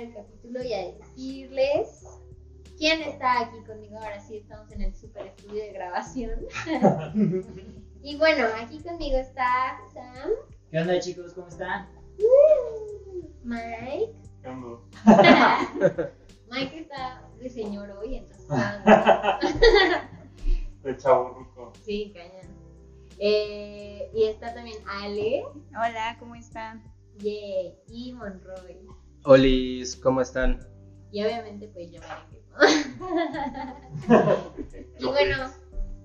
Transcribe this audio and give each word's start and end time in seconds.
el 0.00 0.14
capítulo 0.14 0.62
y 0.64 0.72
a 0.72 0.92
decirles 0.92 2.04
quién 2.78 3.02
está 3.02 3.40
aquí 3.40 3.62
conmigo. 3.64 3.98
Ahora 3.98 4.20
sí, 4.20 4.38
estamos 4.38 4.70
en 4.72 4.82
el 4.82 4.94
super 4.94 5.26
estudio 5.26 5.62
de 5.62 5.72
grabación. 5.72 6.46
y 8.02 8.16
bueno, 8.16 8.46
aquí 8.62 8.82
conmigo 8.82 9.18
está 9.18 9.78
Sam, 9.92 10.30
¿Qué 10.70 10.78
onda 10.78 10.98
chicos? 11.00 11.34
¿Cómo 11.34 11.48
están? 11.48 11.88
Mike. 13.42 14.14
¿Qué 14.42 14.48
onda? 14.48 14.78
Mike 16.50 16.80
está 16.80 17.28
de 17.38 17.50
señor 17.50 17.90
hoy, 17.90 18.16
entonces. 18.16 18.48
De 20.82 20.96
chaburruco. 20.96 21.72
sí, 21.84 22.12
cañón. 22.14 22.58
Eh, 23.18 24.10
y 24.14 24.24
está 24.24 24.54
también 24.54 24.78
Ale. 24.88 25.44
Hola, 25.68 26.16
¿cómo 26.18 26.34
están? 26.36 26.82
Yay, 27.18 27.78
y 27.88 28.14
Monroy. 28.14 28.88
Olis, 29.24 29.96
¿cómo 29.96 30.20
están? 30.20 30.60
Y 31.12 31.24
obviamente, 31.24 31.66
pues 31.68 31.90
yo 31.90 32.00
me 32.00 32.06
Y 34.98 35.04
bueno, 35.04 35.50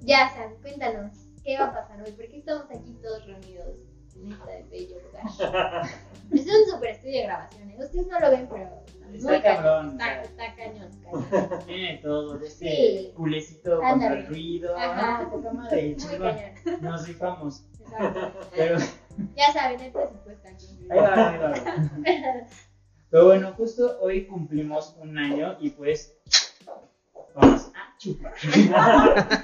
ya, 0.01 0.29
Sam, 0.33 0.53
cuéntanos, 0.61 1.11
¿qué 1.43 1.57
va 1.57 1.65
a 1.67 1.73
pasar 1.73 2.01
hoy? 2.01 2.11
¿Por 2.11 2.27
qué 2.27 2.37
estamos 2.39 2.65
aquí 2.71 2.93
todos 3.01 3.25
reunidos 3.25 3.75
en 4.15 4.31
este 4.31 4.63
bello 4.69 4.97
lugar? 5.01 5.23
Es 6.31 6.41
un 6.45 6.65
super 6.73 6.89
estudio 6.89 7.17
de 7.19 7.23
grabación, 7.23 7.69
¿eh? 7.71 7.75
Ustedes 7.79 8.07
no 8.07 8.19
lo 8.19 8.31
ven, 8.31 8.47
pero 8.49 8.83
Está 9.13 9.29
muy 9.31 9.41
cabrón, 9.41 9.91
Está, 9.91 10.05
sea. 10.05 10.21
está 10.23 10.55
cañón, 10.55 10.89
cañón. 11.31 11.65
Tiene 11.67 11.97
todo, 12.01 12.37
de 12.39 12.47
este 12.47 12.65
Sí. 12.65 13.13
culecito 13.15 13.71
contra 13.79 13.91
Ándale. 13.91 14.19
el 14.21 14.27
ruido. 14.27 14.75
Ajá. 14.77 15.19
Ah, 15.21 15.29
poca 15.29 15.53
madre, 15.53 15.81
Muy 15.83 15.95
chingón. 15.95 16.35
cañón. 16.35 16.81
Nos 16.81 17.07
rifamos. 17.07 17.65
Exacto. 17.79 18.31
Pero 18.55 18.77
Ya 19.35 19.53
saben, 19.53 19.79
el 19.79 19.91
presupuesto 19.91 20.47
aquí. 20.49 20.87
ahí 20.89 20.99
va, 20.99 21.29
ahí 21.29 21.37
va. 21.39 21.53
Pero 23.15 23.27
bueno, 23.27 23.53
justo 23.53 23.97
hoy 24.01 24.25
cumplimos 24.25 24.93
un 24.99 25.17
año 25.17 25.55
y 25.61 25.69
pues 25.69 26.17
vamos 27.33 27.71
a 27.73 27.97
chupar. 27.97 28.33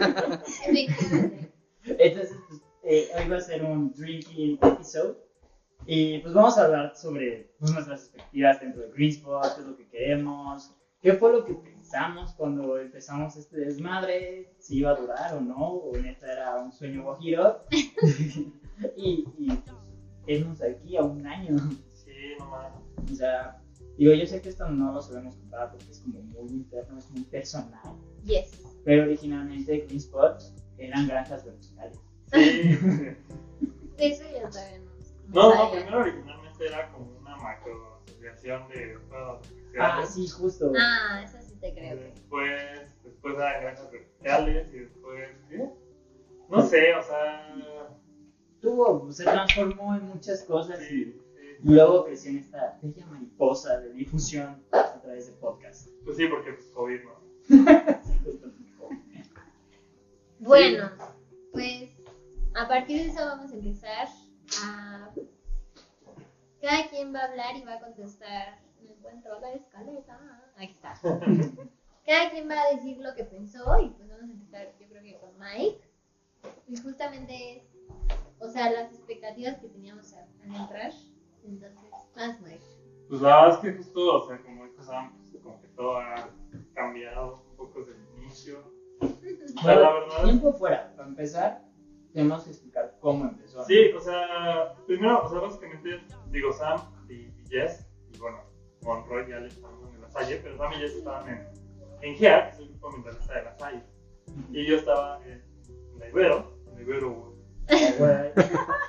Entonces, 1.86 2.36
pues, 2.50 2.62
eh, 2.84 3.08
hoy 3.16 3.30
va 3.30 3.38
a 3.38 3.40
ser 3.40 3.64
un 3.64 3.94
drinking 3.94 4.60
episode. 4.62 5.16
Y 5.86 6.18
pues 6.20 6.34
vamos 6.34 6.58
a 6.58 6.66
hablar 6.66 6.98
sobre 6.98 7.54
pues, 7.60 7.72
nuestras 7.72 8.02
expectativas 8.02 8.60
dentro 8.60 8.82
de 8.82 8.92
Greenspot, 8.92 9.56
qué 9.56 9.62
es 9.62 9.68
lo 9.68 9.78
que 9.78 9.88
queremos, 9.88 10.76
qué 11.02 11.14
fue 11.14 11.32
lo 11.32 11.46
que 11.46 11.54
pensamos 11.54 12.34
cuando 12.34 12.78
empezamos 12.78 13.38
este 13.38 13.56
desmadre, 13.56 14.54
si 14.60 14.80
iba 14.80 14.90
a 14.90 14.96
durar 14.96 15.34
o 15.36 15.40
no, 15.40 15.56
o 15.56 15.96
neta 15.96 16.30
era 16.30 16.58
un 16.58 16.74
sueño 16.74 17.04
guajiro. 17.04 17.64
y, 17.72 19.26
y 19.38 19.48
pues, 19.48 19.78
irnos 20.28 20.62
aquí 20.62 20.98
a 20.98 21.04
un 21.04 21.26
año. 21.26 21.58
Sí, 21.88 22.36
no. 22.38 22.92
O 23.10 23.16
sea, 23.16 23.61
digo, 23.98 24.14
yo 24.14 24.26
sé 24.26 24.42
que 24.42 24.50
esto 24.50 24.68
no 24.70 24.94
lo 24.94 25.02
sabemos 25.02 25.36
contar 25.38 25.72
porque 25.72 25.92
es 25.92 26.00
como 26.00 26.22
muy 26.22 26.50
interno, 26.50 26.98
es 26.98 27.10
muy 27.12 27.24
personal. 27.24 27.96
Yes. 28.24 28.52
Pero 28.84 29.04
originalmente 29.04 29.80
Greenspot 29.82 30.42
eran 30.78 31.08
granjas 31.08 31.46
verticales. 31.46 32.00
Sí. 32.34 32.78
De 33.98 34.08
eso 34.08 34.24
ya 34.34 34.52
sabemos. 34.52 34.92
No, 35.28 35.56
no, 35.56 35.72
primero 35.72 36.00
originalmente 36.00 36.66
era 36.66 36.92
como 36.92 37.18
una 37.20 37.36
macro 37.38 38.02
asociación 38.04 38.68
de 38.70 38.98
Ah, 39.80 40.04
sí, 40.06 40.28
justo. 40.28 40.72
Ah, 40.78 41.22
eso 41.24 41.38
sí 41.42 41.56
te 41.62 41.74
creo. 41.74 41.96
Después, 41.96 43.04
después 43.04 43.36
eran 43.36 43.62
granjas 43.62 43.92
verticales 43.92 44.74
y 44.74 44.80
después, 44.80 45.30
¿qué? 45.50 45.70
No 46.50 46.62
sé, 46.62 46.94
o 46.96 47.02
sea. 47.04 47.98
Tuvo, 48.60 49.12
se 49.12 49.24
transformó 49.24 49.96
en 49.96 50.04
muchas 50.04 50.44
cosas 50.44 50.78
Sí, 50.80 50.86
sí. 50.88 51.02
y 51.02 51.21
luego 51.64 52.06
creció 52.06 52.32
en 52.32 52.38
esta 52.40 52.80
bella 52.82 53.06
mariposa 53.08 53.80
de 53.80 53.94
difusión 53.94 54.64
a 54.72 55.02
través 55.02 55.28
de 55.28 55.34
podcast. 55.34 55.90
Pues 56.04 56.18
sí, 56.18 56.28
porque 56.28 56.54
pues 56.54 56.68
COVID, 56.68 57.00
¿no? 57.04 57.22
Bueno, 60.42 60.90
pues 61.54 61.92
a 62.56 62.68
partir 62.68 62.98
de 62.98 63.10
eso 63.10 63.24
vamos 63.24 63.52
a 63.52 63.56
empezar 63.56 64.08
a... 64.64 65.12
Cada 66.60 66.90
quien 66.90 67.14
va 67.14 67.20
a 67.20 67.26
hablar 67.26 67.56
y 67.56 67.62
va 67.62 67.76
a 67.76 67.80
contestar. 67.80 68.60
Me 68.84 68.92
encuentro 68.92 69.40
la 69.40 69.54
escaleta. 69.54 70.20
Aquí 70.58 70.72
está. 70.72 71.00
Cada 72.06 72.32
quien 72.32 72.50
va 72.50 72.60
a 72.60 72.76
decir 72.76 72.98
lo 72.98 73.14
que 73.14 73.24
pensó 73.24 73.80
y 73.82 73.90
pues 73.90 74.10
vamos 74.10 74.30
a 74.30 74.34
empezar 74.34 74.74
yo 74.80 74.88
creo 74.90 75.04
que 75.04 75.20
con 75.20 75.30
Mike. 75.38 75.80
Y 76.68 76.78
justamente 76.78 77.58
es, 77.58 77.64
o 78.40 78.50
sea, 78.50 78.72
las 78.72 78.92
expectativas 78.94 79.60
que 79.60 79.70
teníamos 79.70 80.12
al 80.14 80.28
entrar. 80.44 80.92
Entonces, 81.44 81.74
más. 81.76 81.92
Pues 83.10 83.22
la 83.22 83.42
verdad 83.42 83.50
es 83.52 83.58
que 83.58 83.78
justo, 83.78 84.24
o 84.24 84.28
sea, 84.28 84.42
como 84.42 84.66
dijo 84.66 84.84
Sam, 84.84 85.12
pues 85.32 85.44
como 85.44 85.62
que 85.62 85.68
todo 85.70 85.98
ha 85.98 86.30
cambiado 86.74 87.44
un 87.50 87.58
poco 87.58 87.80
desde 87.80 88.00
el 88.00 88.24
inicio. 88.24 88.64
O 89.02 89.62
sea, 89.62 89.76
la 89.76 89.92
verdad. 89.92 90.24
Tiempo 90.24 90.54
fuera, 90.54 90.94
para 90.96 91.10
empezar, 91.10 91.62
tenemos 92.14 92.44
que 92.44 92.52
explicar 92.52 92.98
cómo 93.02 93.26
empezó. 93.26 93.66
Sí, 93.66 93.92
o 93.96 94.00
sea, 94.00 94.76
primero, 94.86 95.26
o 95.26 95.30
sea, 95.30 95.40
básicamente, 95.40 96.02
digo, 96.30 96.54
Sam 96.54 96.80
y, 97.10 97.14
y 97.14 97.46
Jess, 97.50 97.86
y 98.14 98.18
bueno, 98.18 98.40
Monroy 98.84 99.30
ya 99.30 99.40
le 99.40 99.48
estaban 99.48 99.76
en 99.94 100.02
la 100.02 100.10
Salle, 100.10 100.40
pero 100.42 100.58
Sam 100.58 100.72
y 100.74 100.76
Jess 100.76 100.96
estaban 100.96 101.28
en, 101.28 101.48
en 102.02 102.16
GEA, 102.16 102.46
que 102.46 102.52
es 102.52 102.60
el 102.60 102.70
grupo 102.70 102.92
mentalista 102.92 103.36
de 103.36 103.44
la 103.44 103.58
Salle. 103.58 103.84
Y 104.52 104.66
yo 104.66 104.78
estaba 104.78 105.20
en, 105.26 105.44
la 106.00 106.08
Ibero, 106.08 106.54
en 106.68 106.76
la 106.76 106.82
Ibero, 106.82 107.12
güey. 107.12 107.32
Güey. 107.98 108.32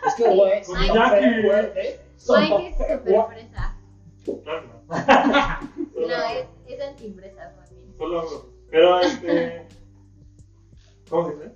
Es 0.07 0.15
que, 0.17 0.35
güey, 0.35 0.65
Con 0.65 0.77
son 0.77 0.85
Iñaki. 0.85 2.02
Mike 2.29 2.69
es 2.69 2.77
súper 2.77 3.01
fresa. 3.03 3.79
No. 4.27 6.07
No, 6.07 6.25
es, 6.29 6.47
es 6.67 7.01
bien. 7.01 7.17
Solo, 7.99 8.53
pero 8.71 9.01
este. 9.01 9.67
¿Cómo 11.09 11.29
se 11.29 11.35
dice? 11.35 11.53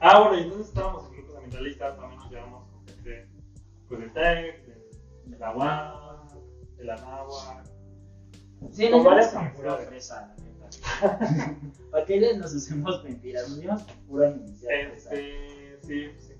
Ah, 0.00 0.20
bueno, 0.20 0.38
y 0.38 0.42
entonces 0.42 0.68
estábamos 0.68 1.06
en 1.06 1.12
grupos 1.12 1.34
ambientalistas, 1.36 1.96
también 1.96 2.20
nos 2.20 2.30
llevamos 2.30 2.64
con 2.70 2.86
gente 2.86 3.28
pues, 3.88 4.00
del 4.00 4.12
TEC, 4.12 4.66
de, 4.66 5.30
de 5.30 5.38
la 5.38 5.56
UAM, 5.56 6.28
de 6.76 6.84
la 6.84 6.96
NAWA. 6.96 7.64
Sí, 8.70 8.82
llevamos 8.88 9.26
con 9.28 9.52
pura 9.52 9.76
fresa, 9.76 10.34
la 10.36 10.44
neta. 10.44 11.58
¿Para 11.90 12.04
qué 12.04 12.20
les 12.20 12.36
nos 12.38 12.54
hacemos 12.54 13.02
mentiras? 13.04 13.48
Nos 13.48 13.58
llevamos 13.58 13.82
con 13.84 13.96
pura 14.06 14.32
fresa. 14.32 15.14
Este, 15.14 15.78
sí, 15.82 16.10
sí. 16.18 16.34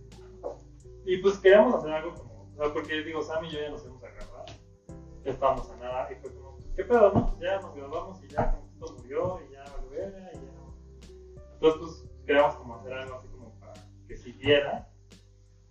Y 1.06 1.18
pues 1.18 1.38
queríamos 1.38 1.74
hacer 1.76 1.92
algo 1.92 2.14
como, 2.14 2.33
o 2.54 2.56
sea, 2.56 2.72
porque 2.72 3.02
digo, 3.02 3.20
Sam 3.22 3.44
y 3.44 3.50
yo 3.50 3.60
ya 3.60 3.70
nos 3.70 3.84
hemos 3.84 4.02
agarrado, 4.02 4.44
ya 5.24 5.30
estábamos 5.30 5.68
a 5.70 5.76
nada, 5.76 6.12
y 6.12 6.14
fue 6.16 6.32
como, 6.34 6.58
¿qué 6.76 6.84
pedo, 6.84 7.12
no? 7.12 7.40
Ya 7.40 7.60
nos 7.60 7.74
graduamos 7.74 8.22
y 8.22 8.28
ya 8.28 8.52
como 8.52 8.68
esto 8.68 8.94
murió, 8.98 9.40
y 9.48 9.52
ya 9.52 9.64
valió 9.64 9.90
verga, 9.90 10.30
y 10.32 10.36
ya. 10.36 11.44
Entonces, 11.54 11.80
pues 11.80 12.10
queríamos 12.26 12.54
como 12.54 12.76
hacer 12.76 12.92
algo 12.92 13.16
así 13.16 13.28
como 13.28 13.58
para 13.58 13.74
que 14.06 14.16
siguiera, 14.16 14.88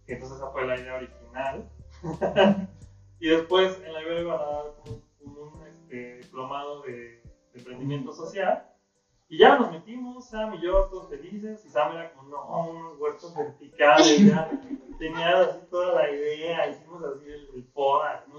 y 0.08 0.14
entonces 0.14 0.38
esa 0.38 0.52
fue 0.52 0.68
la 0.68 0.78
idea 0.78 0.96
original. 0.96 1.70
y 3.20 3.30
después 3.30 3.80
en 3.86 3.94
la 3.94 4.02
Ibero 4.02 4.22
iban 4.22 4.40
a 4.42 4.44
dar 4.44 4.76
como 4.84 5.02
un, 5.22 5.68
este, 5.68 6.18
diplomado 6.18 6.82
de, 6.82 6.92
de 6.94 7.60
emprendimiento 7.60 8.12
social. 8.12 8.73
Y 9.34 9.38
ya 9.40 9.58
nos 9.58 9.72
metimos, 9.72 10.30
Sam 10.30 10.54
y 10.54 10.62
yo, 10.62 10.86
todos 10.92 11.10
felices. 11.10 11.66
Y 11.66 11.70
Sam 11.70 11.96
era 11.96 12.14
como, 12.14 12.30
no, 12.30 12.70
unos 12.70 13.00
huertos 13.00 13.36
verticales. 13.36 14.20
Ya 14.28 14.48
tenía 15.00 15.40
así 15.42 15.58
toda 15.72 15.96
la 15.96 16.12
idea. 16.12 16.70
Hicimos 16.70 17.04
así 17.04 17.26
el, 17.26 17.50
el 17.56 17.64
poda. 17.74 18.24
¿no? 18.28 18.38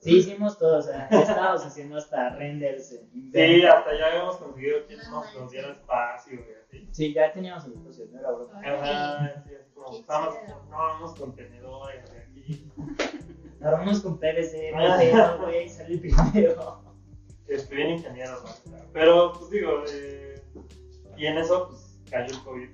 Sí, 0.00 0.18
hicimos 0.18 0.58
todo, 0.58 0.78
o 0.80 0.82
sea, 0.82 1.08
ya 1.10 1.20
estábamos 1.22 1.64
haciendo 1.64 1.96
hasta 1.96 2.30
renders 2.36 2.92
en 2.92 3.32
Sí, 3.32 3.64
hasta 3.64 3.96
ya 3.96 4.06
habíamos 4.08 4.36
conseguido 4.36 4.84
quien 4.86 4.98
nos, 5.10 5.34
nos 5.36 5.50
diera 5.50 5.70
espacio 5.70 6.34
y 6.34 6.54
así. 6.60 6.88
Sí, 6.90 7.14
ya 7.14 7.32
teníamos 7.32 7.64
el 7.64 7.72
espacio, 7.72 8.06
no 8.12 8.18
era 8.18 8.30
broma. 8.32 8.60
Ajá, 8.62 9.42
sí, 9.46 9.52
como, 9.72 9.96
estábamos 9.96 10.34
unos 10.98 11.14
contenedores 11.18 12.10
de 12.12 12.18
aquí. 12.18 12.70
Armamos 13.62 14.00
con 14.02 14.18
PVC, 14.18 14.72
Ah. 14.76 15.36
güey, 15.40 15.66
sale 15.68 15.96
primero. 15.96 16.91
Este, 17.48 17.74
bien 17.74 17.90
ingenieros, 17.90 18.42
¿no? 18.66 18.76
Pero, 18.92 19.32
pues 19.32 19.50
digo, 19.50 19.84
eh, 19.92 20.42
y 21.16 21.26
en 21.26 21.38
eso, 21.38 21.68
pues 21.68 22.00
cayó 22.10 22.32
el 22.34 22.42
COVID. 22.42 22.68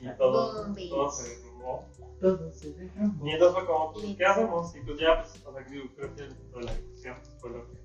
Y 0.00 0.16
todo, 0.16 0.72
bitch. 0.74 0.88
todo 0.90 1.10
se 1.10 1.28
derrumbó. 1.36 1.84
Todo 2.20 2.52
se 2.52 2.72
deja. 2.74 3.00
Y 3.24 3.30
entonces 3.30 3.56
fue 3.58 3.66
como, 3.66 3.92
pues, 3.92 4.16
¿qué 4.16 4.24
hacemos? 4.24 4.74
Y 4.76 4.80
pues 4.80 4.98
ya, 5.00 5.20
pues, 5.22 5.44
o 5.44 5.52
sea, 5.52 5.62
digo, 5.64 5.86
creo 5.96 6.14
que 6.14 6.22
el- 6.22 6.64
la 6.64 6.72
discusión 6.74 7.16
fue 7.40 7.50
lo 7.50 7.66
que, 7.68 7.78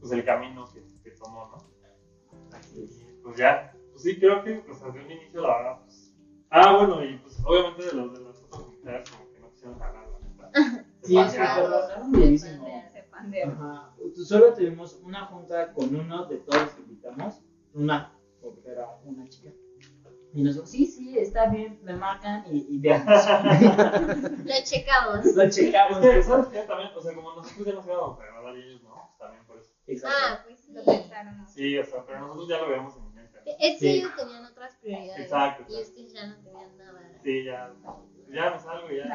pues 0.00 0.12
el 0.12 0.24
camino 0.24 0.68
que, 0.72 0.82
que 1.04 1.10
tomó, 1.12 1.46
¿no? 1.46 1.72
Y 2.74 3.22
pues 3.22 3.36
ya, 3.36 3.72
pues 3.92 4.02
sí, 4.02 4.18
creo 4.18 4.42
que, 4.42 4.54
pues 4.56 4.80
desde 4.82 5.04
un 5.04 5.10
inicio, 5.12 5.42
la 5.42 5.56
verdad, 5.56 5.78
pues. 5.84 6.12
Ah, 6.50 6.76
bueno, 6.76 7.04
y 7.04 7.16
pues 7.18 7.38
obviamente 7.44 7.84
de 7.86 7.92
los 7.92 8.12
de 8.12 8.20
las 8.24 8.42
otras 8.42 8.62
unidades, 8.68 9.10
como 9.10 9.32
que 9.32 9.38
no 9.40 9.50
quisieron 9.50 9.78
jalar, 9.78 10.06
la 10.08 10.18
neta. 10.28 10.84
Sí, 11.02 11.18
es 11.18 11.32
que 11.32 11.38
Ajá. 13.46 13.94
Solo 14.26 14.54
tuvimos 14.54 15.00
una 15.02 15.26
junta 15.26 15.72
con 15.72 15.94
uno 15.94 16.26
de 16.26 16.38
todos 16.38 16.62
los 16.62 16.70
que 16.74 16.82
invitamos, 16.82 17.40
una 17.74 18.12
porque 18.40 18.70
era 18.70 18.88
una 19.04 19.28
chica. 19.28 19.50
Y 20.34 20.42
nosotros, 20.42 20.70
sí, 20.70 20.86
sí, 20.86 21.18
está 21.18 21.46
bien, 21.50 21.78
me 21.82 21.94
marcan 21.94 22.44
y, 22.50 22.66
y 22.74 22.78
veamos. 22.78 23.06
Lo 24.44 24.54
checamos. 24.64 25.26
Lo 25.36 25.50
checamos. 25.50 25.98
que, 25.98 26.22
¿sabes 26.22 26.46
qué? 26.46 26.60
También, 26.62 26.90
o 26.96 27.02
sea, 27.02 27.14
como 27.14 27.34
nosotros 27.34 27.66
ya 27.66 27.72
nos 27.74 27.86
a 27.86 28.26
grabar 28.26 28.56
y 28.56 28.62
ellos 28.62 28.82
no, 28.82 29.14
también 29.18 29.44
por 29.46 29.58
eso. 29.58 29.70
Exacto. 29.86 30.16
Ah, 30.22 30.42
pues 30.46 30.60
sí. 30.60 30.72
Lo 30.72 30.84
pensaron. 30.84 31.46
Sí, 31.46 31.78
o 31.78 31.84
sea, 31.84 32.04
pero 32.06 32.20
nosotros 32.20 32.48
ya 32.48 32.58
lo 32.60 32.68
veíamos 32.68 32.96
en 32.96 33.14
mente. 33.14 33.38
¿no? 33.44 33.52
Es 33.58 33.72
que 33.74 33.78
Sí. 33.78 33.88
ellos 33.88 34.16
tenían 34.16 34.46
otras 34.46 34.74
prioridades. 34.76 35.20
Exacto, 35.20 35.64
Y 35.68 35.82
ustedes 35.82 36.12
ya 36.14 36.26
no 36.26 36.36
tenían 36.36 36.78
nada. 36.78 37.12
Sí, 37.22 37.44
ya, 37.44 37.74
ya 38.32 38.50
me 38.50 38.58
salgo 38.58 38.90
y 38.90 38.96
ya. 38.96 39.06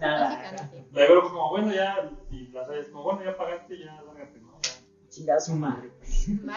Nada. 0.00 0.70
Luego 0.92 1.22
como, 1.28 1.50
bueno, 1.50 1.72
ya, 1.72 2.10
y 2.30 2.48
las 2.48 2.68
áreas 2.68 2.88
como, 2.88 3.04
bueno, 3.04 3.24
ya 3.24 3.36
pagaste, 3.36 3.78
ya, 3.78 4.02
lárgate, 4.02 4.38
¿no? 4.40 4.60
Ya. 4.62 4.70
Chingada 5.08 5.40
su 5.40 5.54
madre. 5.54 5.90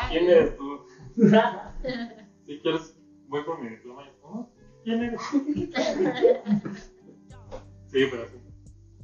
¿Quién 0.09 0.29
eres 0.29 0.55
tú? 0.57 0.85
Si 2.45 2.59
quieres, 2.59 2.97
voy 3.27 3.43
por 3.43 3.61
mi 3.61 3.69
diploma 3.69 4.03
y 4.03 4.09
es 4.09 4.15
como, 4.15 4.51
¿quién 4.83 5.03
eres? 5.03 5.21
Sí, 7.87 8.05
pero 8.09 8.25
sí. 8.25 8.37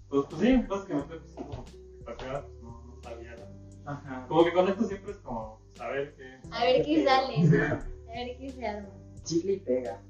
Pues, 0.07 0.25
pues 0.29 0.41
sí, 0.41 0.55
básicamente, 0.67 1.15
pues 1.17 1.33
como, 1.35 1.65
expectativa, 1.65 2.41
pues 2.41 2.61
no, 2.61 2.83
no 2.85 3.01
sabía. 3.03 3.35
¿no? 3.35 3.91
Ajá. 3.91 4.25
Como 4.27 4.45
que 4.45 4.53
con 4.53 4.67
esto 4.69 4.83
siempre 4.85 5.11
es 5.11 5.17
como 5.17 5.61
saber 5.73 6.15
que. 6.15 6.39
A 6.51 6.63
ver 6.63 6.85
qué 6.85 7.03
sale, 7.03 7.43
¿no? 7.43 7.65
A 7.65 8.13
ver 8.13 8.37
qué 8.37 8.49
se 8.49 8.65
arma. 8.65 8.89
Chicle 9.23 9.53
y 9.53 9.59
pega. 9.59 10.01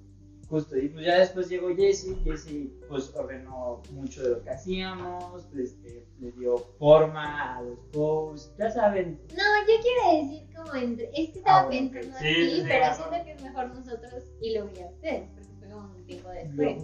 Justo, 0.50 0.78
y 0.78 0.88
pues 0.88 1.06
ya 1.06 1.20
después 1.20 1.50
llegó 1.50 1.76
Jesse, 1.76 2.16
Jesse 2.24 2.70
pues 2.88 3.14
ordenó 3.16 3.82
mucho 3.92 4.24
de 4.24 4.30
lo 4.30 4.42
que 4.44 4.50
hacíamos, 4.50 5.44
este, 5.58 6.08
le 6.22 6.32
dio 6.32 6.58
forma 6.80 7.58
a 7.58 7.62
los 7.62 7.78
posts, 7.92 8.54
ya 8.58 8.72
saben, 8.72 9.20
No, 9.36 9.44
yo 9.68 9.74
quiero 9.82 10.24
decir 10.24 10.48
como 10.56 10.74
entre. 10.76 11.10
Es 11.10 11.32
que 11.32 11.40
estaba 11.40 11.60
Ah, 11.60 11.66
bueno, 11.66 11.92
pensando. 11.92 12.18
Sí, 12.20 12.26
así, 12.28 12.50
sí, 12.50 12.56
sí, 12.62 12.66
pero 12.66 12.94
siento 12.94 13.26
que 13.26 13.32
es 13.34 13.42
mejor 13.44 13.68
nosotros 13.76 14.24
y 14.42 14.54
luego 14.54 14.70
ya 14.74 14.86
ustedes, 14.88 15.30
porque 15.34 15.50
fue 15.60 15.70
como 15.70 15.88
un 15.96 16.06
tiempo 16.06 16.30
lo- 16.30 16.34
después. 16.34 16.84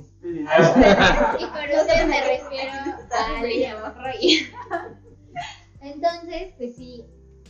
Ah, 0.50 1.38
Y 1.39 1.45
por 1.45 1.80
ustedes 1.81 2.07
me 2.07 2.21
refiero 2.21 2.71
a 3.12 3.44
Liliana 3.44 3.89
Roy. 3.94 4.48
Entonces, 5.81 6.54
pues 6.57 6.75
sí. 6.75 7.06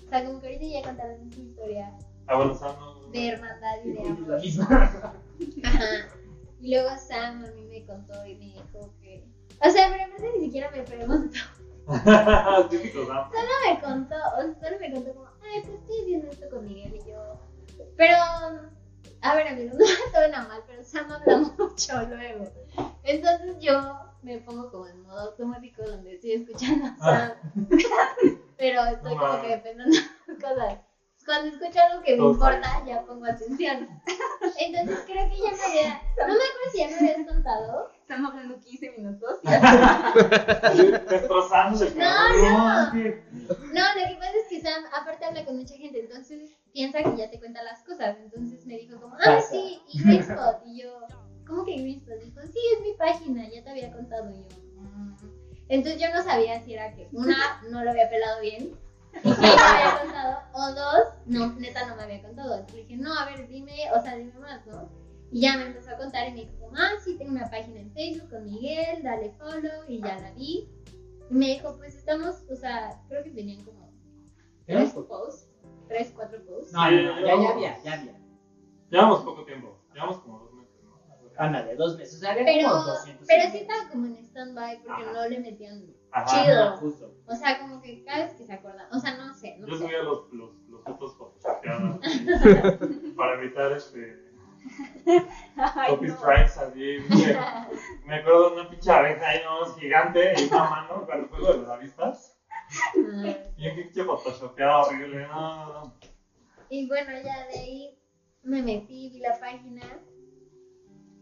O 0.05 0.09
sea, 0.09 0.25
como 0.25 0.41
que 0.41 0.47
ahorita 0.47 0.65
ya 0.65 0.81
contaron 0.83 1.31
su 1.31 1.41
historia 1.41 1.91
Ah, 2.27 2.35
no. 2.37 3.09
de 3.11 3.27
hermandad 3.29 3.83
y 3.83 3.89
de 3.89 4.03
la 4.03 4.09
amor. 4.09 4.41
Ajá. 5.63 6.07
Y 6.61 6.73
luego 6.73 6.89
Sam 6.97 7.43
a 7.43 7.51
mí 7.51 7.65
me 7.65 7.85
contó 7.85 8.25
y 8.25 8.35
me 8.35 8.45
dijo 8.45 8.93
que. 9.01 9.23
O 9.65 9.69
sea, 9.69 9.89
pero 9.89 10.05
aparte 10.05 10.31
ni 10.37 10.45
siquiera 10.45 10.71
me 10.71 10.81
preguntó. 10.83 11.39
Típico 12.69 13.05
Sam. 13.05 13.29
Solo 13.31 13.51
me 13.67 13.81
contó, 13.81 14.15
o 14.15 14.41
sea, 14.41 14.55
solo 14.61 14.79
me 14.79 14.91
contó 14.93 15.13
como, 15.13 15.27
ay, 15.41 15.61
pues 15.61 15.79
estoy 15.79 15.99
haciendo 16.01 16.31
esto 16.31 16.49
con 16.49 16.65
Miguel 16.65 16.95
y 16.95 17.09
yo. 17.09 17.39
Pero, 17.97 18.15
a 19.21 19.35
ver, 19.35 19.47
amigos, 19.47 19.75
no 19.77 19.85
me 19.85 20.11
tomen 20.13 20.35
a 20.35 20.47
mal, 20.47 20.63
pero 20.65 20.83
Sam 20.83 21.11
habla 21.11 21.37
mucho 21.57 22.01
luego. 22.03 22.45
Entonces 23.03 23.57
yo 23.59 23.99
me 24.21 24.37
pongo 24.39 24.71
como 24.71 24.87
en 24.87 25.01
modo 25.01 25.19
automático 25.19 25.83
donde 25.83 26.13
estoy 26.13 26.31
escuchando 26.31 26.85
a 26.85 26.97
Sam. 26.97 27.33
Pero 28.57 28.85
estoy 28.85 29.17
como 29.17 29.41
que 29.41 29.57
pensando 29.57 29.97
cosas. 30.39 30.77
Cuando 31.25 31.49
escucho 31.49 31.79
algo 31.79 32.03
que 32.03 32.17
me 32.17 32.23
importa, 32.25 32.83
ya 32.85 33.01
pongo 33.05 33.25
atención. 33.25 33.87
Entonces 34.59 34.99
creo 35.05 35.29
que 35.29 35.37
ya 35.37 35.51
me 35.51 35.63
había. 35.63 36.01
No 36.17 36.27
me 36.27 36.33
acuerdo 36.33 36.71
si 36.71 36.77
ya 36.79 36.87
me 36.87 36.95
habías 36.95 37.25
contado. 37.27 37.91
Estamos 38.01 38.31
hablando 38.31 38.59
15 38.59 38.91
minutos. 38.91 39.39
El 39.43 41.01
No, 41.95 42.33
no. 42.41 42.91
No, 43.71 43.81
lo 43.95 44.07
que 44.07 44.15
pasa 44.19 44.31
es 44.41 44.47
que 44.49 44.59
Sam, 44.61 44.83
aparte 44.93 45.25
habla 45.25 45.45
con 45.45 45.55
mucha 45.57 45.75
gente, 45.75 45.99
entonces 45.99 46.51
piensa 46.73 47.01
que 47.01 47.15
ya 47.15 47.29
te 47.29 47.39
cuenta 47.39 47.61
las 47.63 47.83
cosas. 47.83 48.17
Entonces 48.19 48.65
me 48.65 48.75
dijo 48.77 48.99
como, 48.99 49.15
ah, 49.15 49.39
sí, 49.49 49.81
y 49.87 50.01
Greenspot. 50.03 50.57
Y 50.65 50.81
yo, 50.81 51.07
¿cómo 51.47 51.63
que 51.63 51.75
Greenspot? 51.75 52.19
Dijo, 52.19 52.41
sí, 52.41 52.59
es 52.75 52.81
mi 52.81 52.93
página, 52.93 53.47
ya 53.47 53.63
te 53.63 53.69
había 53.69 53.91
contado. 53.91 54.29
Y 54.29 54.35
yo, 54.43 54.81
"Mm". 54.81 55.15
Entonces 55.69 56.01
yo 56.01 56.09
no 56.13 56.21
sabía 56.21 56.59
si 56.61 56.73
era 56.73 56.93
que, 56.93 57.07
una, 57.13 57.35
no 57.63 57.81
lo 57.83 57.89
había 57.89 58.09
pelado 58.09 58.41
bien, 58.41 58.77
ya 59.23 59.31
me 59.31 59.47
había 59.47 59.99
contado, 60.01 60.37
o 60.53 60.71
dos, 60.73 61.13
no, 61.25 61.53
neta 61.59 61.85
no 61.87 61.95
me 61.95 62.03
había 62.03 62.21
contado. 62.21 62.53
Entonces 62.55 62.75
le 62.75 62.81
dije, 62.83 62.97
no, 62.97 63.13
a 63.13 63.25
ver, 63.25 63.47
dime, 63.47 63.73
o 63.95 64.01
sea, 64.01 64.15
dime 64.15 64.33
más, 64.39 64.65
¿no? 64.65 64.89
Y 65.31 65.41
ya 65.41 65.57
me 65.57 65.65
empezó 65.65 65.91
a 65.91 65.97
contar 65.97 66.27
y 66.27 66.31
me 66.31 66.41
dijo, 66.41 66.53
como, 66.59 66.75
ah, 66.77 66.91
sí, 67.03 67.17
tengo 67.17 67.31
una 67.31 67.49
página 67.49 67.79
en 67.79 67.91
Facebook 67.93 68.29
con 68.29 68.43
Miguel, 68.45 69.01
dale 69.01 69.31
follow, 69.31 69.83
y 69.87 69.99
ya 69.99 70.19
la 70.19 70.31
vi. 70.33 70.69
Y 71.29 71.33
me 71.33 71.47
dijo, 71.47 71.75
pues 71.77 71.95
estamos, 71.95 72.43
o 72.51 72.55
sea, 72.55 73.01
creo 73.07 73.23
que 73.23 73.31
tenían 73.31 73.63
como 73.63 73.91
tres 74.65 74.91
posts, 74.91 75.49
tres, 75.87 76.11
cuatro 76.15 76.43
posts. 76.45 76.71
No, 76.71 76.91
no, 76.91 77.15
no, 77.15 77.21
ya, 77.21 77.41
ya 77.41 77.49
había, 77.49 77.83
ya 77.83 77.93
había. 77.93 78.19
Llevamos 78.91 79.23
poco 79.23 79.43
tiempo. 79.43 79.79
Llevamos 79.93 80.19
como 80.19 80.39
dos 80.39 80.53
meses, 80.53 80.83
¿no? 80.83 80.99
Ándale, 81.37 81.75
dos 81.75 81.97
meses, 81.97 82.15
o 82.15 82.19
sea, 82.19 82.31
había 82.33 82.45
Pero, 82.45 82.69
como 82.69 82.83
200. 82.83 83.27
pero 83.27 83.51
sí 83.51 83.57
estaba 83.57 83.89
como 83.89 84.05
en 84.05 84.17
stand-by 84.17 84.83
porque 84.83 85.01
Ajá. 85.03 85.13
no 85.13 85.27
le 85.29 85.39
metían 85.39 85.93
Ajá. 86.13 86.43
chido. 86.43 86.77
Justo. 86.77 87.11
O 87.25 87.35
sea, 87.35 87.57
como 87.57 87.81
que 87.81 88.03
cada 88.03 88.25
vez 88.25 88.33
que 88.33 88.45
se 88.45 88.53
acuerdan, 88.53 88.87
o 88.91 88.99
sea, 88.99 89.11
no 89.11 89.33
sé, 89.33 89.55
no 89.57 89.67
Yo 89.67 89.75
sé. 89.75 89.83
subía 89.83 90.01
los, 90.01 90.31
los, 90.31 90.51
los 90.67 90.83
fotos 90.83 91.15
photoshopeadas 91.15 91.97
para 93.15 93.33
evitar 93.33 93.71
este 93.71 94.21
copy 95.87 96.07
no. 96.07 96.15
strikes 96.17 96.57
así. 96.59 96.97
Me, 97.09 97.37
me 98.05 98.15
acuerdo 98.15 98.49
de 98.49 98.53
una 98.53 98.69
pinche 98.69 98.91
abeja 98.91 99.27
ahí 99.27 99.39
nomás 99.43 99.75
gigante 99.75 100.33
en 100.39 100.47
una 100.47 100.63
mano 100.65 101.05
cuando 101.05 101.27
fue 101.27 101.39
lo 101.39 101.53
de 101.53 101.57
las 101.59 101.69
avispas. 101.69 102.37
Ah, 102.95 103.35
Y 103.57 103.67
un 103.67 103.75
pinche 103.75 104.03
photoshopeado 104.03 104.81
horrible. 104.87 105.27
No, 105.27 105.55
no, 105.55 105.73
no. 105.73 105.93
Y 106.69 106.87
bueno, 106.87 107.11
ya 107.23 107.45
de 107.45 107.57
ahí 107.59 107.97
me 108.41 108.61
metí, 108.61 109.09
vi 109.09 109.19
la 109.19 109.33
página. 109.39 109.81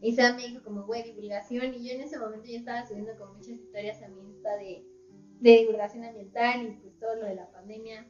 Y 0.01 0.15
Sam 0.15 0.35
me 0.35 0.47
dijo 0.47 0.63
como, 0.63 0.83
güey, 0.85 1.03
divulgación. 1.03 1.73
Y 1.75 1.87
yo 1.87 1.93
en 1.93 2.01
ese 2.01 2.17
momento 2.17 2.45
ya 2.47 2.57
estaba 2.57 2.85
subiendo 2.87 3.15
como 3.17 3.33
muchas 3.35 3.49
historias 3.53 4.01
a 4.01 4.07
mi 4.07 4.19
Insta 4.21 4.55
de, 4.57 4.83
de 5.39 5.51
divulgación 5.57 6.03
ambiental 6.03 6.63
y 6.63 6.71
pues 6.81 6.99
todo 6.99 7.15
lo 7.15 7.25
de 7.25 7.35
la 7.35 7.51
pandemia. 7.51 8.07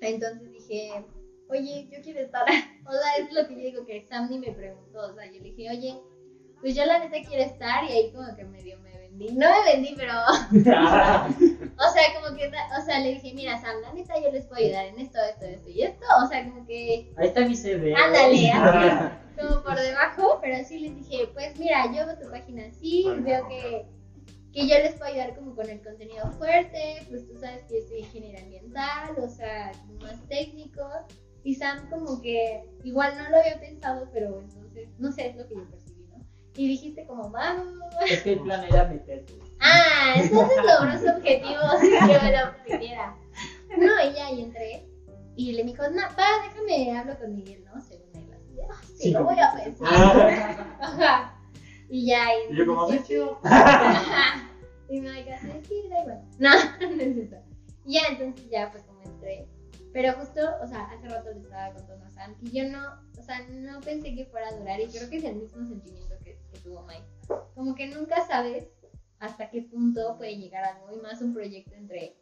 Entonces 0.00 0.50
dije, 0.52 1.04
oye, 1.48 1.88
yo 1.90 2.00
quiero 2.02 2.20
estar. 2.20 2.44
O 2.86 2.92
sea, 2.92 3.16
es 3.24 3.32
lo 3.32 3.48
que 3.48 3.54
yo 3.54 3.60
digo 3.62 3.86
que 3.86 4.02
Sam 4.02 4.28
ni 4.28 4.38
me 4.38 4.52
preguntó. 4.52 4.98
O 5.10 5.14
sea, 5.14 5.24
yo 5.24 5.40
le 5.40 5.52
dije, 5.52 5.70
oye, 5.70 5.98
pues 6.60 6.74
yo 6.74 6.84
la 6.84 6.98
neta 6.98 7.16
quiero 7.26 7.42
estar. 7.42 7.82
Y 7.84 7.92
ahí 7.92 8.12
como 8.12 8.36
que 8.36 8.44
medio 8.44 8.78
me 8.80 8.98
vendí. 8.98 9.32
No 9.32 9.48
me 9.48 9.72
vendí, 9.72 9.94
pero 9.96 10.12
o 10.52 11.92
sea, 11.92 12.04
como 12.14 12.36
que, 12.36 12.48
o 12.48 12.84
sea, 12.84 13.00
le 13.00 13.14
dije, 13.14 13.32
mira, 13.34 13.58
Sam, 13.58 13.80
la 13.80 13.94
neta 13.94 14.20
yo 14.20 14.30
les 14.30 14.44
puedo 14.44 14.62
ayudar 14.62 14.84
en 14.84 14.98
esto, 14.98 15.18
esto, 15.18 15.46
esto 15.46 15.70
y 15.70 15.82
esto. 15.82 16.04
O 16.22 16.28
sea, 16.28 16.44
como 16.44 16.66
que, 16.66 17.10
Ahí 17.16 17.28
está 17.28 17.40
mi 17.46 17.56
CV. 17.56 17.94
ándale, 17.94 18.50
así, 18.50 19.14
como 19.34 19.62
por 19.62 19.78
debajo, 19.78 20.38
pero 20.40 20.64
sí 20.64 20.78
les 20.78 20.96
dije, 20.96 21.28
pues 21.32 21.58
mira, 21.58 21.86
yo 21.86 22.06
veo 22.06 22.18
tu 22.18 22.30
página 22.30 22.66
así, 22.66 23.04
veo 23.20 23.46
que, 23.48 23.86
que 24.52 24.68
yo 24.68 24.78
les 24.78 24.94
puedo 24.94 25.10
ayudar 25.10 25.34
como 25.34 25.54
con 25.54 25.68
el 25.68 25.82
contenido 25.82 26.30
fuerte, 26.32 27.04
pues 27.08 27.26
tú 27.26 27.38
sabes 27.38 27.64
que 27.64 27.80
yo 27.80 27.88
soy 27.88 27.98
ingeniera 27.98 28.42
ambiental, 28.42 29.14
o 29.18 29.28
sea, 29.28 29.72
como 29.86 30.00
más 30.00 30.26
técnico. 30.28 30.82
Y 31.44 31.54
Sam 31.56 31.90
como 31.90 32.22
que, 32.22 32.64
igual 32.84 33.18
no 33.18 33.28
lo 33.28 33.36
había 33.36 33.60
pensado, 33.60 34.08
pero 34.12 34.40
entonces, 34.40 34.88
no 34.98 35.12
sé, 35.12 35.28
es 35.28 35.36
lo 35.36 35.46
que 35.46 35.56
yo 35.56 35.68
percibí, 35.68 36.06
¿no? 36.06 36.24
Y 36.56 36.68
dijiste 36.68 37.06
como, 37.06 37.28
vamos. 37.28 37.66
Es 38.08 38.22
que 38.22 38.32
el 38.32 38.40
plan 38.40 38.64
era 38.64 38.84
meterte. 38.86 39.34
Ah, 39.60 40.14
entonces 40.16 40.56
logró 40.56 40.98
su 40.98 41.18
objetivo 41.18 41.60
sin 41.80 41.90
que 41.90 42.18
me 42.18 42.32
lo 42.32 42.64
pidiera. 42.64 43.14
No, 43.76 44.10
y 44.10 44.14
ya, 44.14 44.30
y 44.30 44.42
entré. 44.42 44.86
Y 45.36 45.52
le 45.52 45.64
dijo, 45.64 45.82
no, 45.90 46.02
va, 46.18 46.48
déjame, 46.48 46.96
hablo 46.96 47.18
con 47.18 47.34
Miguel, 47.34 47.64
¿no? 47.64 47.80
"Ah, 49.12 49.18
lo 49.18 49.24
voy 49.24 49.38
a 49.38 49.52
pensar. 49.52 49.88
Ajá. 50.80 51.34
Y 51.88 52.06
ya, 52.06 52.28
y, 52.34 52.52
Y 52.52 52.56
yo 52.56 52.66
como, 52.66 52.88
y, 54.88 55.00
me 55.00 55.12
dijo, 55.12 55.30
así, 55.32 55.48
sí, 55.68 55.88
da 55.88 56.02
igual. 56.02 56.22
No, 56.38 56.50
no 56.80 57.02
es 57.02 57.16
eso. 57.16 57.36
Y 57.84 57.94
ya, 57.94 58.02
entonces 58.08 58.48
ya, 58.50 58.70
pues 58.70 58.82
como 58.84 59.02
entré. 59.02 59.48
Pero 59.92 60.12
justo, 60.14 60.40
o 60.60 60.66
sea, 60.66 60.84
hace 60.86 61.08
rato 61.08 61.30
le 61.32 61.40
estaba 61.40 61.72
contando 61.72 62.04
a 62.04 62.10
Sam 62.10 62.34
que 62.36 62.50
yo 62.50 62.68
no, 62.68 63.00
o 63.16 63.22
sea, 63.22 63.46
no 63.48 63.80
pensé 63.80 64.14
que 64.14 64.26
fuera 64.26 64.48
a 64.48 64.56
durar 64.56 64.80
y 64.80 64.88
creo 64.88 65.08
que 65.08 65.18
es 65.18 65.24
el 65.24 65.36
mismo 65.36 65.64
sentimiento 65.64 66.16
que, 66.24 66.36
que 66.52 66.58
tuvo 66.60 66.82
Mike. 66.82 67.04
Como 67.54 67.74
que 67.74 67.86
nunca 67.86 68.26
sabes 68.26 68.66
hasta 69.20 69.50
qué 69.50 69.62
punto 69.62 70.16
puede 70.16 70.36
llegar 70.36 70.64
algo 70.64 70.92
y 70.92 71.00
más 71.00 71.22
un 71.22 71.32
proyecto 71.32 71.74
entre, 71.74 72.16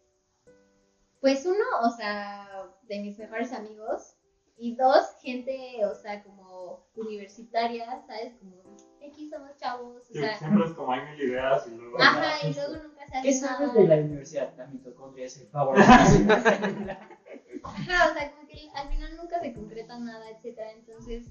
pues 1.20 1.46
uno, 1.46 1.64
o 1.82 1.90
sea, 1.96 2.68
de 2.82 3.00
mis 3.00 3.18
mejores 3.18 3.52
amigos 3.52 4.16
y 4.62 4.76
dos, 4.76 5.04
gente, 5.20 5.84
o 5.84 5.92
sea, 5.92 6.22
como 6.22 6.86
universitaria, 6.94 8.00
¿sabes? 8.06 8.34
Como, 8.38 8.62
aquí 9.04 9.28
somos 9.28 9.56
chavos, 9.56 10.02
o 10.02 10.04
Sí, 10.12 10.20
sea, 10.20 10.38
siempre 10.38 10.64
es 10.66 10.72
como 10.74 10.92
hay 10.92 11.00
mil 11.10 11.20
ideas 11.20 11.66
y 11.66 11.74
luego. 11.74 12.00
ajá, 12.00 12.46
y 12.46 12.54
luego 12.54 12.74
nunca 12.84 13.04
se 13.08 13.16
hace 13.18 13.22
¿Qué 13.28 13.34
sabes 13.34 13.68
nada. 13.68 13.80
de 13.80 13.88
la 13.88 13.96
universidad? 13.96 14.54
La 14.56 14.66
mitocondria 14.68 15.26
es 15.26 15.36
el 15.40 15.48
favor. 15.48 15.74
Ajá, 17.64 18.08
o 18.08 18.14
sea, 18.14 18.30
como 18.32 18.46
que 18.46 18.68
al 18.76 18.88
final 18.88 19.16
nunca 19.16 19.40
se 19.40 19.52
concreta 19.52 19.98
nada, 19.98 20.30
etcétera. 20.30 20.70
Entonces, 20.70 21.26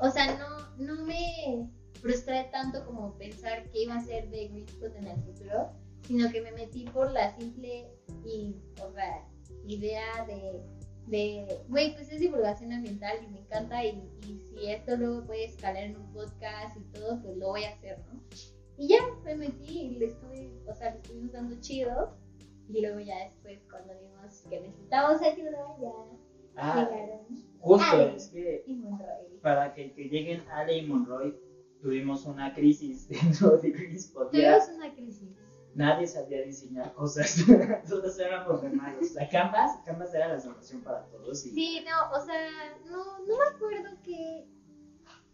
o 0.00 0.08
sea, 0.08 0.34
no, 0.38 0.76
no 0.78 1.04
me 1.04 1.68
frustré 2.00 2.44
tanto 2.44 2.86
como 2.86 3.18
pensar 3.18 3.70
que 3.70 3.82
iba 3.82 3.96
a 3.96 4.00
ser 4.00 4.30
de 4.30 4.48
Greenspot 4.48 4.96
en 4.96 5.08
el 5.08 5.20
futuro, 5.24 5.72
sino 6.06 6.30
que 6.30 6.40
me 6.40 6.52
metí 6.52 6.84
por 6.86 7.10
la 7.12 7.36
simple 7.36 7.90
y, 8.24 8.56
o 8.82 8.90
sea, 8.92 9.26
idea 9.66 10.24
de 10.26 10.62
de, 11.06 11.46
güey, 11.68 11.94
pues 11.94 12.10
es 12.10 12.20
divulgación 12.20 12.72
ambiental 12.72 13.16
y 13.22 13.28
me 13.30 13.40
encanta 13.40 13.84
y, 13.84 14.02
y 14.26 14.38
si 14.38 14.70
esto 14.70 14.96
luego 14.96 15.24
puede 15.26 15.44
escalar 15.44 15.82
en 15.84 15.96
un 15.96 16.12
podcast 16.12 16.76
y 16.76 16.80
todo, 16.98 17.20
pues 17.22 17.36
lo 17.36 17.48
voy 17.48 17.64
a 17.64 17.70
hacer, 17.70 17.98
¿no? 18.12 18.20
Y 18.76 18.88
ya 18.88 18.98
me 19.24 19.36
metí 19.36 19.80
y 19.80 19.98
le 19.98 20.06
estuve, 20.06 20.50
o 20.66 20.74
sea, 20.74 20.90
le 20.90 20.96
estuvimos 20.96 21.32
dando 21.32 21.60
chido 21.60 22.16
y 22.68 22.80
luego 22.80 22.98
ya 23.00 23.18
después 23.24 23.60
cuando 23.70 23.92
vimos 24.00 24.44
que 24.48 24.60
necesitábamos 24.60 25.22
ayuda, 25.22 25.76
ya 25.80 25.92
Ah, 26.56 26.88
llegaron 26.88 27.26
justo, 27.58 27.84
Ale 27.84 28.14
es 28.16 28.28
que 28.28 28.62
y 28.66 28.74
Monroy. 28.76 29.38
para 29.42 29.74
que, 29.74 29.92
que 29.92 30.04
lleguen 30.04 30.42
Ale 30.50 30.78
y 30.78 30.86
Monroy, 30.86 31.36
tuvimos 31.82 32.24
una 32.26 32.54
crisis 32.54 33.08
dentro 33.08 33.58
de. 33.58 33.72
Ya 33.72 34.58
Tuvimos 34.60 34.68
una 34.76 34.94
crisis. 34.94 35.28
Nadie 35.74 36.06
sabía 36.06 36.42
diseñar 36.42 36.92
cosas, 36.94 37.36
todos 37.88 38.18
éramos 38.18 38.62
de 38.62 38.70
malos. 38.70 39.12
La 39.12 39.28
Canvas, 39.28 39.78
Canvas 39.84 40.14
era 40.14 40.28
la 40.28 40.40
solución 40.40 40.82
para 40.82 41.04
todos. 41.06 41.44
Y, 41.46 41.50
Sí, 41.50 41.84
no, 41.88 42.16
o 42.16 42.24
sea, 42.24 42.48
no, 42.86 43.18
no 43.20 43.38
me 43.38 43.44
acuerdo 43.54 43.90
que. 44.02 44.46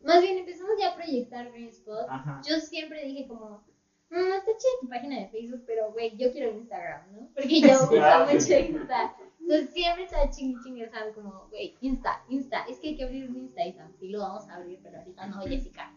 Más 0.02 0.22
bien 0.22 0.38
empezamos 0.38 0.72
ya 0.80 0.92
a 0.92 0.96
proyectar 0.96 1.50
Greenspot. 1.52 2.06
Yo 2.48 2.58
siempre 2.58 3.04
dije 3.04 3.28
como, 3.28 3.62
"Mm, 4.08 4.16
está 4.16 4.50
chida 4.56 4.80
tu 4.80 4.88
página 4.88 5.20
de 5.20 5.28
Facebook, 5.28 5.62
pero 5.66 5.92
güey, 5.92 6.16
yo 6.16 6.32
quiero 6.32 6.52
Instagram, 6.56 7.12
¿no? 7.12 7.28
Porque 7.34 7.60
yo 7.60 7.68
Sí, 7.90 7.96
uso 7.96 8.26
mucho. 8.32 8.78
Insta. 8.78 9.14
Entonces 9.40 9.70
siempre 9.74 10.04
estaba 10.04 10.30
chingui 10.30 10.62
chingue, 10.62 10.88
¿sabes? 10.88 11.14
Como, 11.14 11.48
güey, 11.50 11.76
Insta, 11.80 12.24
Insta, 12.28 12.64
es 12.68 12.78
que 12.78 12.88
hay 12.88 12.96
que 12.96 13.04
abrir 13.04 13.28
un 13.28 13.36
Insta 13.36 13.66
y 13.66 13.76
sí 13.98 14.08
lo 14.08 14.20
vamos 14.20 14.48
a 14.48 14.54
abrir, 14.54 14.78
pero 14.82 14.98
ahorita 14.98 15.26
no, 15.26 15.40
Jessica. 15.42 15.92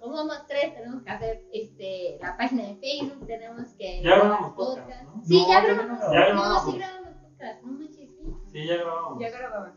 Como 0.00 0.16
somos 0.16 0.46
tres, 0.46 0.74
tenemos 0.74 1.02
que 1.02 1.10
hacer 1.10 1.42
este, 1.52 2.18
la 2.20 2.36
página 2.36 2.64
de 2.68 2.76
Facebook, 2.76 3.26
tenemos 3.26 3.68
que 3.78 4.02
Ya 4.02 4.10
grabar 4.10 4.26
grabamos 4.28 4.52
podcast, 4.54 5.02
¿no? 5.04 5.22
Sí, 5.24 5.40
No, 5.40 5.48
ya 5.48 5.60
no 5.60 5.66
grabamos. 5.66 5.98
grababa. 5.98 6.12
Ya 6.12 6.34
No, 6.34 6.40
grabamos. 6.42 6.64
sí 6.72 6.78
grabamos 6.78 7.14
podcast, 7.22 7.62
no 7.62 7.72
manches, 7.72 8.10
sí. 8.10 8.34
Sí, 8.52 8.66
ya 8.66 8.76
grabamos. 8.76 9.18
Ya 9.20 9.30
grababa. 9.30 9.74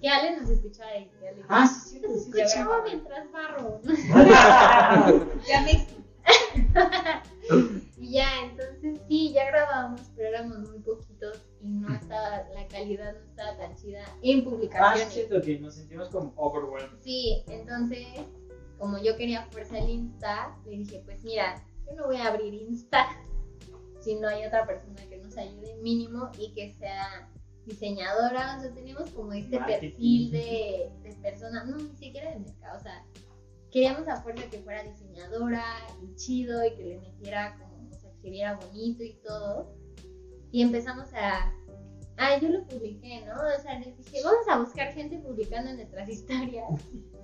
Que 0.00 0.08
Ale 0.10 0.36
nos 0.36 0.50
escuchaba 0.50 0.90
que 0.90 1.28
Ale 1.28 1.42
Ah, 1.48 1.66
sí, 1.66 1.98
sí, 2.00 2.04
escuchaba 2.40 2.82
mientras 2.82 3.30
barro. 3.32 3.80
Ya 5.46 5.60
me 5.62 5.86
Y 7.98 8.12
ya, 8.12 8.26
entonces 8.42 9.00
sí, 9.08 9.32
ya 9.32 9.46
grabábamos, 9.46 10.00
pero 10.16 10.28
éramos 10.28 10.58
muy 10.70 10.78
poquitos 10.80 11.42
y 11.62 11.68
no 11.68 11.94
estaba, 11.94 12.42
la 12.54 12.66
calidad 12.68 13.12
no 13.14 13.24
estaba 13.30 13.56
tan 13.56 13.74
chida 13.76 14.00
en 14.22 14.38
Ah, 14.38 14.40
es 14.40 14.44
publicaciones. 14.44 15.12
cierto 15.12 15.40
que 15.42 15.58
nos 15.58 15.74
sentimos 15.74 16.08
como 16.10 16.32
Overwhelmed. 16.36 17.00
Sí, 17.00 17.42
entonces, 17.48 18.06
como 18.78 18.98
yo 18.98 19.16
quería 19.16 19.46
fuerza 19.46 19.78
el 19.78 19.90
Insta, 19.90 20.56
le 20.64 20.78
dije, 20.78 21.02
pues 21.04 21.22
mira, 21.24 21.64
yo 21.86 21.94
no 21.96 22.06
voy 22.06 22.16
a 22.16 22.28
abrir 22.28 22.54
Insta 22.54 23.06
si 24.00 24.16
no 24.16 24.28
hay 24.28 24.44
otra 24.44 24.66
persona 24.66 25.02
que 25.08 25.18
nos 25.18 25.36
ayude 25.36 25.76
mínimo 25.82 26.30
y 26.38 26.52
que 26.54 26.72
sea 26.74 27.30
diseñadora. 27.66 28.56
O 28.58 28.60
sea, 28.60 28.74
teníamos 28.74 29.10
como 29.10 29.32
este 29.32 29.58
Marketing. 29.58 29.88
perfil 29.90 30.30
de, 30.30 30.90
de 31.02 31.14
persona, 31.22 31.64
no, 31.64 31.76
ni 31.76 31.96
siquiera 31.96 32.30
de 32.30 32.40
mercado, 32.40 32.78
o 32.78 32.82
sea, 32.82 33.04
queríamos 33.70 34.06
a 34.08 34.22
fuerza 34.22 34.48
que 34.50 34.58
fuera 34.58 34.84
diseñadora 34.84 35.64
y 36.02 36.14
chido 36.14 36.64
y 36.64 36.74
que 36.76 36.84
le 36.84 37.00
metiera 37.00 37.58
como, 37.58 37.88
o 37.88 37.92
sea, 37.98 38.10
que 38.12 38.18
se 38.20 38.30
viera 38.30 38.54
bonito 38.54 39.02
y 39.02 39.14
todo. 39.26 39.74
Y 40.52 40.62
empezamos 40.62 41.12
a... 41.14 41.52
Ah, 42.16 42.38
yo 42.40 42.48
lo 42.48 42.64
publiqué, 42.66 43.24
¿no? 43.26 43.34
O 43.34 43.60
sea, 43.60 43.80
les 43.80 43.96
dije, 43.96 44.22
vamos 44.22 44.46
a 44.48 44.58
buscar 44.58 44.92
gente 44.92 45.18
publicando 45.18 45.74
nuestras 45.74 46.08
historias. 46.08 46.68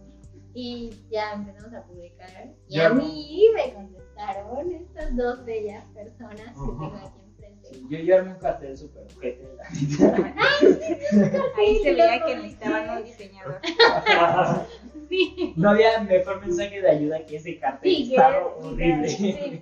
Y 0.54 0.90
ya 1.10 1.32
empezamos 1.34 1.72
a 1.74 1.84
publicar. 1.84 2.48
Y 2.68 2.74
Ya 2.76 2.86
a 2.88 2.94
mí 2.94 3.46
me 3.54 3.72
contestaron 3.72 4.72
estas 4.72 5.16
dos 5.16 5.44
bellas 5.44 5.84
personas 5.94 6.40
que 6.40 6.52
tengo 6.52 6.96
aquí 6.96 7.20
enfrente. 7.24 7.68
Yo, 7.88 7.98
yo 7.98 8.16
armé 8.16 8.32
un 8.32 8.38
cartel 8.38 8.76
súper 8.76 9.06
ojete, 9.16 9.48
la 9.56 9.70
neta. 9.70 11.52
Ahí 11.56 11.78
se 11.82 11.92
veía 11.92 12.24
que 12.24 12.36
necesitaban 12.36 12.98
un 12.98 13.04
diseñador. 13.04 13.60
Sí. 15.08 15.54
No 15.56 15.70
había 15.70 16.00
mejor 16.02 16.40
mensaje 16.40 16.80
de 16.80 16.88
ayuda 16.88 17.26
que 17.26 17.34
ese 17.34 17.58
cartel. 17.58 17.90
Sí, 17.92 18.14
estaba 18.14 18.36
es, 18.36 18.44
horrible. 18.64 19.08
sí. 19.08 19.60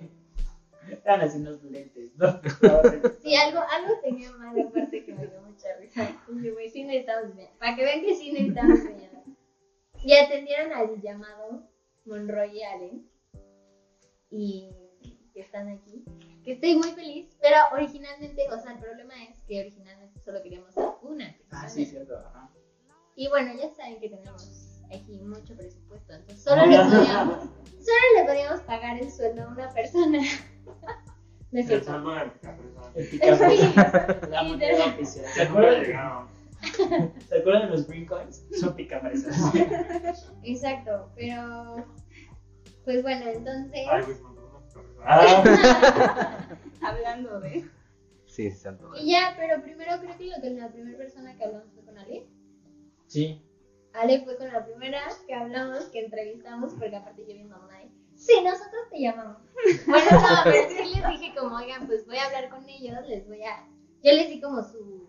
Eran 1.04 1.22
así 1.22 1.38
unos 1.38 1.62
lentes, 1.62 2.10
¿no? 2.16 2.26
Sí, 3.22 3.34
algo, 3.34 3.60
algo 3.60 3.98
tenía 4.02 4.30
mal, 4.32 4.60
aparte 4.60 5.04
que 5.04 5.14
me 5.14 5.26
dio 5.26 5.40
mucha 5.40 5.68
risa. 5.80 6.06
Y 6.28 6.44
yo, 6.44 6.52
güey, 6.52 6.68
sí 6.68 6.84
necesitamos 6.84 7.34
bien. 7.34 7.48
Para 7.58 7.74
que 7.76 7.82
vean 7.84 8.02
que 8.02 8.14
sí 8.14 8.30
necesitamos 8.30 8.78
bien. 8.84 9.07
Y 10.04 10.14
atendieron 10.14 10.72
al 10.72 11.00
llamado 11.00 11.68
Monroy 12.04 12.58
y 12.58 12.62
Allen. 12.62 13.10
Y 14.30 14.70
que 15.34 15.40
están 15.40 15.68
aquí. 15.68 16.04
Que 16.44 16.52
estoy 16.52 16.76
muy 16.76 16.90
feliz. 16.92 17.36
Pero 17.40 17.56
originalmente, 17.72 18.46
o 18.50 18.58
sea, 18.60 18.72
el 18.72 18.78
problema 18.78 19.14
es 19.24 19.42
que 19.42 19.60
originalmente 19.60 20.18
solo 20.20 20.42
queríamos 20.42 20.76
a 20.78 20.96
una 21.02 21.26
persona. 21.32 21.62
Ah, 21.64 21.68
sí, 21.68 21.84
cierto. 21.86 22.16
Ajá. 22.18 22.50
Y 23.16 23.28
bueno, 23.28 23.52
ya 23.60 23.68
saben 23.70 23.98
que 24.00 24.08
tenemos 24.10 24.80
aquí 24.94 25.18
mucho 25.20 25.56
presupuesto. 25.56 26.12
Entonces 26.12 26.42
solo 26.44 26.66
le 26.66 26.76
podíamos, 26.78 27.38
solo 27.44 28.04
le 28.16 28.24
podíamos 28.24 28.60
pagar 28.62 28.98
el 28.98 29.10
sueldo 29.10 29.42
a 29.44 29.48
una 29.48 29.70
persona. 29.72 30.20
No 31.50 31.60
es 31.60 31.70
El 31.70 31.82
cierto. 31.82 31.90
sueldo 31.92 32.10
del 32.14 32.32
Capresa. 32.40 32.92
El 32.94 33.08
picafresas. 33.08 34.28
La 34.30 34.40
Sí, 34.42 34.48
moneda 34.48 34.68
de- 34.76 34.82
oficial. 34.82 35.24
¿Se 35.32 35.38
Ya 35.38 35.44
nunca 35.48 35.60
acuerdan, 35.60 35.82
llegaron. 35.82 36.28
¿Se 37.28 37.38
acuerdan 37.38 37.62
de 37.62 37.76
los 37.76 37.86
green 37.86 38.06
coins? 38.06 38.44
Son 38.60 38.74
picafresas. 38.74 39.36
Exacto, 40.42 41.10
pero 41.16 41.86
pues 42.84 43.02
bueno, 43.02 43.26
entonces 43.28 43.86
Ay, 43.90 44.00
Capresa. 44.00 44.22
Ah, 45.04 46.46
Hablando 46.82 47.40
de. 47.40 47.64
Sí, 48.26 48.50
sí, 48.50 48.56
santo. 48.56 48.90
y 49.00 49.10
ya, 49.12 49.34
pero 49.36 49.62
primero 49.62 49.98
creo 50.00 50.16
que 50.16 50.26
lo 50.26 50.40
que 50.40 50.50
la 50.50 50.70
primera 50.70 50.96
persona 50.96 51.36
que 51.36 51.44
hablamos 51.44 51.72
fue 51.74 51.84
con 51.84 51.98
Ale. 51.98 52.26
Sí. 53.06 53.42
Ale 53.94 54.20
fue 54.24 54.36
con 54.36 54.52
la 54.52 54.64
primera 54.64 55.00
que 55.26 55.34
hablamos, 55.34 55.84
que 55.86 56.04
entrevistamos, 56.04 56.74
porque 56.74 56.96
aparte 56.96 57.22
yo 57.26 57.34
vi 57.34 57.44
mamá 57.44 57.68
ahí. 57.74 57.90
Sí, 58.14 58.34
nosotros 58.44 58.82
te 58.90 59.00
llamamos. 59.00 59.38
Bueno, 59.86 60.10
no, 60.12 60.28
pero 60.44 60.68
sí 60.68 61.00
les 61.00 61.08
dije 61.08 61.34
como, 61.36 61.56
oigan, 61.56 61.86
pues 61.86 62.06
voy 62.06 62.16
a 62.18 62.26
hablar 62.26 62.48
con 62.50 62.68
ellos, 62.68 62.94
les 63.08 63.26
voy 63.26 63.42
a... 63.44 63.66
Yo 64.02 64.12
les 64.12 64.28
di 64.28 64.40
como 64.40 64.62
su, 64.62 65.08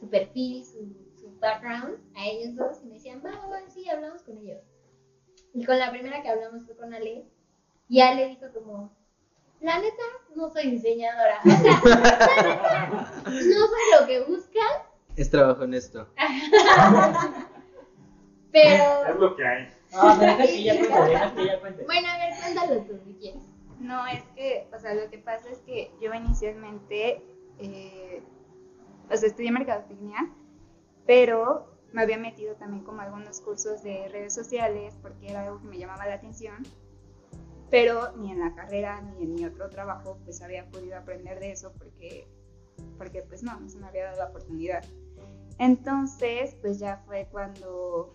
su 0.00 0.08
perfil, 0.08 0.64
su, 0.64 0.96
su 1.20 1.38
background 1.38 1.98
a 2.16 2.26
ellos 2.26 2.56
dos 2.56 2.80
y 2.82 2.86
me 2.86 2.94
decían, 2.94 3.22
va, 3.24 3.30
va, 3.46 3.60
sí, 3.68 3.88
hablamos 3.88 4.22
con 4.22 4.36
ellos. 4.38 4.58
Y 5.52 5.64
con 5.64 5.78
la 5.78 5.90
primera 5.90 6.22
que 6.22 6.28
hablamos 6.28 6.64
fue 6.64 6.76
con 6.76 6.94
Ale 6.94 7.26
y 7.88 8.00
Ale 8.00 8.28
dijo 8.28 8.46
como, 8.54 8.96
la 9.60 9.78
neta, 9.78 10.02
no 10.34 10.50
soy 10.50 10.70
diseñadora. 10.70 11.40
O 11.44 11.50
sea, 11.50 11.80
la 11.88 11.96
neta, 12.42 13.12
no 13.24 13.66
soy 13.66 14.00
lo 14.00 14.06
que 14.06 14.20
buscan, 14.22 14.68
Es 15.16 15.30
trabajo 15.30 15.64
honesto. 15.64 16.08
pero... 18.52 19.04
Es 19.06 19.16
lo 19.16 19.36
que 19.36 19.46
hay. 19.46 19.68
No, 19.92 20.16
deja 20.16 20.36
que 20.36 20.54
ella 20.54 20.74
cuente, 20.78 21.10
deja 21.10 21.34
que 21.34 21.42
ella 21.42 21.60
cuente. 21.60 21.84
Bueno, 21.84 22.08
a 22.08 22.16
ver, 22.18 22.32
cuéntalo 22.40 22.80
tú, 22.82 22.98
si 23.04 23.14
quieres. 23.14 23.42
No, 23.80 24.06
es 24.06 24.22
que, 24.36 24.68
o 24.72 24.78
sea, 24.78 24.94
lo 24.94 25.10
que 25.10 25.18
pasa 25.18 25.50
es 25.50 25.58
que 25.60 25.90
yo 26.00 26.14
inicialmente, 26.14 27.24
eh, 27.58 28.22
o 29.10 29.16
sea, 29.16 29.28
estudié 29.28 29.50
mercadotecnia, 29.50 30.30
pero 31.06 31.66
me 31.92 32.02
había 32.02 32.18
metido 32.18 32.54
también 32.54 32.84
como 32.84 33.00
algunos 33.00 33.40
cursos 33.40 33.82
de 33.82 34.08
redes 34.08 34.34
sociales 34.34 34.94
porque 35.02 35.28
era 35.28 35.44
algo 35.44 35.60
que 35.60 35.66
me 35.66 35.78
llamaba 35.78 36.06
la 36.06 36.14
atención, 36.14 36.62
pero 37.70 38.16
ni 38.16 38.30
en 38.30 38.40
la 38.40 38.54
carrera 38.54 39.00
ni 39.00 39.24
en 39.24 39.34
mi 39.34 39.44
otro 39.44 39.68
trabajo 39.70 40.18
pues 40.24 40.42
había 40.42 40.66
podido 40.70 40.96
aprender 40.96 41.40
de 41.40 41.52
eso 41.52 41.72
porque, 41.78 42.28
porque 42.98 43.22
pues 43.22 43.42
no, 43.42 43.58
no 43.58 43.68
se 43.68 43.78
me 43.78 43.86
había 43.86 44.04
dado 44.06 44.18
la 44.18 44.26
oportunidad. 44.26 44.84
Entonces, 45.58 46.56
pues 46.62 46.78
ya 46.78 47.02
fue 47.06 47.28
cuando, 47.30 48.14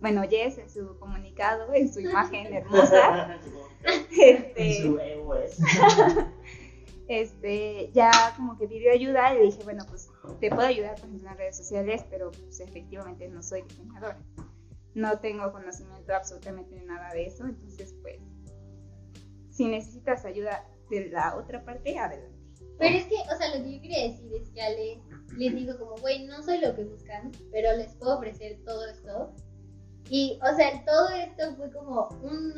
bueno, 0.00 0.22
Jess 0.28 0.58
en 0.58 0.68
su 0.68 0.98
comunicado, 0.98 1.72
en 1.72 1.92
su 1.92 2.00
imagen 2.00 2.52
hermosa, 2.52 3.38
este, 4.10 5.22
este, 7.08 7.90
ya 7.92 8.10
como 8.36 8.58
que 8.58 8.66
pidió 8.66 8.92
ayuda 8.92 9.34
y 9.34 9.38
le 9.38 9.44
dije, 9.44 9.62
bueno, 9.62 9.84
pues 9.88 10.10
te 10.40 10.50
puedo 10.50 10.66
ayudar 10.66 10.94
por 10.96 11.06
ejemplo 11.06 11.30
en 11.30 11.36
redes 11.36 11.56
sociales, 11.56 12.04
pero 12.10 12.30
pues 12.30 12.60
efectivamente 12.60 13.28
no 13.28 13.42
soy 13.42 13.62
diseñadora. 13.62 14.18
No 14.94 15.18
tengo 15.18 15.50
conocimiento 15.52 16.14
absolutamente 16.14 16.76
de 16.76 16.84
nada 16.84 17.12
de 17.12 17.26
eso, 17.26 17.44
entonces 17.44 17.94
pues 18.02 18.18
si 19.50 19.66
necesitas 19.66 20.24
ayuda 20.24 20.66
de 20.90 21.10
la 21.10 21.36
otra 21.36 21.64
parte, 21.64 21.98
adelante. 21.98 22.34
Pero 22.78 22.96
es 22.96 23.04
que, 23.04 23.14
o 23.14 23.36
sea, 23.38 23.56
lo 23.56 23.64
que 23.64 23.74
yo 23.76 23.82
quería 23.82 24.08
decir 24.08 24.32
es 24.34 24.48
que 24.50 24.60
Ale 24.60 25.02
les 25.36 25.54
dijo 25.54 25.78
como, 25.78 25.96
güey, 25.96 26.26
no 26.26 26.42
soy 26.42 26.58
lo 26.58 26.74
que 26.74 26.84
buscan, 26.84 27.30
pero 27.52 27.76
les 27.76 27.94
puedo 27.94 28.16
ofrecer 28.16 28.58
todo 28.64 28.86
esto. 28.86 29.32
Y, 30.10 30.38
o 30.42 30.56
sea, 30.56 30.84
todo 30.84 31.08
esto 31.10 31.56
fue 31.56 31.72
como 31.72 32.08
un 32.22 32.53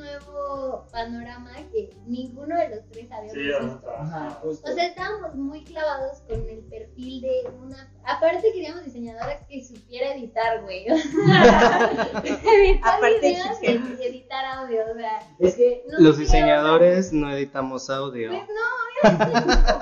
panorama 0.90 1.52
que 1.73 1.90
ninguno 2.07 2.57
de 2.59 2.69
los 2.71 2.88
tres 2.90 3.11
habíamos 3.11 3.33
Sí, 3.33 3.40
visto. 3.64 3.90
Ajá. 3.99 4.40
O 4.45 4.52
sea, 4.55 4.87
estábamos 4.87 5.35
muy 5.35 5.64
clavados 5.64 6.21
con 6.28 6.40
el 6.49 6.61
perfil 6.64 7.21
de 7.23 7.50
una... 7.62 7.93
Aparte 8.05 8.52
queríamos 8.52 8.85
diseñadoras 8.85 9.43
que 9.49 9.64
supiera 9.64 10.14
editar, 10.14 10.62
güey. 10.62 10.87
O 10.90 10.97
sea, 10.97 11.90
editar 12.25 12.95
Aparte 12.97 13.21
videos 13.21 13.62
y 13.62 14.05
editar 14.07 14.45
audio, 14.45 14.83
o 14.90 14.95
sea... 14.95 15.19
Es 15.38 15.55
que 15.55 15.85
no 15.88 15.99
Los 15.99 16.19
diseñadores 16.19 17.12
no 17.12 17.31
editamos 17.33 17.90
audio. 17.90 18.31
Pues 18.31 18.49
no, 18.49 19.14
obviamente 19.19 19.47
no. 19.47 19.81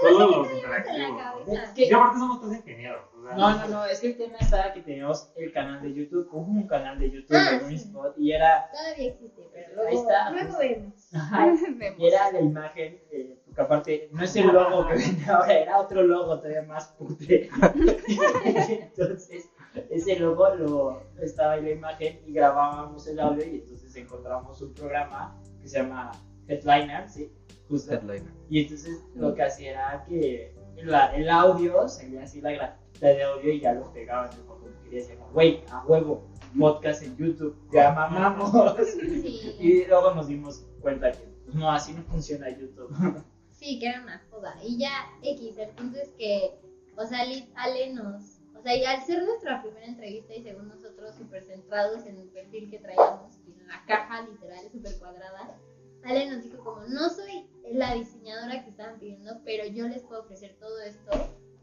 Solo 0.00 0.42
los 0.42 0.52
interactivos. 0.52 1.22
cabeza. 1.22 1.62
Es 1.64 1.70
que- 1.70 1.86
Y 1.86 1.92
aparte 1.92 2.18
somos 2.18 2.40
todos 2.40 2.54
ingenieros. 2.56 3.02
No, 3.22 3.56
no, 3.56 3.68
no, 3.68 3.84
es 3.84 4.00
que 4.00 4.08
el 4.08 4.16
tema 4.16 4.36
estaba 4.38 4.72
que 4.72 4.82
teníamos 4.82 5.30
el 5.36 5.52
canal 5.52 5.80
de 5.80 5.94
YouTube, 5.94 6.28
hubo 6.32 6.50
un 6.50 6.66
canal 6.66 6.98
de 6.98 7.10
YouTube 7.10 7.36
Ah, 7.36 7.52
de 7.52 7.58
sí. 7.60 7.64
Greenspot 7.66 8.18
y 8.18 8.32
era, 8.32 8.68
Todavía 8.72 9.08
existe, 9.12 9.48
pero 9.52 9.66
Ahí 9.68 9.94
luego, 9.94 10.02
está. 10.10 10.30
luego 10.30 10.58
vemos. 10.58 10.94
ajá, 11.14 11.46
Vemos. 11.76 11.98
y 12.00 12.06
era 12.06 12.32
la 12.32 12.40
imagen, 12.40 13.00
eh, 13.10 13.38
porque 13.44 13.60
aparte 13.60 14.08
no 14.12 14.22
es 14.24 14.34
el 14.36 14.46
logo 14.48 14.88
que 14.88 14.94
vende 14.94 15.24
ahora, 15.30 15.52
era 15.52 15.78
otro 15.78 16.02
logo 16.02 16.38
todavía 16.38 16.62
más 16.62 16.88
putre. 16.98 17.48
Entonces, 18.68 19.48
ese 19.90 20.18
logo 20.18 20.54
lo, 20.54 21.02
estaba 21.20 21.56
en 21.58 21.64
la 21.64 21.70
imagen 21.70 22.20
y 22.26 22.32
grabábamos 22.32 23.06
el 23.06 23.20
audio 23.20 23.44
y 23.46 23.56
entonces 23.60 23.94
encontramos 23.96 24.60
un 24.60 24.74
programa 24.74 25.38
que 25.60 25.68
se 25.68 25.78
llama 25.78 26.12
Headliner, 26.48 27.08
¿sí? 27.08 27.32
Justo. 27.68 27.94
Headliner. 27.94 28.32
Y 28.50 28.62
entonces 28.62 29.02
lo 29.14 29.34
que 29.34 29.42
hacía 29.42 29.70
era 29.70 30.04
que 30.06 30.54
la- 30.76 31.14
el 31.14 31.28
audio, 31.28 31.88
se 31.88 32.08
veía 32.08 32.22
así 32.24 32.40
la 32.40 32.52
grafita 32.52 33.06
de 33.08 33.22
audio 33.22 33.52
y 33.52 33.60
ya 33.60 33.72
lo 33.74 33.92
pegaba 33.92 34.26
en 34.30 34.32
el 34.38 34.44
papel 34.44 34.72
que 34.72 34.82
quería 34.84 35.00
decir, 35.00 35.18
güey, 35.32 35.64
a 35.70 35.84
huevo, 35.86 36.26
podcast 36.58 37.02
en 37.02 37.16
YouTube, 37.16 37.56
ya 37.72 37.92
mamamos. 37.92 38.52
Sí, 39.02 39.56
y 39.58 39.84
luego 39.86 40.14
nos 40.14 40.26
dimos 40.28 40.64
cuenta 40.80 41.12
que 41.12 41.28
no, 41.54 41.70
así 41.70 41.92
no 41.94 42.02
funciona 42.04 42.50
YouTube. 42.50 42.90
sí, 43.50 43.78
que 43.78 43.86
era 43.88 44.02
una 44.02 44.22
joda. 44.30 44.54
Y 44.62 44.78
ya, 44.78 44.90
X, 45.22 45.58
el 45.58 45.70
punto 45.70 45.98
es 45.98 46.10
que, 46.18 46.58
o 46.96 47.04
sea, 47.06 47.24
Liz, 47.24 47.48
Ale 47.54 47.92
nos. 47.94 48.38
O 48.54 48.62
sea, 48.62 48.76
y 48.76 48.84
al 48.84 49.02
ser 49.02 49.24
nuestra 49.24 49.60
primera 49.62 49.86
entrevista 49.86 50.34
y 50.34 50.42
según 50.42 50.68
nosotros 50.68 51.16
súper 51.16 51.44
centrados 51.44 52.06
en 52.06 52.16
el 52.18 52.28
perfil 52.28 52.70
que 52.70 52.78
traíamos, 52.78 53.36
y 53.46 53.58
en 53.60 53.66
la 53.66 53.82
caja 53.86 54.22
literal 54.22 54.60
súper 54.70 54.98
cuadrada, 55.00 55.58
Ale 56.04 56.30
nos 56.30 56.42
dijo 56.42 56.62
como, 56.64 56.82
no 56.84 57.08
soy 57.10 57.48
la 57.72 57.94
diseñadora 57.94 58.62
que 58.62 58.70
estaban 58.70 58.98
pidiendo, 58.98 59.40
pero 59.44 59.66
yo 59.66 59.86
les 59.88 60.02
puedo 60.02 60.22
ofrecer 60.22 60.56
todo 60.58 60.80
esto. 60.80 61.10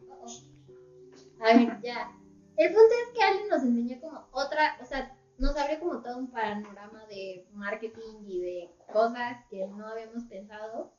Oh, 0.10 0.26
oh. 0.26 1.44
A 1.44 1.54
ver, 1.56 1.82
ya. 1.82 2.12
El 2.58 2.74
punto 2.74 2.94
es 3.06 3.18
que 3.18 3.24
Ale 3.24 3.48
nos 3.50 3.64
enseñó 3.64 4.00
como 4.02 4.28
otra, 4.32 4.78
o 4.82 4.86
sea, 4.86 5.16
nos 5.38 5.56
abrió 5.56 5.80
como 5.80 6.02
todo 6.02 6.18
un 6.18 6.30
panorama 6.30 7.06
de 7.08 7.48
marketing 7.54 8.26
y 8.26 8.42
de 8.42 8.70
cosas 8.92 9.38
que 9.50 9.66
no 9.68 9.88
habíamos 9.88 10.24
pensado. 10.26 10.94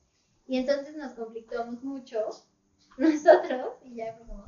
Y 0.47 0.59
entonces 0.59 0.97
nos 0.97 1.13
conflictuamos 1.13 1.83
mucho 1.83 2.27
nosotros 2.99 3.75
y 3.85 3.97
ya 3.97 4.15
fue 4.15 4.27
como, 4.27 4.45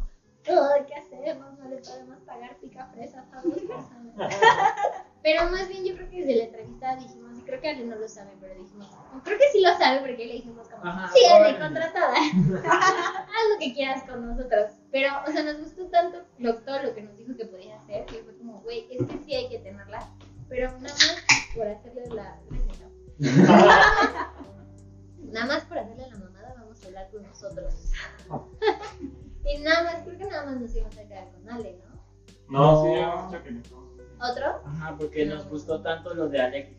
"Ay, 0.47 0.85
¿qué 0.87 0.95
hacemos? 0.95 1.59
No 1.59 1.69
le 1.69 1.77
podemos 1.77 2.19
pagar 2.23 2.59
pica 2.59 2.87
fresas 2.87 3.27
a 3.33 3.43
personas. 3.43 3.87
Pero 5.23 5.51
más 5.51 5.69
bien 5.69 5.85
yo 5.85 5.95
creo 5.95 6.11
que 6.11 6.21
desde 6.25 6.37
la 6.37 6.45
entrevista 6.45 6.97
dijimos, 6.97 7.22
creo 7.45 7.61
que 7.61 7.69
Ale 7.69 7.85
no 7.85 7.97
lo 7.97 8.09
sabe, 8.09 8.33
pero 8.41 8.55
dijimos, 8.55 8.89
creo 9.25 9.39
que 9.39 9.49
sí 9.53 9.61
lo 9.61 9.77
sabe 9.77 10.01
porque 10.01 10.27
le 10.27 10.33
dijimos 10.35 10.69
como, 10.69 10.85
Ajá, 10.85 11.11
sí, 11.13 11.25
Ale, 11.27 11.59
contratada, 11.59 12.15
haz 12.17 13.49
lo 13.53 13.59
que 13.59 13.75
quieras 13.75 14.03
con 14.05 14.27
nosotros. 14.27 14.73
Pero, 14.91 15.09
o 15.27 15.31
sea, 15.31 15.43
nos 15.43 15.61
gustó 15.61 15.87
tanto 15.87 16.19
lo, 16.39 16.57
todo 16.59 16.83
lo 16.83 16.95
que 16.95 17.03
nos 17.03 17.17
dijo 17.17 17.37
que 17.37 17.47
podía 17.47 17.77
hacer, 17.77 18.07
que 18.07 18.23
fue 18.23 18.37
como, 18.37 18.61
güey, 18.61 18.87
es 18.91 19.07
que 19.07 19.19
sí 19.25 19.35
hay 19.35 19.49
que 19.49 19.59
tenerla, 19.59 20.09
pero 20.49 20.71
nada 20.81 20.95
más 20.95 21.25
por 21.55 21.67
hacerle 21.69 22.07
la... 22.09 22.39
Nada 25.33 25.47
más 25.47 25.65
por 25.65 25.79
hacerle 25.79 26.09
la 26.11 26.19
mamada 26.19 26.55
vamos 26.59 26.83
a 26.83 26.87
hablar 26.89 27.11
con 27.11 27.23
nosotros. 27.23 27.91
y 29.45 29.59
nada 29.59 29.85
más, 29.85 30.03
creo 30.05 30.19
que 30.19 30.25
nada 30.25 30.45
más 30.45 30.61
nos 30.61 30.75
íbamos 30.75 30.99
a 30.99 31.05
quedar 31.09 31.31
con 31.33 31.49
Ale, 31.49 31.79
¿no? 31.79 31.93
No, 32.49 32.83
sí, 32.83 33.01
No. 33.01 33.27
dicho 33.31 33.43
que 33.43 33.51
necesitamos. 33.53 33.93
¿Otro? 34.21 34.63
Ajá, 34.67 34.97
porque 34.99 35.25
nos 35.25 35.49
gustó 35.49 35.81
tanto 35.81 36.15
lo 36.15 36.29
de 36.29 36.41
Alex, 36.41 36.77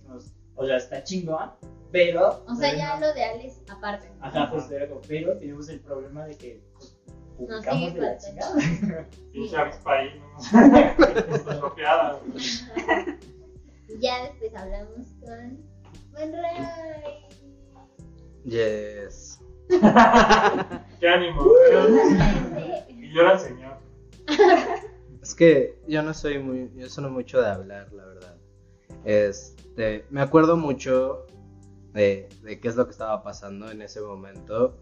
o 0.56 0.66
sea, 0.66 0.78
está 0.78 1.04
chingón, 1.04 1.52
pero... 1.92 2.44
O 2.48 2.56
sea, 2.56 2.76
ya 2.76 2.96
no- 2.96 3.02
lo 3.08 3.14
de 3.14 3.24
Alex 3.24 3.62
aparte. 3.70 4.10
¿no? 4.10 4.16
Ajá, 4.26 4.50
pues 4.52 4.68
como, 4.68 5.00
pero 5.08 5.38
tenemos 5.38 5.70
el 5.70 5.80
problema 5.82 6.26
de 6.26 6.36
que 6.36 6.62
pues, 6.74 6.98
publicamos 7.38 7.80
sigue 7.80 7.92
de 7.92 8.02
la 8.02 8.18
chingada. 8.18 8.56
No 9.34 9.46
ya 14.00 14.24
después 14.24 14.56
hablamos 14.56 15.06
con 15.22 15.64
Monroy. 16.12 16.58
Yes. 18.46 19.40
Qué 21.00 21.08
ánimo. 21.08 21.44
Sí. 21.70 21.76
Y 22.90 23.14
llora 23.14 23.34
el 23.34 23.40
señor. 23.40 23.78
Es 25.22 25.36
que 25.36 25.78
yo 25.88 26.02
no 26.02 26.14
soy 26.14 26.40
muy, 26.40 26.72
yo 26.76 26.90
soy 26.90 27.10
mucho 27.10 27.42
de 27.42 27.48
hablar, 27.48 27.92
la 27.94 28.06
verdad. 28.06 28.36
Este, 29.76 30.06
me 30.12 30.22
acuerdo 30.22 30.56
mucho 30.56 31.26
de, 31.94 32.30
de 32.44 32.60
qué 32.60 32.68
es 32.68 32.76
lo 32.76 32.86
que 32.86 32.92
estaba 32.92 33.24
pasando 33.24 33.72
en 33.72 33.82
ese 33.82 34.02
momento. 34.02 34.78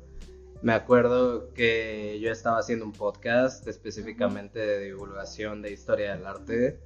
Me 0.61 0.73
acuerdo 0.73 1.53
que 1.53 2.19
yo 2.21 2.29
estaba 2.29 2.59
haciendo 2.59 2.83
un 2.83 2.91
podcast 2.91 3.65
específicamente 3.69 4.59
de 4.59 4.79
divulgación 4.83 5.61
de 5.61 5.71
historia 5.71 6.13
del 6.17 6.25
arte. 6.25 6.81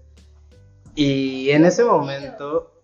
Y 0.94 1.50
en 1.50 1.66
ese 1.66 1.84
momento, 1.84 2.84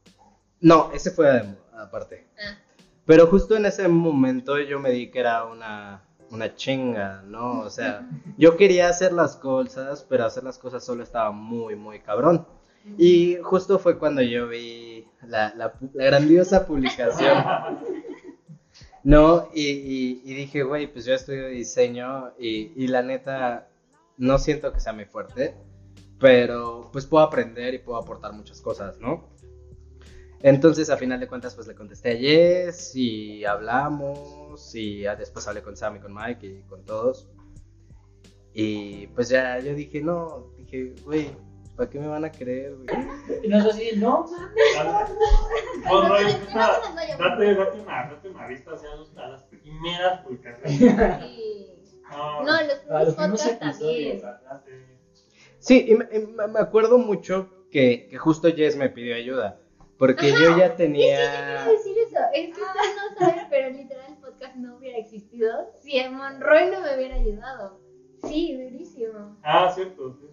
no, 0.60 0.90
ese 0.92 1.12
fue 1.12 1.32
de- 1.32 1.56
aparte. 1.78 2.28
Ah, 2.44 2.58
Pero 3.06 3.28
justo 3.28 3.56
en 3.56 3.68
ese 3.68 3.88
momento 3.88 4.58
yo 4.58 4.80
me 4.80 4.90
di 4.90 5.12
que 5.12 5.20
era 5.20 5.46
una, 5.46 6.04
una 6.32 6.56
chinga, 6.56 7.22
¿no? 7.28 7.60
O 7.60 7.70
sea, 7.70 8.10
yo 8.40 8.58
quería 8.58 8.90
hacer 8.90 9.14
las 9.14 9.36
cosas, 9.36 10.04
pero 10.10 10.26
hacer 10.26 10.44
las 10.44 10.58
cosas 10.58 10.84
solo 10.84 11.04
estaba 11.04 11.30
muy, 11.32 11.76
muy 11.76 12.00
cabrón. 12.00 12.48
Y 12.98 13.36
justo 13.44 13.78
fue 13.78 14.00
cuando 14.00 14.24
yo 14.24 14.48
vi 14.48 14.91
la, 15.28 15.54
la 15.56 15.74
grandiosa 15.94 16.66
publicación, 16.66 17.38
¿no? 19.04 19.50
Y, 19.54 20.22
y- 20.26 20.34
dije, 20.34 20.64
güey, 20.64 20.92
pues 20.92 21.06
yo 21.06 21.14
estudio 21.14 21.48
diseño 21.48 22.34
y, 22.40 22.72
y 22.76 22.88
la 22.88 23.02
neta 23.02 23.68
no 24.18 24.38
siento 24.38 24.72
que 24.74 24.80
sea 24.80 24.94
mi 24.94 25.06
fuerte, 25.06 25.56
pero 26.20 26.90
pues 26.92 27.06
puedo 27.06 27.24
aprender 27.24 27.74
y 27.74 27.80
puedo 27.80 27.98
aportar 28.00 28.34
muchas 28.34 28.62
cosas, 28.62 29.00
¿no? 29.00 29.30
Entonces, 30.44 30.90
a 30.90 30.98
final 30.98 31.20
de 31.20 31.28
cuentas, 31.28 31.54
pues 31.54 31.68
le 31.68 31.76
contesté 31.76 32.12
a 32.14 32.18
Jess 32.18 32.96
y 32.96 33.46
hablamos 33.46 34.74
y 34.74 35.02
después 35.02 35.48
hablé 35.48 35.62
con 35.62 35.78
Sam 35.78 35.98
y 35.98 36.00
con 36.00 36.14
Mike 36.16 36.48
y 36.48 36.62
con 36.64 36.84
todos. 36.84 37.28
Y 38.54 39.08
pues 39.08 39.30
ya 39.30 39.60
yo 39.60 39.74
dije, 39.76 40.02
no, 40.02 40.48
dije, 40.58 40.96
güey, 41.06 41.30
¿para 41.76 41.90
qué 41.90 42.00
me 42.00 42.08
van 42.08 42.26
a 42.26 42.32
creer, 42.32 42.76
güey? 42.76 42.88
Y 43.44 43.48
nosotros 43.48 43.76
así, 43.76 43.96
no, 43.98 44.26
mames. 44.78 45.10
No 45.86 46.02
nos 46.02 46.10
date, 46.10 47.56
date 47.56 47.82
una, 47.82 48.10
date 48.10 48.30
una 48.30 48.48
vista 48.48 48.72
hacia 48.74 48.96
los- 48.96 49.18
a 49.18 49.28
las 49.30 49.44
primeras 49.44 50.22
publicaciones. 50.22 51.20
Sí. 51.22 51.68
No, 52.12 52.44
No, 52.44 52.62
los 52.64 52.80
primeros 52.80 53.16
podcasts 53.16 53.60
también. 53.80 54.22
ajá. 54.26 54.64
Sí, 55.60 55.86
y 55.88 55.96
me, 55.96 56.08
y 56.12 56.20
me- 56.28 56.60
acuerdo 56.60 56.98
mucho 56.98 57.50
que, 57.72 58.08
que 58.10 58.18
justo 58.18 58.50
Jess 58.54 58.76
me 58.76 58.90
pidió 58.90 59.16
ayuda, 59.16 59.60
porque 59.98 60.32
yo 60.32 60.36
ya 60.38 60.42
Es 60.42 60.56
que 60.56 60.60
yo 60.70 60.76
tenía... 60.76 61.18
quería 61.18 61.66
decir 61.72 61.98
eso. 62.00 62.18
Es 62.34 62.46
que 62.56 62.62
ustedes 62.62 62.96
no 62.98 63.18
saben, 63.26 63.46
pero 63.50 63.70
literal 63.70 64.06
el 64.10 64.18
podcast 64.18 64.56
no 64.56 64.76
hubiera 64.78 64.98
existido 64.98 65.72
si 65.80 65.98
el 66.00 66.12
Monroy 66.12 66.70
no 66.72 66.82
me 66.82 66.96
hubiera 66.96 67.16
ayudado. 67.16 67.80
Sí, 68.28 68.58
durísimo. 68.62 69.38
Ah, 69.44 69.72
cierto. 69.74 70.18
sí, 70.20 70.28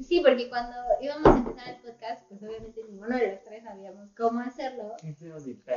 sí. 0.00 0.20
Porque 0.20 0.48
cuando 0.48 0.76
íbamos 1.00 1.26
a 1.26 1.36
empezar 1.38 1.68
el 1.68 1.76
podcast, 1.76 2.28
pues 2.28 2.42
obviamente 2.42 2.82
ninguno 2.84 3.16
de 3.16 3.32
los 3.32 3.42
tres 3.44 3.64
sabíamos 3.64 4.08
cómo 4.16 4.40
hacerlo. 4.40 4.94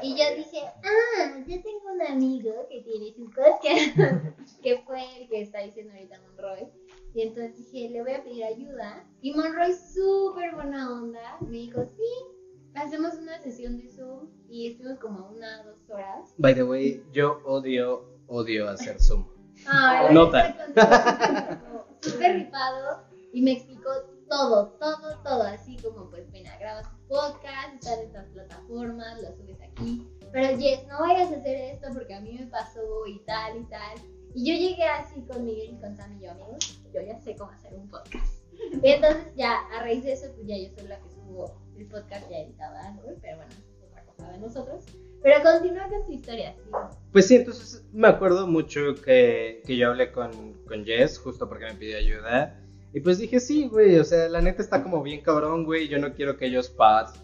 Y 0.02 0.16
yo 0.16 0.36
dije, 0.36 0.60
ah, 0.84 1.38
yo 1.46 1.62
tengo 1.62 1.92
un 1.94 2.02
amigo 2.02 2.68
que 2.70 2.82
tiene 2.82 3.14
su 3.14 3.30
podcast, 3.30 4.36
que 4.64 4.82
fue 4.86 5.02
el 5.18 5.30
que 5.30 5.42
está 5.42 5.60
diciendo 5.60 5.94
ahorita 5.94 6.22
Monroy. 6.22 6.68
Y 7.14 7.22
entonces 7.22 7.58
dije, 7.58 7.90
le 7.90 8.02
voy 8.02 8.14
a 8.14 8.24
pedir 8.24 8.44
ayuda. 8.44 9.04
Y 9.22 9.34
Monroy, 9.34 9.74
súper 9.74 10.54
buena 10.56 10.92
onda, 10.92 11.38
me 11.42 11.58
dijo, 11.58 11.84
sí, 11.86 12.74
hacemos 12.76 13.16
una 13.16 13.40
sesión 13.40 13.78
de 13.78 13.90
Zoom. 13.90 14.30
Y 14.50 14.72
estuvimos 14.72 15.00
como 15.00 15.30
una, 15.30 15.64
dos 15.64 15.90
horas. 15.90 16.34
By 16.38 16.56
the 16.56 16.64
way, 16.64 17.04
yo 17.12 17.42
odio, 17.46 18.06
odio 18.28 18.70
hacer 18.70 19.00
Zoom. 19.00 19.28
Ay, 19.68 20.14
Nota. 20.14 20.56
Súper 22.02 22.34
rifado 22.34 23.09
y 23.34 23.42
me 23.42 23.54
explicó 23.54 23.90
todo, 24.30 24.70
todo, 24.80 25.22
todo. 25.24 25.44
Así 25.44 25.78
como, 25.78 26.10
pues, 26.10 26.30
mira, 26.32 26.58
grabas 26.60 26.90
tu 26.92 27.08
podcast, 27.08 27.74
estás 27.76 28.00
en 28.00 28.08
estas 28.08 28.26
plataformas, 28.28 29.22
lo 29.22 29.36
subes 29.36 29.62
aquí. 29.62 30.08
Pero, 30.32 30.58
Jess, 30.58 30.88
no 30.88 31.00
vayas 31.00 31.32
a 31.32 31.38
hacer 31.38 31.56
esto 31.74 31.88
porque 31.94 32.14
a 32.14 32.22
mí 32.22 32.38
me 32.40 32.48
pasó 32.48 33.06
y 33.08 33.20
tal 33.26 33.58
y 33.58 33.64
tal. 33.66 33.98
Y 34.36 34.46
yo 34.46 34.54
llegué 34.54 34.84
así 34.84 35.22
con 35.24 35.46
Miguel 35.46 35.74
y 35.74 35.80
con 35.80 35.96
Sam 35.96 36.18
y 36.18 36.26
yo, 36.26 36.32
amigos, 36.32 36.80
yo 36.94 37.02
ya 37.02 37.20
sé 37.20 37.36
cómo 37.36 37.52
hacer 37.52 37.74
un 37.74 37.90
podcast. 37.90 38.44
Y 38.84 38.90
entonces, 38.90 39.34
ya, 39.36 39.58
a 39.74 39.84
raíz 39.84 40.04
de 40.04 40.14
eso, 40.14 40.28
pues 40.36 40.46
ya 40.46 40.58
yo 40.58 40.70
soy 40.76 40.88
la 40.88 41.00
que 41.00 41.10
subo 41.10 41.58
el 41.78 41.88
podcast 41.88 42.30
ya 42.30 42.40
editado 42.40 42.76
a 42.76 42.88
Android, 42.88 43.18
pero 43.22 43.38
bueno, 43.38 43.52
es 43.52 43.84
otra 43.88 44.06
cosa 44.06 44.32
de 44.32 44.38
nosotros. 44.38 44.86
Pero 45.24 45.44
continúa 45.44 45.88
con 45.88 46.06
tu 46.06 46.12
historia, 46.12 46.54
sí. 46.56 46.70
Pues 47.12 47.28
sí, 47.28 47.36
entonces 47.38 47.86
me 47.92 48.08
acuerdo 48.08 48.48
mucho 48.48 48.96
que, 49.04 49.62
que 49.66 49.76
yo 49.76 49.90
hablé 49.90 50.12
con, 50.12 50.54
con 50.66 50.86
Jess, 50.86 51.18
justo 51.18 51.50
porque 51.50 51.66
me 51.66 51.74
pidió 51.74 51.98
ayuda. 51.98 52.62
Y 52.94 53.02
pues 53.02 53.20
dije, 53.20 53.40
sí, 53.40 53.68
güey, 53.68 53.98
o 54.00 54.04
sea, 54.04 54.30
la 54.30 54.42
neta 54.42 54.62
está 54.62 54.82
como 54.82 55.04
bien 55.04 55.22
cabrón, 55.22 55.64
güey, 55.64 55.88
yo 55.88 56.00
no 56.00 56.14
quiero 56.14 56.38
que 56.38 56.48
ellos 56.48 56.70
pasen. 56.70 57.22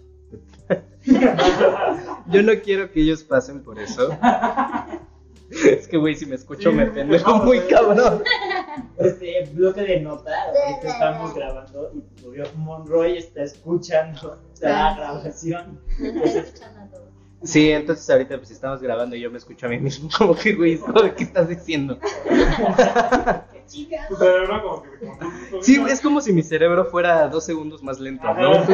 yo 2.27 2.41
no 2.43 2.53
quiero 2.61 2.91
que 2.91 3.01
ellos 3.01 3.23
pasen 3.23 3.63
por 3.63 3.79
eso. 3.79 4.09
es 5.49 5.87
que, 5.87 5.97
güey, 5.97 6.15
si 6.15 6.25
me 6.25 6.35
escucho 6.35 6.71
me 6.71 6.85
pendejo 6.87 7.37
muy 7.37 7.59
cabrón. 7.69 8.23
Este 8.97 9.49
bloque 9.53 9.81
de 9.81 10.01
notas. 10.01 10.33
ahorita 10.65 10.87
estamos 10.87 11.33
grabando 11.33 11.91
y 11.93 12.25
obvio 12.25 12.45
Monroy 12.57 13.17
está 13.17 13.43
escuchando 13.43 14.39
la 14.61 14.95
grabación. 14.95 15.79
Sí, 17.43 17.71
entonces 17.71 18.09
ahorita 18.09 18.37
pues 18.37 18.51
estamos 18.51 18.81
grabando 18.81 19.15
y 19.15 19.21
yo 19.21 19.29
me 19.29 19.37
escucho 19.37 19.67
a 19.67 19.69
mí 19.69 19.79
mismo 19.79 20.09
como 20.17 20.35
que, 20.35 20.53
güey, 20.53 20.79
¿qué 21.15 21.23
estás 21.23 21.47
diciendo? 21.47 21.99
Chicas. 23.67 24.07
Tu 24.09 24.15
cerebro 24.15 24.63
como 24.63 24.83
que 24.83 24.89
se 24.99 25.05
confunde. 25.07 25.63
Sí, 25.63 25.83
es 25.89 26.01
como 26.01 26.21
si 26.21 26.33
mi 26.33 26.43
cerebro 26.43 26.85
fuera 26.85 27.27
dos 27.27 27.45
segundos 27.45 27.81
más 27.83 27.99
lento, 27.99 28.33
¿no? 28.33 28.51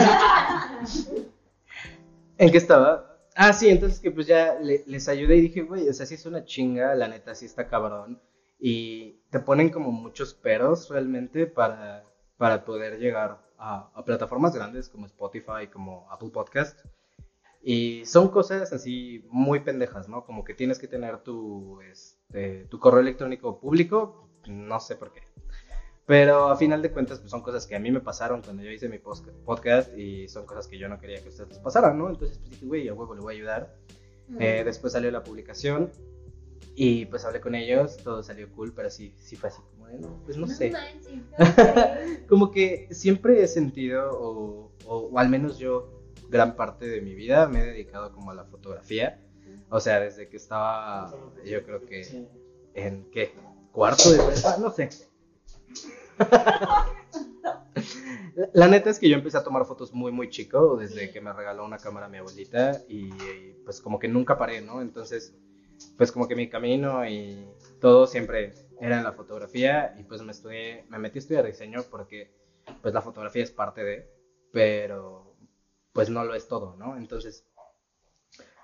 ¿En 2.38 2.52
qué 2.52 2.58
estaba? 2.58 3.08
Ah, 3.36 3.54
sí, 3.54 3.70
entonces 3.70 4.00
que 4.00 4.12
pues 4.12 4.28
ya 4.28 4.56
le- 4.60 4.84
les 4.88 5.08
ayudé 5.08 5.38
y 5.38 5.42
dije, 5.42 5.62
güey, 5.62 5.88
o 5.88 5.94
sea, 5.94 6.06
sí 6.06 6.16
es 6.16 6.26
una 6.26 6.44
chinga, 6.44 6.96
la 6.96 7.08
neta, 7.08 7.34
sí 7.36 7.46
está 7.46 7.68
cabrón. 7.68 8.20
Y 8.60 9.22
te 9.30 9.40
ponen 9.40 9.70
como 9.70 9.92
muchos 9.92 10.34
peros 10.34 10.90
realmente 10.90 11.48
para, 11.48 12.04
para 12.38 12.66
poder 12.66 13.00
llegar 13.00 13.42
a, 13.58 13.90
a 13.96 14.06
plataformas 14.06 14.54
grandes 14.56 14.90
como 14.90 15.06
Spotify, 15.06 15.68
como 15.72 16.08
Apple 16.12 16.30
Podcast. 16.30 16.80
Y 17.64 18.06
son 18.06 18.30
cosas 18.30 18.74
así 18.74 19.24
muy 19.30 19.60
pendejas, 19.62 20.10
¿no? 20.10 20.26
Como 20.26 20.44
que 20.44 20.54
tienes 20.56 20.80
que 20.80 20.88
tener 20.88 21.20
tu, 21.20 21.80
este, 21.82 22.66
tu 22.66 22.80
correo 22.80 23.00
electrónico 23.02 23.60
público, 23.60 24.28
no 24.48 24.80
sé 24.80 24.96
por 24.96 25.12
qué. 25.12 25.22
Pero 26.06 26.50
a 26.50 26.58
final 26.58 26.82
de 26.82 26.92
cuentas, 26.92 27.20
pues 27.20 27.32
son 27.32 27.42
cosas 27.42 27.68
que 27.68 27.76
a 27.76 27.80
mí 27.80 27.92
me 27.92 28.02
pasaron 28.02 28.42
cuando 28.42 28.64
yo 28.64 28.72
hice 28.72 28.90
mi 28.90 28.98
podcast 29.00 29.96
y 29.98 30.28
son 30.28 30.46
cosas 30.46 30.68
que 30.68 30.78
yo 30.78 30.90
no 30.90 31.00
quería 31.00 31.22
que 31.22 31.28
a 31.28 31.30
ustedes 31.30 31.50
les 31.50 31.60
pasaran, 31.60 31.98
¿no? 31.98 32.10
Entonces 32.10 32.38
pues 32.40 32.52
dije, 32.52 32.66
güey, 32.66 32.88
a 32.90 32.94
huevo 32.94 33.16
le 33.16 33.22
voy 33.22 33.36
a 33.36 33.38
ayudar. 33.38 33.76
Eh, 34.40 34.64
después 34.64 34.94
salió 34.94 35.12
la 35.12 35.24
publicación 35.24 35.92
y 36.76 37.06
pues 37.06 37.26
hablé 37.26 37.42
con 37.42 37.54
ellos, 37.54 37.98
todo 37.98 38.24
salió 38.24 38.50
cool, 38.54 38.74
pero 38.74 38.90
sí, 38.90 39.14
sí 39.18 39.36
fue 39.36 39.50
así 39.50 39.62
como, 39.72 39.88
de, 39.88 40.00
no, 40.00 40.22
pues 40.26 40.38
no 40.38 40.48
sé. 40.48 40.72
manches. 40.72 41.22
Como 42.30 42.50
que 42.52 42.88
siempre 42.92 43.44
he 43.44 43.48
sentido, 43.48 44.10
o, 44.12 44.72
o, 44.86 44.98
o 45.12 45.20
al 45.20 45.30
menos 45.30 45.60
yo, 45.60 46.02
gran 46.32 46.56
parte 46.56 46.88
de 46.88 47.02
mi 47.02 47.14
vida 47.14 47.48
me 47.48 47.62
he 47.62 47.66
dedicado 47.66 48.14
como 48.14 48.32
a 48.32 48.34
la 48.34 48.46
fotografía. 48.46 49.20
O 49.70 49.80
sea, 49.80 50.00
desde 50.00 50.30
que 50.30 50.38
estaba, 50.38 51.14
yo 51.46 51.64
creo 51.64 51.86
que 51.86 52.26
en 52.74 53.10
qué 53.12 53.34
cuarto 53.72 54.12
de 54.12 54.20
prepa, 54.20 54.58
no 54.58 54.70
sé. 54.70 54.90
La- 58.54 58.68
neta 58.68 58.90
es 58.90 59.00
que 59.00 59.10
yo 59.10 59.16
empecé 59.16 59.38
a 59.38 59.44
tomar 59.44 59.66
fotos 59.66 59.92
muy 59.94 60.12
muy 60.12 60.30
chico, 60.30 60.78
desde 60.78 61.12
que 61.12 61.22
me 61.22 61.34
regaló 61.34 61.66
una 61.66 61.80
cámara 61.80 62.08
mi 62.08 62.18
abuelita 62.18 62.82
y, 62.88 63.08
y, 63.08 63.56
pues 63.64 63.82
como 63.82 64.00
que 64.00 64.08
nunca 64.08 64.38
paré, 64.38 64.62
¿no? 64.62 64.82
Entonces, 64.82 65.34
pues 65.98 66.12
como 66.12 66.28
que 66.28 66.36
mi 66.36 66.48
camino 66.48 67.06
y 67.08 67.46
todo 67.80 68.08
siempre 68.08 68.54
era 68.80 68.98
en 68.98 69.04
la 69.04 69.14
fotografía 69.14 69.94
y 69.98 70.04
pues 70.04 70.22
me 70.22 70.32
estudié, 70.32 70.84
me 70.90 71.00
metí 71.00 71.18
a 71.18 71.22
estudiar 71.22 71.46
diseño 71.46 71.82
porque 71.90 72.30
pues 72.82 72.94
la 72.94 73.02
fotografía 73.02 73.44
es 73.44 73.52
parte 73.52 73.84
de, 73.84 74.06
pero 74.52 75.36
pues 75.94 76.10
no 76.10 76.24
lo 76.24 76.36
es 76.36 76.48
todo, 76.48 76.76
¿no? 76.78 76.98
Entonces, 76.98 77.44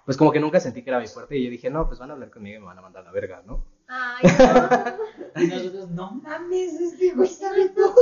pues 0.05 0.17
como 0.17 0.31
que 0.31 0.39
nunca 0.39 0.59
sentí 0.59 0.81
que 0.81 0.89
era 0.89 0.99
mi 0.99 1.07
fuerte 1.07 1.37
y 1.37 1.43
yo 1.43 1.49
dije, 1.49 1.69
no, 1.69 1.87
pues 1.87 1.99
van 1.99 2.09
a 2.09 2.13
hablar 2.13 2.29
conmigo 2.29 2.57
y 2.57 2.59
me 2.59 2.65
van 2.65 2.77
a 2.77 2.81
mandar 2.81 3.03
a 3.03 3.07
la 3.07 3.11
verga, 3.11 3.41
¿no? 3.45 3.63
Ay, 3.87 4.25
no. 4.39 5.07
Y 5.41 5.47
nosotros, 5.47 5.91
no 5.91 6.11
mames, 6.23 6.73
este 6.81 7.13
güey 7.13 7.29
Sabe 7.29 7.69
todo. 7.69 7.93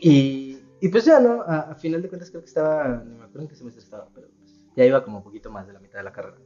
Y, 0.00 0.58
y 0.80 0.88
pues 0.88 1.04
ya, 1.04 1.20
¿no? 1.20 1.42
A, 1.42 1.72
a 1.72 1.74
final 1.74 2.00
de 2.00 2.08
cuentas 2.08 2.30
creo 2.30 2.42
que 2.42 2.48
estaba, 2.48 2.88
no 3.04 3.18
me 3.18 3.24
acuerdo 3.24 3.42
en 3.42 3.48
qué 3.48 3.54
semestre 3.54 3.82
estaba, 3.82 4.08
pero 4.14 4.28
pues 4.38 4.58
ya 4.76 4.84
iba 4.84 5.04
como 5.04 5.18
un 5.18 5.24
poquito 5.24 5.50
más 5.50 5.66
de 5.66 5.74
la 5.74 5.80
mitad 5.80 5.98
de 5.98 6.04
la 6.04 6.12
carrera. 6.12 6.38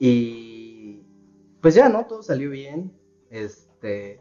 Y 0.00 1.02
pues 1.60 1.74
ya, 1.74 1.88
¿no? 1.88 2.06
Todo 2.06 2.22
salió 2.22 2.50
bien. 2.50 2.92
Este, 3.30 4.20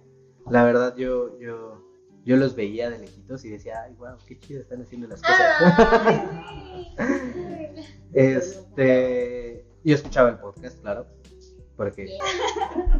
la 0.49 0.63
verdad 0.63 0.95
yo, 0.95 1.37
yo, 1.39 1.83
yo 2.25 2.37
los 2.37 2.55
veía 2.55 2.89
de 2.89 2.99
lejitos 2.99 3.45
y 3.45 3.49
decía, 3.49 3.83
ay, 3.83 3.93
wow, 3.95 4.17
qué 4.27 4.37
chido 4.39 4.61
están 4.61 4.81
haciendo 4.81 5.07
las 5.07 5.21
cosas. 5.21 5.55
Ay. 5.97 6.23
Este, 8.13 9.65
yo 9.83 9.95
escuchaba 9.95 10.29
el 10.29 10.39
podcast, 10.39 10.81
claro, 10.81 11.05
porque... 11.77 12.17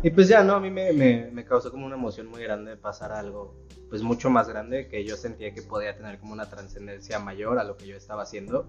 Y 0.03 0.11
pues 0.11 0.27
ya, 0.27 0.43
¿no? 0.43 0.53
A 0.53 0.59
mí 0.59 0.69
me, 0.69 0.93
me, 0.93 1.29
me 1.31 1.43
causó 1.43 1.71
como 1.71 1.85
una 1.85 1.95
emoción 1.95 2.27
muy 2.27 2.43
grande 2.43 2.77
pasar 2.77 3.11
a 3.11 3.19
algo, 3.19 3.55
pues 3.89 4.01
mucho 4.03 4.29
más 4.29 4.47
grande, 4.47 4.87
que 4.87 5.03
yo 5.03 5.17
sentía 5.17 5.53
que 5.53 5.61
podía 5.63 5.95
tener 5.97 6.19
como 6.19 6.33
una 6.33 6.49
trascendencia 6.49 7.19
mayor 7.19 7.59
a 7.59 7.63
lo 7.63 7.75
que 7.75 7.87
yo 7.87 7.97
estaba 7.97 8.23
haciendo. 8.23 8.65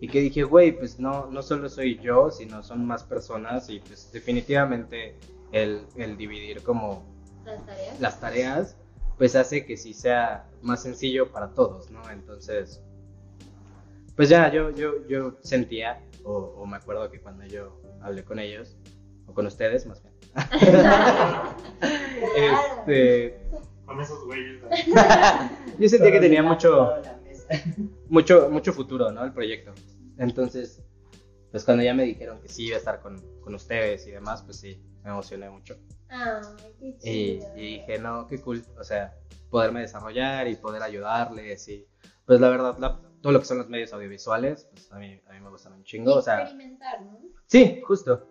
Y 0.00 0.08
que 0.08 0.20
dije, 0.20 0.42
güey, 0.42 0.72
pues 0.76 0.98
no, 0.98 1.26
no 1.30 1.40
solo 1.42 1.68
soy 1.68 1.98
yo, 2.00 2.30
sino 2.32 2.64
son 2.64 2.84
más 2.84 3.04
personas 3.04 3.70
y 3.70 3.78
pues 3.78 4.10
definitivamente 4.12 5.16
el, 5.52 5.86
el 5.96 6.16
dividir 6.16 6.62
como 6.62 7.04
Las 7.44 7.64
tareas. 7.64 8.00
las 8.00 8.20
tareas, 8.20 8.76
pues 9.16 9.36
hace 9.36 9.64
que 9.64 9.76
sí 9.76 9.94
sea 9.94 10.48
más 10.62 10.82
sencillo 10.82 11.30
para 11.30 11.50
todos, 11.54 11.90
¿no? 11.92 12.02
Entonces, 12.10 12.82
pues 14.16 14.28
ya, 14.28 14.52
yo, 14.52 14.70
yo, 14.70 15.06
yo 15.06 15.38
sentía, 15.42 16.02
o, 16.24 16.32
o 16.32 16.66
me 16.66 16.76
acuerdo 16.76 17.08
que 17.10 17.20
cuando 17.20 17.46
yo 17.46 17.80
hablé 18.00 18.24
con 18.24 18.40
ellos, 18.40 18.76
o 19.28 19.34
con 19.34 19.46
ustedes 19.46 19.86
más 19.86 20.02
bien, 20.02 20.14
este, 22.34 23.34
Con 23.84 24.00
esos 24.00 24.24
güeyes. 24.24 24.60
yo 25.78 25.88
sentía 25.88 26.10
que 26.12 26.20
tenía 26.20 26.42
mucho, 26.42 26.94
mucho, 28.08 28.48
mucho 28.50 28.72
futuro, 28.72 29.10
¿no? 29.10 29.24
El 29.24 29.32
proyecto. 29.32 29.72
Entonces, 30.18 30.82
pues 31.50 31.64
cuando 31.64 31.82
ya 31.82 31.94
me 31.94 32.04
dijeron 32.04 32.40
que 32.40 32.48
sí 32.48 32.66
iba 32.66 32.76
a 32.76 32.78
estar 32.78 33.00
con, 33.00 33.20
con 33.40 33.54
ustedes 33.54 34.06
y 34.06 34.10
demás, 34.10 34.42
pues 34.42 34.58
sí, 34.58 34.80
me 35.04 35.10
emocioné 35.10 35.48
mucho. 35.50 35.76
Ay, 36.08 36.42
qué 36.78 36.86
Y, 37.02 37.38
chido. 37.38 37.56
y 37.56 37.60
dije, 37.78 37.98
no, 37.98 38.26
qué 38.26 38.38
cool, 38.40 38.62
o 38.78 38.84
sea, 38.84 39.14
poderme 39.50 39.80
desarrollar 39.80 40.48
y 40.48 40.56
poder 40.56 40.82
ayudarles 40.82 41.68
y 41.68 41.86
pues 42.26 42.40
la 42.40 42.48
verdad, 42.50 42.76
la- 42.78 43.00
todo 43.20 43.32
lo 43.32 43.40
que 43.40 43.46
son 43.46 43.58
los 43.58 43.68
medios 43.68 43.92
audiovisuales, 43.92 44.66
pues 44.70 44.90
a 44.92 44.96
mí, 44.98 45.20
a 45.28 45.32
mí 45.32 45.40
me 45.40 45.48
gustan 45.50 45.72
un 45.72 45.82
chingo, 45.84 46.14
o 46.14 46.22
sea, 46.22 46.42
Experimentar, 46.42 47.00
¿no? 47.00 47.18
sí, 47.46 47.80
justo, 47.82 48.26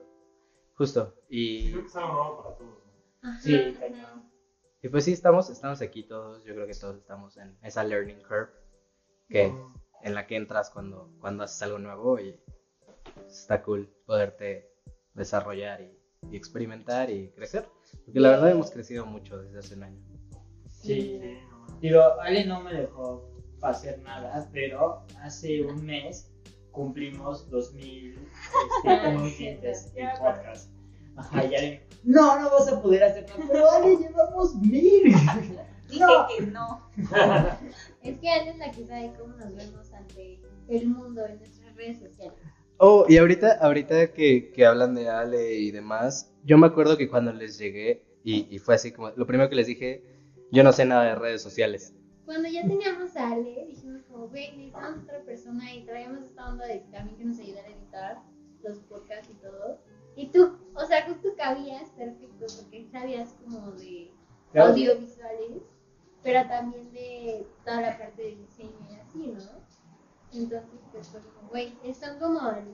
justo, 0.77 1.15
y, 1.29 1.71
creo 1.71 1.81
que 1.81 1.87
es 1.87 1.95
algo 1.95 2.13
nuevo 2.13 2.43
para 2.43 2.55
todos. 2.55 2.69
¿no? 3.23 3.29
Ajá, 3.29 3.41
Sí, 3.41 3.55
ajá. 3.55 4.23
y 4.81 4.89
pues 4.89 5.03
sí, 5.05 5.13
estamos, 5.13 5.49
estamos 5.49 5.81
aquí 5.81 6.03
todos, 6.03 6.43
yo 6.45 6.53
creo 6.53 6.67
que 6.67 6.73
todos 6.75 6.97
estamos 6.97 7.35
en 7.37 7.57
esa 7.63 7.83
learning 7.83 8.21
curve 8.21 8.49
que, 9.29 9.47
Mm. 9.49 9.73
en 10.03 10.13
la 10.15 10.27
que 10.27 10.35
entras 10.35 10.69
cuando, 10.69 11.11
cuando 11.19 11.43
haces 11.43 11.61
algo 11.63 11.79
nuevo 11.79 12.19
y 12.19 12.39
está 13.27 13.63
cool 13.63 13.89
poderte 14.05 14.71
desarrollar 15.13 15.81
y, 15.81 15.97
y 16.31 16.37
experimentar 16.37 17.09
y 17.09 17.29
crecer, 17.31 17.67
porque 18.05 18.19
la 18.19 18.29
verdad 18.29 18.51
hemos 18.51 18.69
crecido 18.71 19.05
mucho 19.05 19.37
desde 19.41 19.59
hace 19.59 19.75
un 19.75 19.83
año. 19.83 20.01
Sí. 20.67 21.19
Digo, 21.81 22.01
Ale 22.21 22.45
no 22.45 22.61
me 22.61 22.73
dejó 22.73 23.29
hacer 23.61 23.99
nada, 23.99 24.47
pero 24.53 25.03
hace 25.21 25.61
un 25.63 25.83
mes 25.85 26.31
cumplimos 26.77 27.49
2000 27.49 28.15
este, 29.63 30.03
Ah, 30.03 30.13
en 30.13 30.17
podcast. 30.19 30.71
Ajá, 31.15 31.43
y 31.45 31.55
Ale 31.55 31.61
me 31.61 31.71
dijo, 31.71 31.83
no, 32.03 32.39
no 32.39 32.51
vas 32.51 32.67
a 32.71 32.81
poder 32.81 33.03
hacer 33.03 33.25
nada, 33.27 33.43
pero 33.51 33.71
Ale, 33.75 33.97
llevamos 33.97 34.55
mil. 34.55 35.03
Dije 35.89 35.99
No. 36.05 36.27
que 36.27 36.45
no. 36.45 36.89
Es 38.03 38.19
que 38.19 38.29
Ale 38.29 38.51
es 38.51 38.57
la 38.57 38.71
que 38.71 38.85
sabe 38.85 39.13
cómo 39.17 39.33
nos 39.35 39.55
vemos 39.55 39.91
ante 39.93 40.39
el 40.67 40.87
mundo 40.87 41.25
en 41.25 41.39
nuestras 41.39 41.75
redes 41.75 41.99
sociales. 41.99 42.37
Oh, 42.77 43.05
y 43.09 43.17
ahorita, 43.17 43.53
ahorita 43.61 44.13
que, 44.13 44.51
que 44.51 44.65
hablan 44.65 44.93
de 44.93 45.09
Ale 45.09 45.53
y 45.55 45.71
demás, 45.71 46.31
yo 46.43 46.57
me 46.59 46.67
acuerdo 46.67 46.95
que 46.97 47.09
cuando 47.09 47.33
les 47.33 47.57
llegué, 47.57 48.05
y, 48.23 48.53
y 48.53 48.59
fue 48.59 48.75
así 48.75 48.91
como, 48.91 49.09
lo 49.15 49.25
primero 49.25 49.49
que 49.49 49.55
les 49.55 49.65
dije, 49.65 50.03
yo 50.51 50.63
no 50.63 50.71
sé 50.71 50.85
nada 50.85 51.05
de 51.05 51.15
redes 51.15 51.41
sociales. 51.41 51.95
Cuando 52.27 52.49
ya 52.49 52.61
teníamos 52.67 53.15
a 53.15 53.29
Ale, 53.31 53.65
dijimos 53.67 54.03
como, 54.03 54.27
güey, 54.27 54.51
necesitamos 54.57 55.03
otra 55.03 55.23
persona 55.23 55.73
y 55.73 55.85
traíamos 55.85 56.23
esta 56.25 56.49
onda 56.49 56.65
de 56.67 56.79
también 56.91 57.17
que 57.17 57.23
nos 57.23 57.39
ayudara 57.39 57.69
a 57.69 57.71
editar 57.71 58.21
los 58.63 58.79
podcasts 58.79 59.29
y 59.29 59.33
todo. 59.35 59.79
Y 60.17 60.27
tú, 60.27 60.57
o 60.75 60.85
sea, 60.85 61.05
justo 61.05 61.29
cabías 61.37 61.89
perfecto 61.91 62.45
porque 62.57 62.85
sabías 62.91 63.33
como 63.41 63.71
de 63.71 64.11
Claro. 64.51 64.71
audiovisuales, 64.71 65.63
pero 66.21 66.45
también 66.49 66.91
de 66.91 67.47
toda 67.63 67.79
la 67.81 67.97
parte 67.97 68.21
de 68.21 68.35
diseño 68.35 68.75
y 68.91 68.95
así, 68.95 69.27
¿no? 69.27 69.61
Entonces, 70.33 70.79
pues 70.91 71.07
fue 71.07 71.21
como, 71.21 71.47
güey, 71.47 71.77
son 71.93 72.19
como 72.19 72.49
el, 72.51 72.73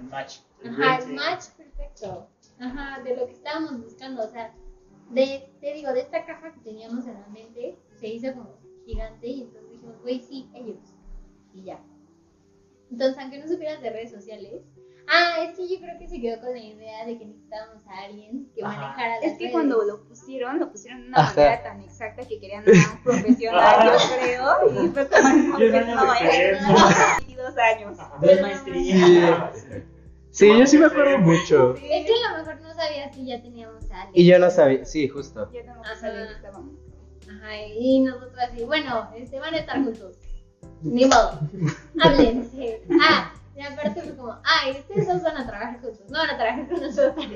El 0.00 0.04
match. 0.10 0.38
ajá, 0.64 0.96
el 0.98 1.14
match 1.14 1.44
perfecto, 1.56 2.28
ajá, 2.58 3.02
de 3.04 3.16
lo 3.16 3.26
que 3.26 3.32
estábamos 3.34 3.80
buscando, 3.84 4.24
o 4.24 4.28
sea, 4.28 4.52
de, 5.10 5.48
te 5.60 5.74
digo, 5.74 5.92
de 5.92 6.00
esta 6.00 6.24
caja 6.26 6.52
que 6.52 6.60
teníamos 6.60 7.06
en 7.06 7.14
la 7.20 7.26
mente, 7.28 7.78
se 8.02 8.08
hizo 8.08 8.32
como 8.34 8.58
gigante 8.84 9.28
y 9.28 9.42
entonces 9.42 9.70
dijimos, 9.70 9.94
güey, 10.02 10.20
sí, 10.20 10.50
ellos, 10.54 10.78
y 11.54 11.62
ya. 11.62 11.80
Entonces, 12.90 13.16
aunque 13.22 13.38
no 13.38 13.46
supieras 13.46 13.80
de 13.80 13.90
redes 13.90 14.10
sociales, 14.10 14.60
ah, 15.08 15.36
es 15.44 15.56
que 15.56 15.68
yo 15.68 15.80
creo 15.80 15.96
que 16.00 16.08
se 16.08 16.20
quedó 16.20 16.40
con 16.40 16.52
la 16.52 16.58
idea 16.58 17.06
de 17.06 17.16
que 17.16 17.26
necesitábamos 17.26 17.86
a 17.86 18.02
alguien 18.04 18.50
que 18.56 18.64
Ajá. 18.64 18.80
manejara 18.80 19.14
las 19.16 19.24
Es 19.24 19.32
que 19.34 19.38
redes. 19.44 19.52
cuando 19.52 19.82
lo 19.84 20.02
pusieron, 20.04 20.58
lo 20.58 20.70
pusieron 20.72 21.02
de 21.02 21.08
una 21.08 21.18
Ajá. 21.20 21.34
manera 21.36 21.62
tan 21.62 21.80
exacta 21.80 22.26
que 22.26 22.40
querían 22.40 22.64
a 22.68 22.92
un 22.92 23.02
profesional, 23.04 23.92
yo 23.92 24.16
creo. 24.18 24.84
Y 24.84 24.88
fue 24.88 25.08
como, 25.08 25.28
no, 25.28 25.58
Diez 25.58 25.72
pues 25.72 25.86
años 25.86 25.96
no, 25.96 26.12
de 26.12 26.18
eh, 26.18 26.50
experiencia. 26.50 27.16
22 27.18 27.58
años. 27.58 27.98
Dos 28.20 28.40
maestrías. 28.42 29.66
Sí, 30.30 30.58
yo 30.58 30.66
sí 30.66 30.78
me 30.78 30.86
acuerdo 30.86 31.18
mucho. 31.18 31.76
Sí. 31.76 31.86
Es 31.92 32.06
que 32.06 32.12
a 32.26 32.32
lo 32.32 32.38
mejor 32.38 32.60
no 32.62 32.74
sabía 32.74 33.12
si 33.12 33.26
ya 33.26 33.40
teníamos 33.42 33.90
a 33.92 34.02
Alex. 34.02 34.16
Y 34.18 34.26
yo 34.26 34.38
no 34.40 34.50
sabía, 34.50 34.84
sí, 34.84 35.06
justo. 35.08 35.48
Yo 35.52 35.64
tampoco 35.64 35.88
sabía 36.00 36.26
que 36.26 36.32
estábamos. 36.34 36.72
Ajá, 37.36 37.66
y 37.66 38.00
nosotros 38.00 38.38
así, 38.38 38.64
bueno, 38.64 39.10
este, 39.16 39.38
van 39.38 39.54
a 39.54 39.58
estar 39.58 39.82
juntos. 39.82 40.18
Ni 40.82 41.04
modo. 41.06 41.40
Háblense. 42.02 42.82
Ah, 43.00 43.32
y 43.54 43.60
aparte 43.60 44.02
fue 44.02 44.16
como, 44.16 44.38
ay, 44.44 44.72
ustedes 44.72 45.08
dos 45.08 45.22
van 45.22 45.36
a 45.36 45.46
trabajar 45.46 45.80
juntos. 45.80 46.00
No 46.10 46.18
van 46.18 46.30
a 46.30 46.36
trabajar 46.36 46.68
con 46.68 46.80
nosotros. 46.80 47.26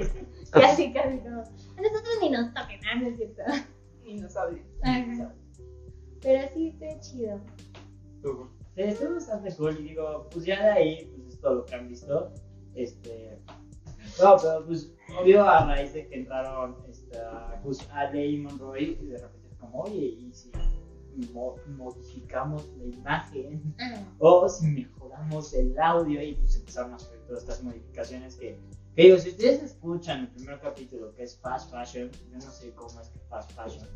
Casi, 0.51 0.93
casi 0.93 1.19
como, 1.19 1.41
a 1.41 1.83
nosotros 1.83 2.19
ni 2.21 2.31
nos 2.31 2.55
toquen, 2.55 2.81
ah, 2.87 2.95
no 3.01 3.09
es 3.09 3.17
cierto. 3.17 3.43
Y 4.05 4.15
no 4.15 4.29
sabía. 4.29 4.63
Ajá. 4.83 5.35
Pero 6.23 6.49
sí, 6.55 6.75
fue 6.79 6.99
chido. 7.01 7.41
Tú, 8.23 8.49
Sí, 8.77 8.83
estuvo 8.83 9.15
bastante 9.15 9.57
cool 9.57 9.81
y 9.81 9.89
digo, 9.89 10.29
pues 10.31 10.45
ya 10.45 10.63
de 10.63 10.71
ahí, 10.71 11.13
pues 11.17 11.35
es 11.35 11.41
todo 11.41 11.55
lo 11.55 11.65
que 11.65 11.75
han 11.75 11.89
visto. 11.89 12.31
Este. 12.75 13.39
No, 14.23 14.37
pero 14.37 14.67
pues, 14.67 14.95
obvio, 15.19 15.49
a 15.49 15.65
raíz 15.65 15.95
de 15.95 16.07
que 16.07 16.15
entraron 16.15 16.77
esta, 16.87 17.59
pues, 17.63 17.89
Ale 17.91 18.27
y 18.27 18.37
Monroy, 18.37 18.99
y 19.01 19.07
de 19.07 19.17
repente 19.17 19.36
como, 19.71 19.83
oye, 19.85 20.05
y 20.05 20.33
si 20.33 20.51
mo- 21.33 21.57
modificamos 21.77 22.67
la 22.77 22.85
imagen, 22.85 23.75
Ah, 23.79 24.03
o 24.19 24.49
si 24.49 24.67
mejoramos 24.67 25.55
el 25.55 25.79
audio, 25.79 26.23
y 26.23 26.35
pues 26.35 26.57
empezaron 26.57 26.93
a 26.93 26.97
hacer 26.97 27.19
todas 27.27 27.43
estas 27.43 27.63
modificaciones 27.63 28.37
que, 28.37 28.59
que 28.95 29.03
digo, 29.03 29.19
si 29.19 29.31
ustedes 29.31 29.63
escuchan 29.63 30.21
el 30.21 30.29
primer 30.29 30.61
capítulo 30.61 31.13
que 31.15 31.23
es 31.25 31.39
Fast 31.41 31.71
Fashion, 31.71 32.11
yo 32.31 32.35
no 32.35 32.41
sé 32.41 32.73
cómo 32.75 33.01
es 33.01 33.09
que 33.09 33.19
Fast 33.29 33.53
Fashion 33.53 33.87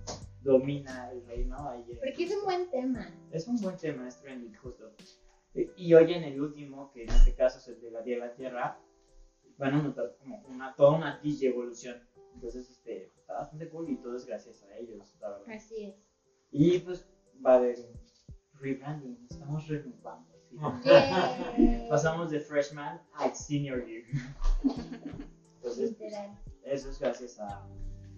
domina 0.42 1.10
el 1.10 1.24
reino 1.26 1.72
en- 1.74 1.84
porque 1.98 2.24
es 2.24 2.34
un 2.36 2.44
buen 2.44 2.70
tema. 2.70 3.08
es 3.30 3.46
un 3.46 3.60
buen 3.60 3.76
tema, 3.76 4.08
es 4.08 4.20
trending, 4.20 4.54
justo. 4.54 4.90
Y, 5.76 5.92
hoy 5.94 6.14
en 6.14 6.22
el 6.24 6.40
último, 6.40 6.90
que 6.92 7.02
en 7.02 7.10
este 7.10 7.34
caso 7.34 7.58
es 7.58 7.68
el 7.68 7.80
de 7.80 7.90
la 7.90 8.02
Tierra 8.02 8.78
van 9.58 9.74
a 9.74 9.82
notar 9.82 10.16
como 10.18 10.42
una, 10.48 10.74
toda 10.74 10.96
una 10.96 11.20
evolución. 11.22 12.00
Entonces, 12.34 12.70
este, 12.70 13.06
está 13.18 13.34
bastante 13.34 13.68
cool 13.68 13.88
y 13.90 13.96
todo 13.96 14.16
es 14.16 14.24
gracias 14.26 14.62
a 14.64 14.76
ellos, 14.76 15.14
la 15.20 15.30
verdad. 15.30 15.50
Así 15.54 15.84
es. 15.86 15.94
Y 16.50 16.78
pues 16.80 17.08
va 17.44 17.52
a 17.54 17.56
haber 17.56 17.76
rebranding, 18.54 19.26
estamos 19.30 19.66
renovando. 19.68 20.30
¿sí? 20.50 21.86
Pasamos 21.88 22.30
de 22.30 22.40
freshman 22.40 23.00
a 23.14 23.34
senior 23.34 23.84
year. 23.86 24.04
Entonces, 25.56 25.90
Literal. 25.98 26.38
eso 26.64 26.90
es 26.90 26.98
gracias 26.98 27.38
a, 27.40 27.66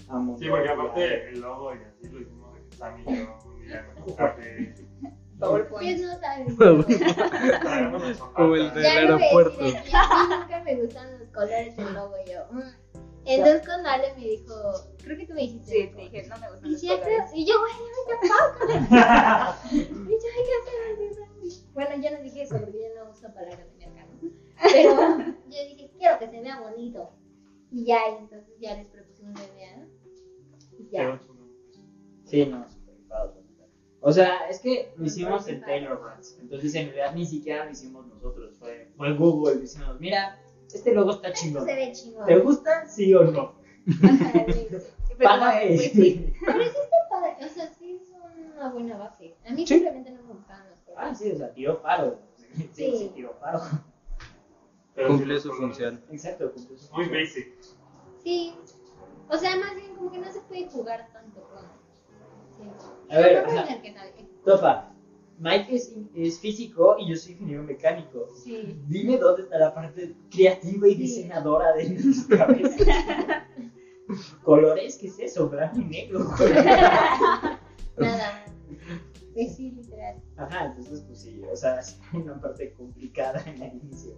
a 0.08 0.16
Monroe 0.18 0.38
Sí, 0.38 0.48
porque 0.50 0.68
aparte 0.68 1.28
el 1.28 1.40
logo 1.40 1.74
y 1.74 1.78
así 1.78 2.08
lo 2.08 2.20
hicimos 2.20 2.54
de 2.54 2.68
que 2.68 2.76
Sam 2.76 3.00
y 3.00 3.04
yo 3.04 3.38
un 4.06 4.14
café. 4.14 4.74
Ustedes 5.42 6.58
no 7.90 7.98
nuestro 7.98 8.32
Como 8.32 8.54
el 8.54 8.72
Del 8.74 8.86
aeropuerto. 8.86 9.60
nunca 9.64 10.62
me 10.64 10.80
gustan 10.80 11.18
los 11.18 11.28
colores 11.30 11.76
del 11.76 11.92
logo 11.94 12.14
yo. 12.26 12.46
Entonces 13.24 13.66
cuando 13.66 13.88
Ale 13.88 14.14
me 14.14 14.24
dijo, 14.24 14.54
creo 15.02 15.16
que 15.16 15.26
tú 15.26 15.34
me 15.34 15.42
dijiste. 15.42 15.70
Sí, 15.70 15.90
te 15.94 16.00
dije, 16.02 16.28
no 16.28 16.38
me 16.38 16.50
gustan 16.50 16.70
¿Y. 17.34 17.40
Y 17.40 17.46
yo, 17.46 17.54
bueno, 17.60 17.78
me 18.08 18.28
tampoco. 18.28 18.72
Y 19.72 19.78
yo, 19.78 20.28
hay 20.28 20.44
que 20.44 20.54
hacer 20.60 20.74
el 20.90 20.96
rebranding. 20.96 21.72
Bueno, 21.74 21.90
yo 22.02 22.10
no 22.10 22.22
dije 22.22 22.42
eso 22.42 22.58
porque 22.58 22.72
yo 22.72 23.04
no 23.04 23.10
uso 23.10 23.32
palabras 23.32 23.58
de 23.58 23.86
mercado. 23.86 24.10
Pero 24.62 25.18
yo 25.48 25.68
dije, 25.68 25.90
quiero 25.98 26.18
que 26.18 26.28
se 26.28 26.40
vea 26.40 26.60
bonito. 26.60 27.10
Y 27.70 27.84
ya, 27.84 28.00
y 28.10 28.18
entonces 28.18 28.54
ya 28.60 28.76
les 28.76 28.86
propusimos 28.88 29.34
la 29.40 29.46
idea, 29.54 29.76
¿no? 29.76 29.86
Y 30.78 30.90
ya. 30.90 31.20
Sí, 32.24 32.46
no, 32.46 32.68
super. 32.68 32.92
O 34.04 34.12
sea, 34.12 34.48
es 34.48 34.58
que 34.58 34.92
lo 34.96 35.06
hicimos 35.06 35.46
en 35.46 35.60
Taylor 35.60 36.00
Brands. 36.00 36.36
Entonces, 36.40 36.74
en 36.74 36.86
realidad, 36.86 37.14
ni 37.14 37.24
siquiera 37.24 37.64
lo 37.64 37.70
hicimos 37.70 38.04
nosotros. 38.08 38.56
Fue, 38.58 38.90
fue 38.96 39.14
Google 39.14 39.60
diciendo, 39.60 39.96
mira, 40.00 40.41
este 40.74 40.92
logo 40.94 41.12
está 41.12 41.28
Esto 41.28 41.40
chingón. 41.40 41.64
se 41.66 41.74
ve 41.74 41.92
chingón. 41.92 42.26
¿Te 42.26 42.38
gusta? 42.38 42.86
Sí 42.88 43.14
o 43.14 43.24
no. 43.24 43.54
De, 43.84 44.82
Págame. 45.24 45.66
pues 45.76 45.92
sí. 45.92 46.32
Pero 46.44 46.62
sí 46.62 46.68
está 46.68 46.96
padre. 47.10 47.36
O 47.44 47.48
sea, 47.48 47.72
sí 47.78 48.00
es 48.02 48.08
una 48.56 48.70
buena 48.70 48.96
base. 48.96 49.34
A 49.46 49.50
mí 49.52 49.66
Sí. 49.66 49.74
simplemente 49.74 50.10
no 50.10 50.22
me 50.22 50.32
gustaban 50.34 50.68
los 50.68 50.78
Ah, 50.78 50.84
colores. 50.94 51.18
sí, 51.18 51.32
o 51.32 51.36
sea, 51.36 51.52
tiró 51.52 51.82
paro. 51.82 52.18
Sí, 52.36 52.70
sí, 52.72 52.96
Sí. 52.98 53.12
tiró 53.14 53.32
paro. 53.38 53.60
Pero 54.94 55.08
Cumplió 55.08 55.36
sí, 55.36 55.42
su 55.48 55.54
función. 55.54 56.02
Exacto, 56.10 56.52
cumplió 56.52 56.78
su 56.78 56.92
Muy 56.94 57.08
basic. 57.08 57.48
Sí. 58.22 58.54
O 59.28 59.36
sea, 59.38 59.56
más 59.56 59.74
bien 59.74 59.94
como 59.96 60.10
que 60.12 60.18
no 60.18 60.30
se 60.30 60.40
puede 60.42 60.68
jugar 60.68 61.08
tanto 61.12 61.40
con. 61.48 61.64
Sí. 62.56 63.14
A 63.14 63.18
ver, 63.18 63.38
ajá. 63.38 63.66
Topa, 64.44 64.91
Mike 65.38 65.74
es, 65.74 65.94
es 66.14 66.38
físico 66.38 66.96
y 66.98 67.10
yo 67.10 67.16
soy 67.16 67.32
ingeniero 67.32 67.62
mecánico. 67.64 68.28
Sí. 68.42 68.78
Dime 68.86 69.16
dónde 69.18 69.42
está 69.42 69.58
la 69.58 69.74
parte 69.74 70.14
creativa 70.30 70.86
y 70.88 70.92
Sí. 70.94 70.98
diseñadora 71.02 71.72
de 71.74 71.90
nuestra 71.90 72.36
cabeza. 72.46 73.46
Colores, 74.44 74.98
¿qué 74.98 75.08
es 75.08 75.18
eso? 75.18 75.48
Blanco 75.48 75.80
y 75.80 75.84
negro. 75.84 76.20
Nada. 77.98 78.44
Pues 79.34 79.56
sí, 79.56 79.70
literal. 79.70 80.22
Ajá, 80.36 80.66
entonces 80.66 81.00
pues 81.06 81.20
sí, 81.22 81.40
o 81.50 81.56
sea, 81.56 81.80
es 81.80 81.98
una 82.12 82.38
parte 82.40 82.72
complicada 82.74 83.42
en 83.46 83.62
el 83.62 83.74
inicio. 83.82 84.14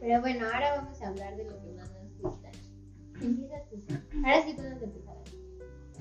Pero 0.00 0.20
bueno, 0.20 0.44
ahora 0.52 0.76
vamos 0.82 1.00
a 1.00 1.08
hablar 1.08 1.36
de 1.36 1.44
lo 1.44 1.58
que 1.62 1.72
más 1.72 1.90
nos 1.92 2.20
gusta. 2.20 2.50
Empieza 3.20 3.54
tú. 3.70 3.82
Ahora 4.24 4.42
sí 4.44 4.52
podemos 4.54 4.82
empezar. 4.82 5.11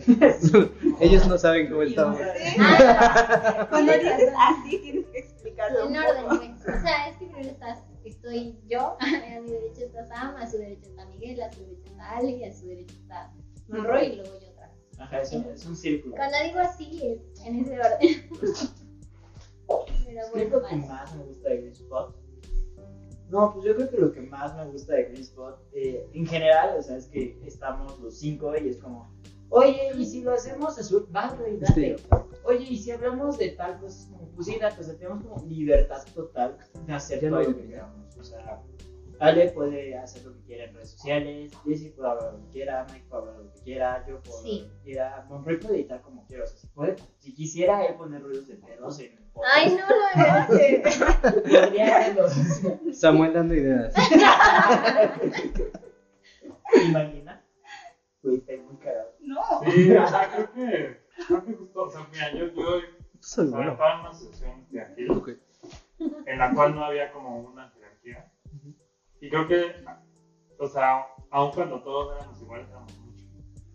Ellos 0.99 1.27
no 1.27 1.37
saben 1.37 1.69
cómo 1.69 1.81
estamos. 1.83 2.19
Ah, 2.59 3.67
Cuando 3.69 3.93
dices 3.93 4.33
así, 4.37 4.77
tienes 4.79 5.05
que 5.07 5.19
explicarlo. 5.19 5.87
En 5.87 5.97
orden, 5.97 6.55
pues. 6.57 6.77
O 6.77 6.81
sea, 6.81 7.09
es 7.09 7.17
que 7.17 7.25
primero 7.25 7.49
estás, 7.49 7.79
estoy 8.03 8.59
yo, 8.67 8.97
a 8.99 9.39
mi 9.41 9.51
derecha 9.51 9.85
está 9.85 10.05
Sam, 10.05 10.35
a 10.35 10.49
su 10.49 10.57
derecha 10.57 10.89
está 10.89 11.05
Miguel, 11.05 11.41
a 11.41 11.51
su 11.51 11.61
derecha 11.61 11.91
está 11.91 12.17
Ale 12.17 12.31
y 12.31 12.43
a 12.43 12.53
su 12.53 12.67
derecha 12.67 12.95
está 12.95 13.33
Monroy 13.67 14.05
y 14.05 14.15
luego 14.17 14.39
yo 14.39 14.49
otra 14.49 14.67
vez. 14.67 14.99
Ajá, 14.99 15.21
es 15.21 15.33
un, 15.33 15.45
es 15.45 15.65
un 15.65 15.75
círculo. 15.75 16.15
Cuando 16.15 16.37
digo 16.43 16.59
así 16.59 17.01
es 17.03 17.45
en 17.45 17.59
ese 17.59 17.79
orden. 17.79 18.29
Pero 19.67 19.85
¿Qué 19.85 20.19
es 20.19 20.31
bueno, 20.31 20.59
lo 20.59 20.67
que 20.67 20.75
más 20.75 21.15
me 21.15 21.23
gusta 21.23 21.49
de 21.49 21.57
Green 21.57 21.71
Spot? 21.71 22.15
No, 23.29 23.53
pues 23.53 23.65
yo 23.65 23.75
creo 23.77 23.89
que 23.89 23.97
lo 23.97 24.11
que 24.11 24.21
más 24.21 24.53
me 24.57 24.65
gusta 24.65 24.93
de 24.93 25.03
Green 25.03 25.21
Spot, 25.21 25.57
eh, 25.71 26.05
en 26.13 26.27
general, 26.27 26.77
o 26.77 26.83
sea, 26.83 26.97
es 26.97 27.07
que 27.07 27.39
estamos 27.45 27.97
los 27.99 28.19
cinco 28.19 28.53
y 28.57 28.67
es 28.67 28.77
como, 28.77 29.09
oye, 29.51 29.91
y 29.97 30.05
si 30.05 30.21
lo 30.23 30.33
hacemos 30.33 30.77
azul, 30.79 31.07
va, 31.15 31.29
güey, 31.39 31.57
date. 31.59 31.97
Sí. 31.97 32.07
Oye, 32.43 32.65
y 32.69 32.77
si 32.77 32.89
hablamos 32.91 33.37
de 33.37 33.49
tal, 33.49 33.79
pues, 33.79 34.07
como, 34.11 34.27
pues 34.31 34.47
sí, 34.47 34.57
date, 34.59 34.81
o 34.81 34.83
sea, 34.83 34.95
tenemos 34.97 35.23
como 35.23 35.45
libertad 35.47 36.03
total 36.15 36.57
de 36.87 36.93
hacer 36.93 37.21
Ya 37.21 37.29
todo 37.29 37.43
lo 37.43 37.55
que 37.55 37.67
queramos. 37.67 38.17
O 38.17 38.23
sea, 38.23 38.59
Ale 39.19 39.51
puede 39.51 39.95
hacer 39.95 40.25
lo 40.25 40.33
que 40.33 40.41
quiera 40.45 40.63
en 40.65 40.73
redes 40.73 40.89
sociales, 40.91 41.51
Jessy 41.63 41.89
puede 41.89 42.09
hablar 42.09 42.33
lo 42.33 42.39
que 42.41 42.47
quiera, 42.49 42.87
Mike 42.91 43.05
puede 43.07 43.21
hablar 43.21 43.35
lo 43.43 43.53
que 43.53 43.59
quiera, 43.61 44.03
yo 44.07 44.19
puedo 44.21 44.41
Sí. 44.41 44.61
hablar 44.61 44.67
lo 44.67 44.73
que 44.77 44.81
quiera, 44.83 45.25
Monroy 45.29 45.57
puede 45.59 45.75
editar 45.75 46.01
como 46.01 46.25
quiera, 46.25 46.43
o 46.43 46.47
sea, 46.47 46.57
si, 46.57 46.67
puede, 46.69 46.95
si 47.19 47.35
quisiera 47.35 47.85
él 47.85 47.95
poner 47.97 48.23
ruidos 48.23 48.47
de 48.47 48.55
pedos 48.55 48.99
en 48.99 49.11
el 49.11 49.23
podcast, 49.31 49.53
Ay, 49.55 49.69
no 49.77 49.85
lo 49.95 50.21
hagas. 50.23 50.47
podría 51.43 51.97
hacerlo. 51.97 52.29
Samuel 52.93 53.33
dando 53.33 53.53
ideas. 53.53 53.93
Imagina. 56.87 57.30
Güey, 58.23 58.35
está 58.37 58.53
muy 58.61 58.75
cagado. 58.77 59.11
No. 59.19 59.41
Sí, 59.71 59.91
o 59.91 60.07
sea, 60.07 60.29
creo 60.31 60.51
que, 60.51 61.01
creo 61.27 61.43
que 61.43 61.53
justo, 61.53 61.83
o 61.83 61.89
sea, 61.89 62.07
mira, 62.11 62.31
yo, 62.33 62.45
yo 62.53 62.79
Soy 63.19 63.45
o 63.45 63.47
sea, 63.49 63.57
bueno. 63.57 63.71
estaba 63.71 63.93
en 63.93 63.99
una 64.01 64.09
asociación 64.09 64.65
de 64.69 64.81
aquí, 64.81 65.07
Ok. 65.09 65.29
en 66.25 66.37
la 66.37 66.53
cual 66.53 66.75
no 66.75 66.83
había 66.83 67.11
como 67.11 67.39
una 67.39 67.69
jerarquía. 67.69 68.31
Y 69.19 69.29
creo 69.29 69.47
que, 69.47 69.83
o 70.57 70.67
sea, 70.67 71.05
aun 71.29 71.51
cuando 71.51 71.81
todos 71.81 72.15
éramos 72.17 72.41
iguales, 72.41 72.67
éramos 72.69 72.97
muchos. 72.99 73.27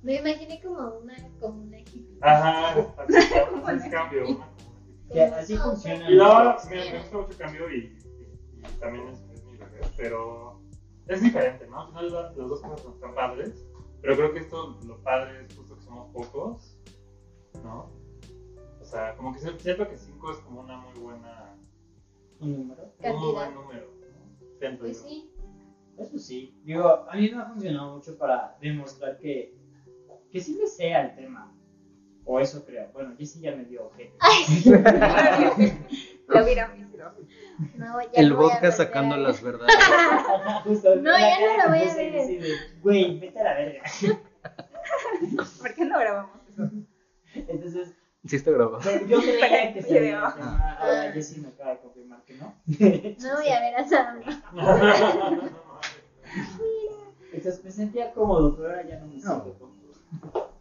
Me 0.02 0.14
imaginé 0.16 0.60
como 0.62 0.98
una, 0.98 1.14
como 1.40 1.62
una 1.62 1.78
hippie. 1.80 2.18
Ajá, 2.20 2.68
así, 2.98 3.16
así 3.66 3.90
cambio, 3.90 4.28
una 4.28 4.46
como 4.46 4.70
una 4.70 5.12
Que 5.12 5.22
así 5.22 5.56
funciona. 5.56 6.08
Y 6.08 6.12
mira, 6.14 6.52
me 6.52 6.58
sistema. 6.60 6.98
gusta 7.00 7.16
mucho 7.18 7.38
cambio 7.38 7.70
y, 7.70 7.76
y- 7.76 8.58
y 8.58 8.62
también 8.80 9.08
es, 9.08 9.20
es 9.32 9.44
mi 9.44 9.56
bebé, 9.56 9.80
pero 9.96 10.60
es 11.08 11.20
diferente, 11.22 11.66
¿no? 11.68 11.80
Al 11.80 11.88
final 11.88 12.12
la- 12.12 12.22
las 12.22 12.48
dos 12.48 12.60
cosas 12.60 12.94
están 12.94 13.14
padres, 13.14 13.65
pero 14.06 14.16
creo 14.18 14.32
que 14.34 14.38
esto, 14.38 14.78
lo 14.86 15.02
padre 15.02 15.44
es 15.44 15.56
justo 15.56 15.74
que 15.74 15.82
somos 15.82 16.12
pocos, 16.12 16.78
¿no? 17.64 17.90
O 18.80 18.84
sea, 18.84 19.16
como 19.16 19.32
que 19.32 19.40
si- 19.40 19.58
siento 19.58 19.88
que 19.88 19.96
5 19.96 20.30
es 20.30 20.38
como 20.38 20.60
una 20.60 20.76
muy 20.76 20.94
buena, 21.00 21.56
Un 22.38 22.52
número. 22.68 22.92
un 23.02 23.18
muy 23.18 23.32
buen 23.32 23.54
número, 23.54 23.86
¿no? 23.90 24.58
Siento 24.60 24.84
Pues 24.84 25.02
yo. 25.02 25.08
sí. 25.08 25.32
Eso 25.98 26.18
sí. 26.18 26.56
Digo, 26.62 26.86
a 27.10 27.16
mí 27.16 27.30
me 27.32 27.42
ha 27.42 27.46
funcionado 27.46 27.96
mucho 27.96 28.16
para 28.16 28.56
demostrar 28.60 29.18
que, 29.18 29.56
que 30.30 30.40
sí 30.40 30.56
me 30.60 30.68
sea 30.68 31.06
el 31.08 31.16
tema. 31.16 31.52
O 32.26 32.40
eso 32.40 32.64
creo. 32.64 32.88
Bueno, 32.92 33.14
Jessy 33.16 33.40
ya 33.40 33.54
me 33.54 33.64
dio 33.64 33.86
objeto. 33.86 34.16
Lo 36.28 36.44
hubieran 36.44 36.74
visto. 36.74 36.86
No, 37.76 38.00
ya 38.02 38.08
El 38.14 38.30
no 38.30 38.36
vodka 38.36 38.72
sacando 38.72 39.16
las 39.26 39.40
verdades. 39.42 39.74
Justo. 40.64 40.96
No, 40.96 41.12
la 41.12 41.20
ya 41.20 41.38
no 41.40 41.62
lo 41.64 41.68
voy 41.70 41.88
a 41.88 41.94
ver. 41.94 42.42
Güey, 42.82 43.20
vete 43.20 43.40
a 43.40 43.44
la 43.44 43.54
verga. 43.54 43.82
¿Por 45.60 45.74
qué 45.74 45.84
no 45.84 45.98
grabamos 45.98 46.40
eso? 46.48 46.68
Entonces, 47.34 47.94
Sí 48.26 48.34
está 48.36 48.50
grabado. 48.50 48.80
yo 49.06 49.20
creía 49.20 49.72
que 49.72 49.82
se 49.82 50.00
tema. 50.00 50.76
Ahora 50.80 51.12
Jessy 51.12 51.40
me 51.40 51.48
acaba 51.48 51.70
de 51.70 51.78
confirmar 51.78 52.24
que 52.24 52.34
no. 52.34 52.54
No 52.66 53.36
voy 53.36 53.48
a 53.48 53.60
ver 53.60 53.76
a 53.76 53.86
Sam. 53.88 54.20
mientras 57.30 57.62
me 57.62 57.70
sentía 57.70 58.12
cómodo, 58.12 58.56
pero 58.56 58.70
ahora 58.70 58.84
ya 58.88 58.98
no 58.98 59.06
me 59.06 59.20
siento 59.20 59.56
cómodo. 59.58 60.55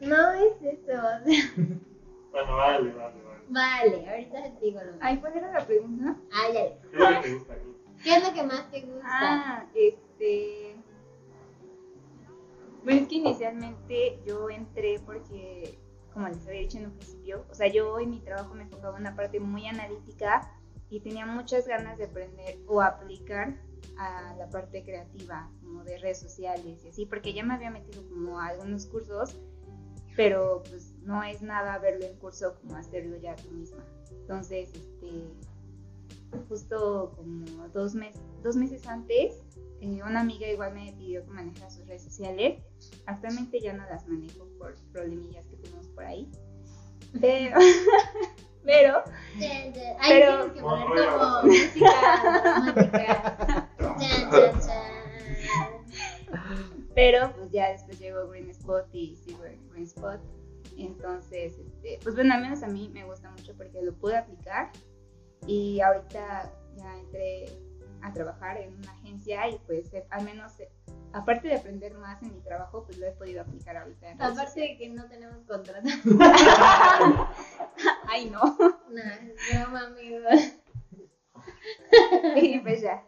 No 0.00 0.32
es 0.32 0.62
eso. 0.62 0.92
o 0.92 1.24
sea, 1.24 1.52
Bueno, 2.30 2.56
vale, 2.56 2.92
vale, 2.92 3.22
vale. 3.22 3.38
Vale, 3.48 4.10
ahorita 4.10 4.58
te 4.58 4.64
digo 4.64 4.80
lo 4.82 4.92
Ay, 5.00 5.16
¿cuál 5.18 5.36
era 5.36 5.50
la 5.50 5.66
pregunta? 5.66 6.16
Ah, 6.30 6.52
ya. 6.52 6.78
¿Qué 6.90 6.96
es 6.96 6.98
lo 6.98 7.08
que 7.08 7.28
te 7.28 7.34
gusta 7.34 7.52
aquí? 7.54 7.74
¿Qué 8.04 8.14
es 8.14 8.28
lo 8.28 8.34
que 8.34 8.42
más 8.42 8.70
te 8.70 8.80
gusta? 8.82 9.06
Ah, 9.06 9.66
este. 9.74 10.76
Bueno, 12.84 13.00
es 13.02 13.08
que 13.08 13.14
inicialmente 13.16 14.18
yo 14.26 14.50
entré 14.50 15.00
porque, 15.04 15.78
como 16.12 16.28
les 16.28 16.46
había 16.46 16.60
dicho 16.60 16.78
en 16.78 16.86
un 16.86 16.92
principio, 16.92 17.44
o 17.50 17.54
sea, 17.54 17.66
yo 17.68 17.98
en 17.98 18.10
mi 18.10 18.20
trabajo 18.20 18.54
me 18.54 18.62
enfocaba 18.64 18.96
en 18.96 19.02
una 19.02 19.16
parte 19.16 19.40
muy 19.40 19.66
analítica 19.66 20.52
y 20.90 21.00
tenía 21.00 21.26
muchas 21.26 21.66
ganas 21.66 21.98
de 21.98 22.04
aprender 22.04 22.58
o 22.66 22.80
aplicar 22.80 23.56
a 23.98 24.34
la 24.36 24.48
parte 24.48 24.84
creativa, 24.84 25.50
como 25.60 25.82
de 25.84 25.98
redes 25.98 26.20
sociales 26.20 26.84
y 26.84 26.88
así, 26.88 27.04
porque 27.04 27.32
ya 27.32 27.42
me 27.44 27.54
había 27.54 27.70
metido 27.70 28.06
como 28.08 28.38
a 28.38 28.46
algunos 28.46 28.86
cursos, 28.86 29.36
pero 30.18 30.64
pues 30.68 30.94
no 31.04 31.22
es 31.22 31.40
nada 31.42 31.78
verlo 31.78 32.04
en 32.04 32.16
curso 32.16 32.56
como 32.60 32.74
hacerlo 32.76 33.16
ya 33.18 33.36
tú 33.36 33.52
misma. 33.52 33.84
Entonces, 34.10 34.68
este, 34.74 35.28
justo 36.48 37.12
como 37.14 37.68
dos, 37.68 37.94
mes- 37.94 38.18
dos 38.42 38.56
meses 38.56 38.84
antes, 38.88 39.36
eh, 39.80 40.00
una 40.04 40.22
amiga 40.22 40.48
igual 40.48 40.74
me 40.74 40.92
pidió 40.98 41.24
que 41.24 41.30
manejara 41.30 41.70
sus 41.70 41.86
redes 41.86 42.02
sociales. 42.02 42.60
Actualmente 43.06 43.60
ya 43.60 43.74
no 43.74 43.84
las 43.88 44.08
manejo 44.08 44.44
por 44.58 44.74
problemillas 44.92 45.46
que 45.46 45.54
tenemos 45.56 45.86
por 45.86 46.04
ahí. 46.04 46.28
Pero, 47.20 47.56
pero. 48.64 49.04
Ahí 50.00 50.20
Pero- 50.20 50.52
que 50.52 50.60
poner 50.60 51.08
como 51.10 51.42
música 51.44 51.90
chan. 54.66 54.88
Pero 56.98 57.32
pues 57.36 57.52
ya 57.52 57.70
después 57.70 58.00
llegó 58.00 58.26
Green 58.26 58.50
Spot 58.50 58.88
y 58.92 59.14
sigo 59.14 59.44
en 59.44 59.70
Green 59.70 59.84
Spot. 59.84 60.18
Entonces, 60.76 61.56
este, 61.56 62.00
pues 62.02 62.16
bueno, 62.16 62.34
al 62.34 62.40
menos 62.42 62.64
a 62.64 62.66
mí 62.66 62.90
me 62.92 63.04
gusta 63.04 63.30
mucho 63.30 63.56
porque 63.56 63.80
lo 63.82 63.94
pude 63.94 64.16
aplicar. 64.16 64.72
Y 65.46 65.80
ahorita 65.80 66.52
ya 66.74 66.98
entré 66.98 67.52
a 68.02 68.12
trabajar 68.12 68.56
en 68.56 68.74
una 68.74 68.90
agencia 68.90 69.48
y 69.48 69.60
pues 69.60 69.94
eh, 69.94 70.08
al 70.10 70.24
menos, 70.24 70.58
eh, 70.58 70.72
aparte 71.12 71.46
de 71.46 71.54
aprender 71.54 71.94
más 71.94 72.20
en 72.20 72.34
mi 72.34 72.40
trabajo, 72.40 72.82
pues 72.84 72.98
lo 72.98 73.06
he 73.06 73.12
podido 73.12 73.42
aplicar 73.42 73.76
ahorita. 73.76 74.16
Aparte 74.18 74.60
de 74.60 74.76
que 74.76 74.88
no 74.88 75.06
tenemos 75.06 75.44
contrato. 75.44 75.88
Ay, 78.08 78.28
no. 78.28 78.40
Nah, 78.90 79.14
es 79.14 79.36
broma. 79.56 79.94
Y 82.34 82.58
pues 82.58 82.80
ya. 82.80 83.04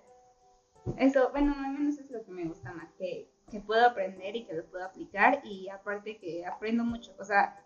Eso, 0.96 1.30
bueno, 1.32 1.54
al 1.58 1.72
menos 1.72 1.98
es 1.98 2.08
lo 2.10 2.22
que 2.22 2.30
me 2.30 2.44
gusta 2.44 2.72
más, 2.72 2.92
que, 2.92 3.28
que 3.50 3.60
puedo 3.60 3.84
aprender 3.86 4.36
y 4.36 4.44
que 4.44 4.54
lo 4.54 4.64
puedo 4.66 4.84
aplicar 4.84 5.40
y 5.44 5.68
aparte 5.68 6.18
que 6.18 6.46
aprendo 6.46 6.84
mucho, 6.84 7.12
o 7.18 7.24
sea, 7.24 7.64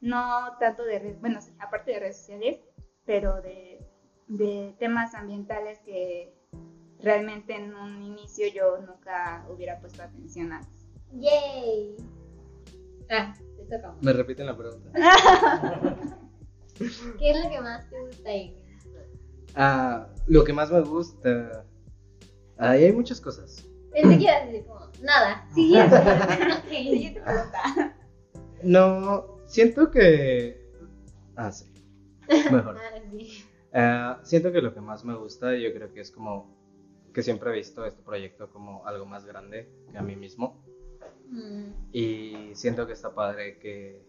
no 0.00 0.56
tanto 0.58 0.84
de 0.84 0.98
redes, 0.98 1.20
bueno, 1.20 1.40
sí, 1.40 1.52
aparte 1.58 1.92
de 1.92 2.00
redes 2.00 2.18
sociales, 2.18 2.58
pero 3.04 3.40
de, 3.42 3.86
de 4.28 4.74
temas 4.78 5.14
ambientales 5.14 5.78
que 5.80 6.34
realmente 7.00 7.54
en 7.54 7.74
un 7.74 8.02
inicio 8.02 8.46
yo 8.48 8.78
nunca 8.78 9.46
hubiera 9.48 9.78
puesto 9.80 10.02
atención 10.02 10.52
antes. 10.52 10.86
Yay. 11.12 11.96
Ah, 13.10 13.32
te 13.56 13.64
toca. 13.76 13.94
¿Me 14.00 14.12
repiten 14.12 14.46
la 14.46 14.56
pregunta? 14.56 14.90
¿Qué 17.18 17.30
es 17.30 17.44
lo 17.44 17.50
que 17.50 17.60
más 17.60 17.88
te 17.88 18.00
gusta 18.00 18.28
ahí? 18.28 18.56
Ah, 19.54 20.08
lo 20.26 20.44
que 20.44 20.52
más 20.52 20.70
me 20.70 20.80
gusta. 20.82 21.64
Ahí 22.58 22.84
hay 22.84 22.92
muchas 22.92 23.20
cosas. 23.20 23.66
Pensé 23.92 24.18
que 24.18 24.24
ibas 24.24 24.42
a 24.42 24.46
decir 24.46 24.66
como, 24.66 24.85
nada. 25.02 25.46
Siguiente, 25.54 25.96
siguiente 26.68 27.20
pregunta. 27.20 27.96
No, 28.62 29.38
siento 29.46 29.90
que. 29.90 30.64
Ah, 31.36 31.50
sí. 31.52 31.72
Mejor. 32.50 32.76
Ah, 33.78 34.20
sí. 34.22 34.30
Siento 34.30 34.52
que 34.52 34.62
lo 34.62 34.72
que 34.72 34.80
más 34.80 35.04
me 35.04 35.14
gusta, 35.14 35.54
yo 35.54 35.70
creo 35.74 35.92
que 35.92 36.00
es 36.00 36.10
como 36.10 36.56
que 37.12 37.22
siempre 37.22 37.50
he 37.50 37.52
visto 37.52 37.84
este 37.84 38.02
proyecto 38.02 38.48
como 38.50 38.86
algo 38.86 39.04
más 39.04 39.26
grande 39.26 39.70
que 39.92 39.98
a 39.98 40.02
mí 40.02 40.16
mismo. 40.16 40.64
Mm, 41.28 41.72
Y 41.92 42.54
siento 42.54 42.86
que 42.86 42.94
está 42.94 43.14
padre 43.14 43.58
que. 43.58 44.02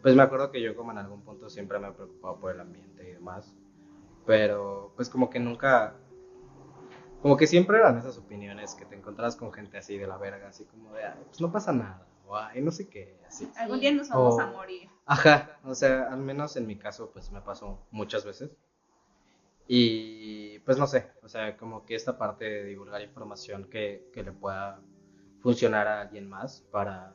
Pues 0.00 0.14
me 0.14 0.22
acuerdo 0.22 0.50
que 0.50 0.62
yo, 0.62 0.74
como 0.74 0.92
en 0.92 0.98
algún 0.98 1.22
punto, 1.22 1.50
siempre 1.50 1.78
me 1.78 1.88
he 1.88 1.92
preocupado 1.92 2.38
por 2.40 2.54
el 2.54 2.60
ambiente 2.60 3.06
y 3.06 3.12
demás. 3.12 3.54
Pero, 4.24 4.92
pues, 4.96 5.10
como 5.10 5.28
que 5.28 5.40
nunca. 5.40 5.94
Como 7.22 7.36
que 7.36 7.46
siempre 7.46 7.78
eran 7.78 7.96
esas 7.98 8.18
opiniones 8.18 8.74
que 8.74 8.84
te 8.84 8.94
encontrabas 8.94 9.36
con 9.36 9.52
gente 9.52 9.78
así 9.78 9.96
de 9.98 10.06
la 10.06 10.16
verga, 10.16 10.48
así 10.48 10.64
como 10.64 10.92
de, 10.92 11.04
"Ay, 11.04 11.22
pues 11.26 11.40
no 11.40 11.50
pasa 11.50 11.72
nada, 11.72 12.06
o 12.26 12.36
ay, 12.36 12.60
no 12.60 12.70
sé 12.70 12.88
qué, 12.88 13.18
así. 13.26 13.48
Algún 13.56 13.80
día 13.80 13.92
nos 13.92 14.08
vamos 14.08 14.38
a 14.38 14.46
morir. 14.46 14.88
Ajá, 15.06 15.58
o 15.64 15.74
sea, 15.74 16.12
al 16.12 16.18
menos 16.18 16.56
en 16.56 16.66
mi 16.66 16.76
caso, 16.76 17.10
pues 17.12 17.30
me 17.30 17.40
pasó 17.40 17.78
muchas 17.90 18.24
veces. 18.24 18.56
Y 19.68 20.60
pues 20.60 20.78
no 20.78 20.86
sé, 20.86 21.08
o 21.22 21.28
sea, 21.28 21.56
como 21.56 21.84
que 21.84 21.94
esta 21.96 22.16
parte 22.16 22.44
de 22.44 22.64
divulgar 22.64 23.00
información 23.02 23.64
que, 23.64 24.08
que 24.12 24.22
le 24.22 24.32
pueda 24.32 24.80
funcionar 25.40 25.88
a 25.88 26.00
alguien 26.02 26.28
más 26.28 26.60
para, 26.70 27.14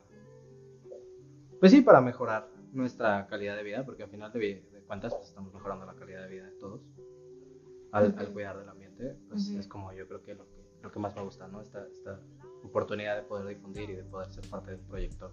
pues 1.60 1.72
sí, 1.72 1.80
para 1.80 2.00
mejorar 2.00 2.46
nuestra 2.72 3.26
calidad 3.26 3.56
de 3.56 3.62
vida, 3.62 3.84
porque 3.84 4.02
al 4.02 4.10
final 4.10 4.32
de, 4.32 4.38
de 4.70 4.80
cuentas, 4.86 5.14
pues 5.14 5.28
estamos 5.28 5.52
mejorando 5.54 5.86
la 5.86 5.94
calidad 5.94 6.22
de 6.22 6.28
vida 6.28 6.44
de 6.44 6.52
todos 6.52 6.80
al, 7.92 8.14
cuidar 8.32 8.58
del 8.58 8.68
ambiente, 8.68 9.16
pues 9.28 9.48
es 9.50 9.66
como 9.68 9.92
yo 9.92 10.08
creo 10.08 10.22
que 10.22 10.34
lo 10.34 10.48
que, 10.48 10.64
lo 10.82 10.90
que 10.90 10.98
más 10.98 11.14
me 11.14 11.22
gusta, 11.22 11.46
¿no? 11.48 11.60
Esta, 11.60 11.86
esta 11.86 12.20
oportunidad 12.64 13.16
de 13.16 13.22
poder 13.22 13.46
difundir 13.46 13.90
y 13.90 13.94
de 13.94 14.04
poder 14.04 14.30
ser 14.30 14.48
parte 14.48 14.72
de 14.72 14.76
un 14.78 14.86
proyecto 14.88 15.32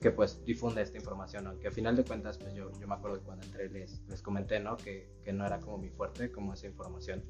que 0.00 0.10
pues 0.10 0.44
difunde 0.44 0.82
esta 0.82 0.98
información, 0.98 1.46
aunque 1.46 1.68
al 1.68 1.72
final 1.72 1.96
de 1.96 2.04
cuentas 2.04 2.36
pues 2.36 2.52
yo, 2.52 2.70
yo 2.78 2.86
me 2.86 2.94
acuerdo 2.94 3.18
que 3.18 3.24
cuando 3.24 3.46
entré 3.46 3.70
les, 3.70 4.02
les 4.08 4.22
comenté, 4.22 4.60
¿no? 4.60 4.76
Que, 4.76 5.08
que 5.24 5.32
no 5.32 5.46
era 5.46 5.58
como 5.60 5.78
mi 5.78 5.88
fuerte, 5.88 6.30
como 6.30 6.52
esa 6.52 6.66
información 6.66 7.24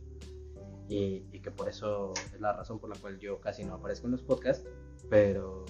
y, 0.88 1.26
y 1.32 1.40
que 1.40 1.50
por 1.50 1.68
eso 1.68 2.12
es 2.34 2.40
la 2.40 2.52
razón 2.52 2.78
por 2.78 2.90
la 2.90 2.96
cual 2.96 3.18
yo 3.18 3.40
casi 3.40 3.64
no 3.64 3.74
aparezco 3.74 4.06
en 4.06 4.12
los 4.12 4.22
podcasts, 4.22 4.68
pero 5.10 5.64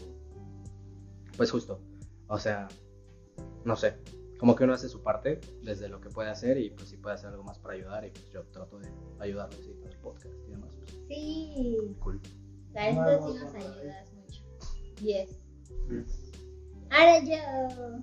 pues 1.36 1.50
justo, 1.50 1.80
o 2.28 2.38
sea, 2.38 2.68
no 3.64 3.76
sé, 3.76 3.98
como 4.38 4.54
que 4.56 4.64
uno 4.64 4.74
hace 4.74 4.88
su 4.88 5.02
parte 5.02 5.40
desde 5.62 5.88
lo 5.88 6.00
que 6.00 6.10
puede 6.10 6.30
hacer 6.30 6.58
y 6.58 6.70
pues 6.70 6.88
si 6.90 6.96
puede 6.96 7.14
hacer 7.14 7.30
algo 7.30 7.42
más 7.44 7.58
para 7.58 7.74
ayudar 7.74 8.04
y 8.04 8.10
pues 8.10 8.28
yo 8.30 8.44
trato 8.48 8.78
de 8.78 8.88
ayudarlos 9.18 9.66
y 9.66 9.74
con 9.80 9.88
el 9.90 9.98
podcast 9.98 10.34
y 10.46 10.50
demás, 10.50 10.76
pues 10.76 10.90
Sí. 11.08 11.96
cool. 12.00 12.20
La 12.72 12.90
neta 12.90 13.18
sí 13.26 13.34
nos 13.34 13.54
ayudas 13.54 14.12
mucho. 14.12 14.42
Yes. 15.00 15.40
Ahora 16.90 17.18
yo. 17.24 17.36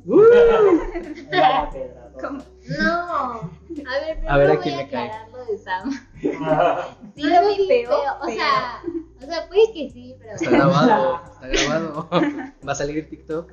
¿Cómo? 2.20 2.44
No. 2.80 2.92
A 2.92 3.50
ver, 4.02 4.18
primero 4.18 4.34
A 4.34 4.38
ver, 4.38 4.52
¿a 4.52 4.56
voy 4.56 4.70
a 4.72 4.80
aclarar 4.82 5.30
lo 5.32 5.46
de 5.46 5.58
Sam. 5.58 5.92
Sí, 7.16 7.24
lo 7.24 7.48
vi 7.48 7.68
feo, 7.68 7.92
O 7.92 7.96
pero- 8.26 8.36
sea, 8.36 8.82
o 9.22 9.26
sea, 9.26 9.48
puede 9.48 9.72
que 9.74 9.90
sí, 9.92 10.16
pero. 10.20 10.34
Está 10.36 10.50
grabado, 10.50 11.22
está 11.34 11.48
grabado. 11.48 12.10
Va 12.68 12.72
a 12.72 12.76
salir 12.76 13.10
TikTok. 13.10 13.52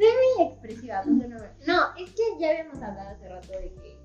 Soy 0.00 0.08
muy 0.08 0.46
expresiva, 0.46 1.02
punto 1.02 1.28
número. 1.28 1.52
No, 1.66 1.94
es 1.98 2.10
que 2.12 2.22
ya 2.38 2.50
habíamos 2.50 2.82
hablado 2.82 3.10
hace 3.10 3.28
rato 3.28 3.52
de 3.52 3.74
que. 3.74 3.98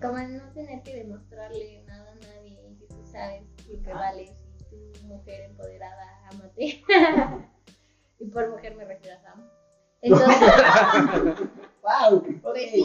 Como 0.00 0.16
el 0.16 0.36
no 0.36 0.52
tener 0.52 0.80
que 0.84 0.94
demostrarle 0.94 1.82
nada 1.88 2.12
a 2.12 2.14
nadie 2.14 2.70
y 2.70 2.76
que 2.76 2.86
tú 2.86 3.04
sabes 3.04 3.42
lo 3.68 3.82
que 3.82 3.92
vales 3.92 4.30
y 4.30 4.64
tú, 4.70 5.06
mujer 5.08 5.50
empoderada, 5.50 6.28
amate. 6.30 6.84
y 8.20 8.26
por 8.26 8.48
mujer 8.48 8.76
me 8.76 8.84
refiero 8.84 9.18
a 9.18 9.20
Sam. 9.22 9.50
Entonces, 10.02 11.48
¡Wow! 11.82 12.40
pues 12.40 12.70
sí. 12.70 12.82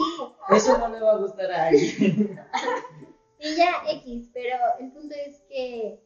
Eso 0.50 0.78
no 0.78 0.88
le 0.88 1.00
va 1.00 1.12
a 1.12 1.18
gustar 1.18 1.52
a 1.52 1.66
alguien. 1.68 2.40
Y 3.38 3.54
ya 3.54 3.82
X, 3.86 4.30
pero 4.32 4.56
el 4.80 4.90
punto 4.92 5.14
es 5.14 5.42
que, 5.50 6.00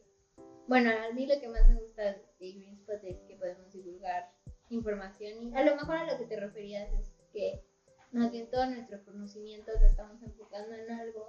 bueno, 0.67 0.91
a 0.91 1.13
mí 1.13 1.25
lo 1.25 1.39
que 1.39 1.47
más 1.47 1.67
me 1.69 1.75
gusta 1.75 2.03
de 2.03 2.21
Green 2.39 2.73
Spot 2.73 3.01
es 3.03 3.21
que 3.21 3.37
podemos 3.37 3.71
divulgar 3.71 4.29
información 4.71 5.43
y 5.43 5.55
a 5.55 5.63
lo 5.63 5.75
mejor 5.75 5.95
a 5.97 6.11
lo 6.11 6.17
que 6.17 6.25
te 6.25 6.39
referías 6.39 6.91
es 6.93 7.11
que 7.33 7.63
más 8.11 8.31
bien 8.31 8.49
todo 8.49 8.65
nuestro 8.65 9.03
conocimiento 9.05 9.71
lo 9.79 9.85
estamos 9.85 10.21
enfocando 10.21 10.75
en 10.75 10.91
algo 10.91 11.25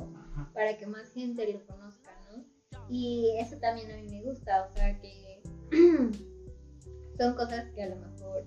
para 0.53 0.77
que 0.77 0.87
más 0.87 1.13
gente 1.13 1.53
lo 1.53 1.65
conozca, 1.67 2.11
¿no? 2.31 2.45
Y 2.89 3.37
eso 3.39 3.57
también 3.59 3.91
a 3.93 3.97
mí 3.97 4.09
me 4.09 4.23
gusta, 4.23 4.67
o 4.67 4.75
sea 4.75 4.99
que 5.01 5.43
son 7.19 7.35
cosas 7.37 7.71
que 7.75 7.83
a 7.83 7.89
lo 7.89 7.97
mejor 7.97 8.45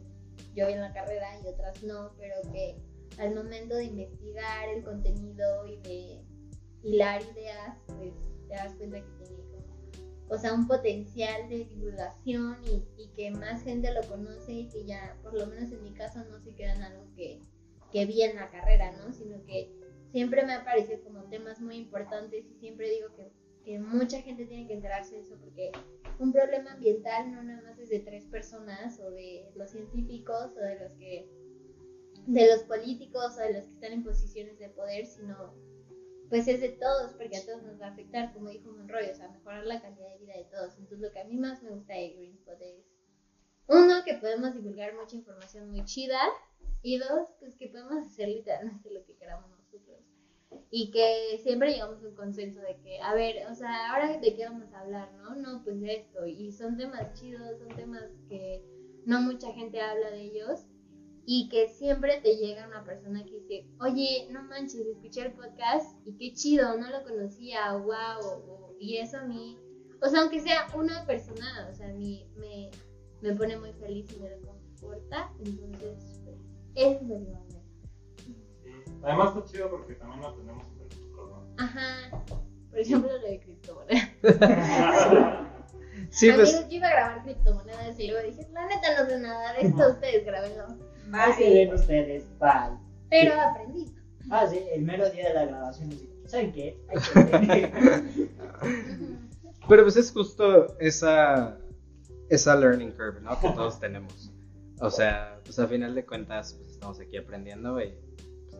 yo 0.53 0.67
vi 0.67 0.73
en 0.73 0.81
la 0.81 0.93
carrera 0.93 1.27
y 1.43 1.47
otras 1.47 1.81
no, 1.83 2.13
pero 2.17 2.35
que 2.51 2.77
al 3.17 3.33
momento 3.33 3.75
de 3.75 3.85
investigar 3.85 4.69
el 4.69 4.83
contenido 4.83 5.65
y 5.67 5.77
de 5.77 6.25
hilar 6.83 7.21
ideas, 7.33 7.77
pues 7.87 8.13
te 8.47 8.55
das 8.55 8.73
cuenta 8.75 8.99
que 8.99 9.25
tiene 9.25 9.44
o 10.29 10.37
sea, 10.37 10.53
un 10.53 10.67
potencial 10.67 11.47
de 11.49 11.65
divulgación 11.65 12.57
y, 12.65 12.83
y 13.01 13.07
que 13.15 13.31
más 13.31 13.63
gente 13.63 13.93
lo 13.93 14.01
conoce 14.07 14.53
y 14.53 14.69
que 14.69 14.85
ya, 14.85 15.17
por 15.21 15.33
lo 15.33 15.47
menos 15.47 15.71
en 15.71 15.83
mi 15.83 15.93
caso, 15.93 16.23
no 16.25 16.39
se 16.39 16.53
queda 16.55 16.75
en 16.75 16.83
algo 16.83 17.05
que, 17.15 17.41
que 17.91 18.05
vi 18.05 18.23
en 18.23 18.35
la 18.35 18.49
carrera, 18.49 18.91
¿no? 18.97 19.13
Sino 19.13 19.43
que 19.45 19.71
siempre 20.11 20.45
me 20.45 20.53
han 20.53 20.65
parecido 20.65 21.03
como 21.03 21.23
temas 21.25 21.61
muy 21.61 21.75
importantes 21.75 22.45
y 22.49 22.55
siempre 22.59 22.89
digo 22.89 23.13
que 23.15 23.31
que 23.65 23.79
mucha 23.79 24.21
gente 24.21 24.45
tiene 24.45 24.67
que 24.67 24.75
enterarse 24.75 25.15
de 25.15 25.21
eso 25.21 25.35
porque 25.41 25.71
un 26.19 26.31
problema 26.31 26.73
ambiental 26.73 27.31
no 27.31 27.43
nada 27.43 27.63
más 27.63 27.79
es 27.79 27.89
de 27.89 27.99
tres 27.99 28.25
personas 28.25 28.99
o 28.99 29.09
de 29.09 29.49
los 29.55 29.71
científicos 29.71 30.51
o 30.55 30.59
de 30.59 30.79
los 30.79 30.93
que 30.93 31.27
de 32.27 32.47
los 32.47 32.63
políticos 32.63 33.35
o 33.37 33.41
de 33.41 33.53
los 33.53 33.65
que 33.65 33.73
están 33.73 33.91
en 33.91 34.03
posiciones 34.03 34.57
de 34.57 34.69
poder, 34.69 35.05
sino 35.05 35.53
pues 36.35 36.49
es 36.49 36.59
de 36.59 36.67
todos, 36.67 37.13
porque 37.13 37.37
a 37.37 37.45
todos 37.45 37.63
nos 37.63 37.79
va 37.79 37.85
a 37.85 37.91
afectar, 37.91 38.33
como 38.33 38.49
dijo 38.49 38.69
Monroy, 38.69 39.09
o 39.09 39.15
sea, 39.15 39.29
mejorar 39.29 39.65
la 39.65 39.81
calidad 39.81 40.09
de 40.09 40.17
vida 40.17 40.33
de 40.35 40.43
todos. 40.43 40.73
Entonces, 40.77 40.99
lo 40.99 41.09
que 41.13 41.21
a 41.21 41.23
mí 41.23 41.37
más 41.37 41.63
me 41.63 41.69
gusta 41.69 41.93
de 41.93 42.09
Greenspot 42.09 42.61
es, 42.61 42.83
uno, 43.67 44.03
que 44.03 44.15
podemos 44.15 44.53
divulgar 44.53 44.93
mucha 44.95 45.15
información 45.15 45.69
muy 45.69 45.85
chida, 45.85 46.19
y 46.81 46.97
dos, 46.97 47.29
pues 47.39 47.55
que 47.55 47.69
podemos 47.69 48.05
hacer 48.05 48.27
literalmente 48.27 48.91
lo 48.91 49.05
que 49.05 49.15
queramos 49.15 49.49
nosotros. 49.49 50.01
Y 50.71 50.91
que 50.91 51.39
siempre 51.41 51.71
llegamos 51.71 52.03
a 52.03 52.07
un 52.09 52.15
consenso 52.15 52.59
de 52.59 52.75
que, 52.81 52.99
a 52.99 53.13
ver, 53.13 53.49
o 53.49 53.55
sea, 53.55 53.93
ahora 53.93 54.17
de 54.17 54.35
qué 54.35 54.43
vamos 54.43 54.73
a 54.73 54.81
hablar, 54.81 55.13
¿no? 55.13 55.35
No, 55.35 55.63
pues 55.63 55.79
de 55.79 55.93
esto. 55.93 56.25
Y 56.25 56.51
son 56.51 56.75
temas 56.75 57.17
chidos, 57.17 57.59
son 57.59 57.69
temas 57.77 58.11
que 58.27 58.61
no 59.05 59.21
mucha 59.21 59.53
gente 59.53 59.79
habla 59.79 60.11
de 60.11 60.21
ellos 60.21 60.65
y 61.25 61.49
que 61.49 61.67
siempre 61.69 62.21
te 62.21 62.35
llega 62.37 62.67
una 62.67 62.83
persona 62.83 63.23
que 63.23 63.39
dice, 63.39 63.67
oye, 63.79 64.27
no 64.31 64.43
manches, 64.43 64.85
escuché 64.85 65.21
el 65.21 65.33
podcast 65.33 65.97
y 66.05 66.15
qué 66.17 66.33
chido, 66.33 66.77
no 66.77 66.89
lo 66.89 67.03
conocía, 67.03 67.75
wow, 67.75 68.75
y 68.79 68.97
eso 68.97 69.17
a 69.17 69.23
mí, 69.23 69.57
o 70.01 70.07
sea, 70.07 70.21
aunque 70.21 70.39
sea 70.39 70.67
una 70.75 71.05
persona, 71.05 71.67
o 71.71 71.73
sea, 71.73 71.89
a 71.89 71.93
mí 71.93 72.27
me, 72.35 72.69
me 73.21 73.35
pone 73.35 73.57
muy 73.57 73.73
feliz 73.73 74.11
y 74.15 74.19
me 74.19 74.29
reconforta, 74.29 75.33
entonces, 75.39 76.21
pues, 76.23 76.37
eso 76.75 76.99
es 77.01 77.07
lo 77.07 77.19
que 77.19 77.31
vale. 77.31 77.61
Sí. 78.17 78.35
Además 79.03 79.35
está 79.35 79.51
chido 79.51 79.69
porque 79.71 79.95
también 79.95 80.21
lo 80.21 80.33
tenemos 80.35 80.63
entre 80.67 80.85
nosotros, 80.85 81.29
¿no? 81.29 81.55
Ajá, 81.57 82.23
por 82.69 82.79
ejemplo, 82.79 83.11
lo 83.11 83.27
de 83.27 83.39
criptomonedas. 83.39 84.09
Sí, 86.09 86.29
Amigos, 86.29 86.51
pues, 86.53 86.69
yo 86.69 86.75
iba 86.75 86.87
a 86.87 86.91
grabar 86.91 87.23
criptomonedas 87.23 87.99
y 87.99 88.07
luego 88.07 88.27
dije, 88.27 88.47
la 88.51 88.67
neta 88.67 89.01
no 89.01 89.09
sé 89.09 89.19
nada 89.19 89.53
de 89.53 89.67
esto, 89.67 89.89
ustedes 89.89 90.25
grabenlo. 91.07 91.33
Ahí 91.33 91.33
se 91.33 91.53
ven 91.53 91.73
ustedes, 91.73 92.25
bye. 92.39 92.77
Pero 93.09 93.39
aprendí. 93.39 93.91
Ah, 94.29 94.47
sí, 94.47 94.59
el 94.73 94.81
mero 94.83 95.09
día 95.09 95.29
de 95.29 95.33
la 95.33 95.45
grabación. 95.45 95.91
¿Saben 96.25 96.51
qué? 96.51 96.77
Hay 96.89 96.97
que 96.99 97.47
ver". 97.47 97.71
pero 99.69 99.83
pues 99.83 99.95
es 99.97 100.11
justo 100.11 100.77
esa, 100.79 101.57
esa 102.29 102.55
learning 102.55 102.91
curve, 102.91 103.21
¿no? 103.21 103.39
Que 103.39 103.49
todos 103.49 103.79
tenemos. 103.79 104.31
O 104.79 104.89
sea, 104.89 105.39
pues 105.43 105.59
a 105.59 105.67
final 105.67 105.95
de 105.95 106.05
cuentas, 106.05 106.53
pues 106.53 106.71
estamos 106.71 106.99
aquí 106.99 107.17
aprendiendo 107.17 107.79
y 107.81 107.93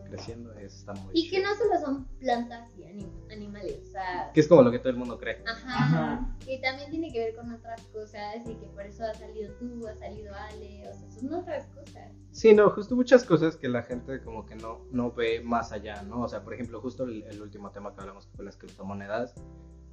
creciendo 0.08 0.52
está 0.54 0.92
muy 0.94 1.12
Y 1.14 1.28
que 1.30 1.36
chido. 1.38 1.48
no 1.50 1.56
solo 1.56 1.80
son 1.80 2.04
plantas 2.18 2.70
y 2.76 2.82
anim- 2.82 3.10
animales, 3.32 3.78
o 3.88 3.90
sea, 3.92 4.30
Que 4.32 4.40
es 4.40 4.48
como 4.48 4.62
lo 4.62 4.70
que 4.70 4.78
todo 4.78 4.90
el 4.90 4.96
mundo 4.96 5.18
cree. 5.18 5.42
ajá, 5.46 5.84
Ajá. 5.84 6.36
que 6.44 6.58
también 6.58 6.90
tiene 6.90 7.12
que 7.12 7.18
ver 7.18 7.34
con 7.36 7.52
otras 7.52 7.80
cosas 7.92 8.36
y 8.46 8.54
que 8.54 8.66
por 8.68 8.82
eso 8.86 9.04
ha 9.04 9.14
salido 9.14 9.52
tú, 9.54 9.86
ha 9.86 9.94
salido 9.96 10.34
Ale, 10.34 10.88
o 10.88 10.94
sea, 10.94 11.10
son 11.10 11.34
otras 11.34 11.66
cosas. 11.68 12.12
Sí, 12.32 12.52
no, 12.54 12.70
justo 12.70 12.94
muchas 12.96 13.24
cosas 13.24 13.56
que 13.56 13.68
la 13.68 13.82
gente 13.82 14.20
como 14.22 14.44
que 14.46 14.56
no, 14.56 14.86
no 14.90 15.12
ve 15.12 15.40
más 15.40 15.72
allá, 15.72 16.02
¿no? 16.02 16.22
O 16.22 16.28
sea, 16.28 16.42
por 16.44 16.54
ejemplo, 16.54 16.80
justo 16.80 17.04
el, 17.04 17.22
el 17.24 17.40
último 17.42 17.70
tema 17.70 17.94
que 17.94 18.00
hablamos 18.00 18.26
que 18.26 18.36
fue 18.36 18.44
las 18.44 18.56
criptomonedas, 18.56 19.34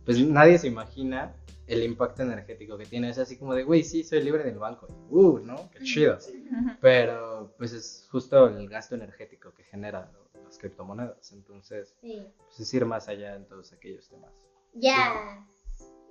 pues 0.06 0.20
nadie 0.26 0.58
se 0.58 0.68
imagina 0.68 1.36
el 1.68 1.84
impacto 1.84 2.24
energético 2.24 2.78
que 2.78 2.86
tiene. 2.86 3.10
Es 3.10 3.18
así 3.18 3.38
como 3.38 3.54
de, 3.56 3.64
güey, 3.64 3.84
sí, 3.84 4.04
soy 4.04 4.22
libre 4.22 4.44
del 4.44 4.60
banco. 4.60 4.88
Y, 4.90 4.94
uh, 5.16 5.40
¿no? 5.40 5.70
Qué 5.72 5.80
chido. 5.84 6.20
Sí. 6.20 6.46
Pero 6.82 7.54
pues 7.58 7.72
es 7.74 8.08
justo 8.12 8.48
el 8.48 8.68
gasto 8.68 8.96
energético 8.96 9.54
que 9.54 9.64
genera 9.64 10.12
las 10.44 10.58
criptomonedas. 10.58 11.32
Entonces, 11.32 11.96
Sí. 12.02 12.26
pues 12.46 12.60
es 12.60 12.74
ir 12.74 12.86
más 12.86 13.08
allá 13.08 13.36
en 13.36 13.46
todos 13.48 13.72
aquellos 13.74 14.08
temas. 14.10 14.32
Ya. 14.74 15.48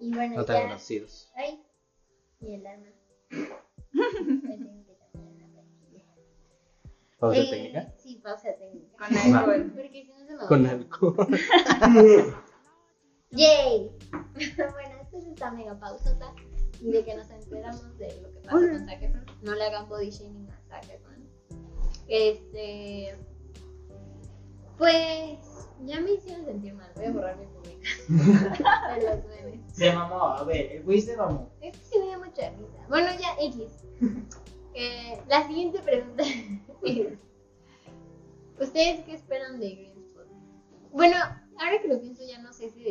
Y 0.01 0.13
bueno, 0.15 0.37
No 0.37 0.43
ya. 0.43 0.47
tan 0.47 0.63
conocidos. 0.69 1.31
Ay, 1.37 1.63
y 2.41 2.55
el 2.55 2.67
arma. 2.67 2.87
Me 3.31 4.57
tengo 4.57 4.85
que 4.87 4.97
cambiar 5.13 5.49
la 5.51 5.63
pastilla. 5.63 6.05
¿Pausa 7.19 7.39
Eh, 7.41 7.51
técnica? 7.51 7.95
Sí, 7.99 8.17
pausa 8.23 8.49
técnica. 8.59 8.97
Con 8.97 9.17
alcohol. 9.37 9.73
Porque 9.77 10.05
si 10.07 10.13
no 10.13 10.27
se 10.27 10.35
me 10.37 10.47
Con 10.47 10.67
alcohol. 10.67 11.29
¡Yay! 13.33 13.91
bueno, 14.57 14.95
esta 15.03 15.19
es 15.19 15.27
esta 15.27 15.51
mega 15.51 15.79
pausota 15.79 16.35
de 16.81 17.05
que 17.05 17.15
nos 17.15 17.31
enteramos 17.31 17.99
de 17.99 18.21
lo 18.21 18.33
que 18.33 18.41
pasa 18.41 18.59
con 18.59 18.87
Zac. 18.87 19.43
No 19.43 19.55
le 19.55 19.65
hagan 19.65 19.89
body 19.89 20.11
shaming 20.11 20.49
a 20.51 20.61
Zac. 20.69 21.01
Este. 22.09 23.17
Pues. 24.79 25.39
Ya 25.85 26.01
me 26.01 26.13
hicieron 26.13 26.45
sentir 26.45 26.75
mal. 26.75 26.93
Voy 26.95 27.07
a 27.07 27.11
borrar 27.11 27.37
mi 27.39 27.47
publicación 27.47 28.19
de 28.19 29.05
los 29.05 29.25
memes. 29.27 29.61
Se 29.75 29.93
mamó, 29.93 30.29
a 30.29 30.45
ver, 30.45 30.77
el 30.77 30.85
güey 30.85 31.01
se 31.01 31.17
mamó. 31.17 31.51
Es 31.61 31.77
que 31.77 31.85
sí 31.85 31.99
me 31.99 32.07
da 32.07 32.19
mucha 32.19 32.51
risa. 32.51 32.87
Bueno, 32.89 33.09
ya, 33.19 33.35
X. 33.41 33.85
Eh, 34.75 35.21
la 35.29 35.45
siguiente 35.47 35.81
pregunta 35.81 36.23
es: 36.85 37.19
¿Ustedes 38.61 39.05
qué 39.05 39.15
esperan 39.15 39.59
de 39.59 39.75
Greenspot? 39.75 40.27
Bueno, 40.93 41.17
ahora 41.59 41.83
que 41.83 41.89
lo 41.89 42.01
pienso, 42.01 42.23
ya 42.25 42.39
no 42.39 42.53
sé 42.53 42.71
si 42.71 42.85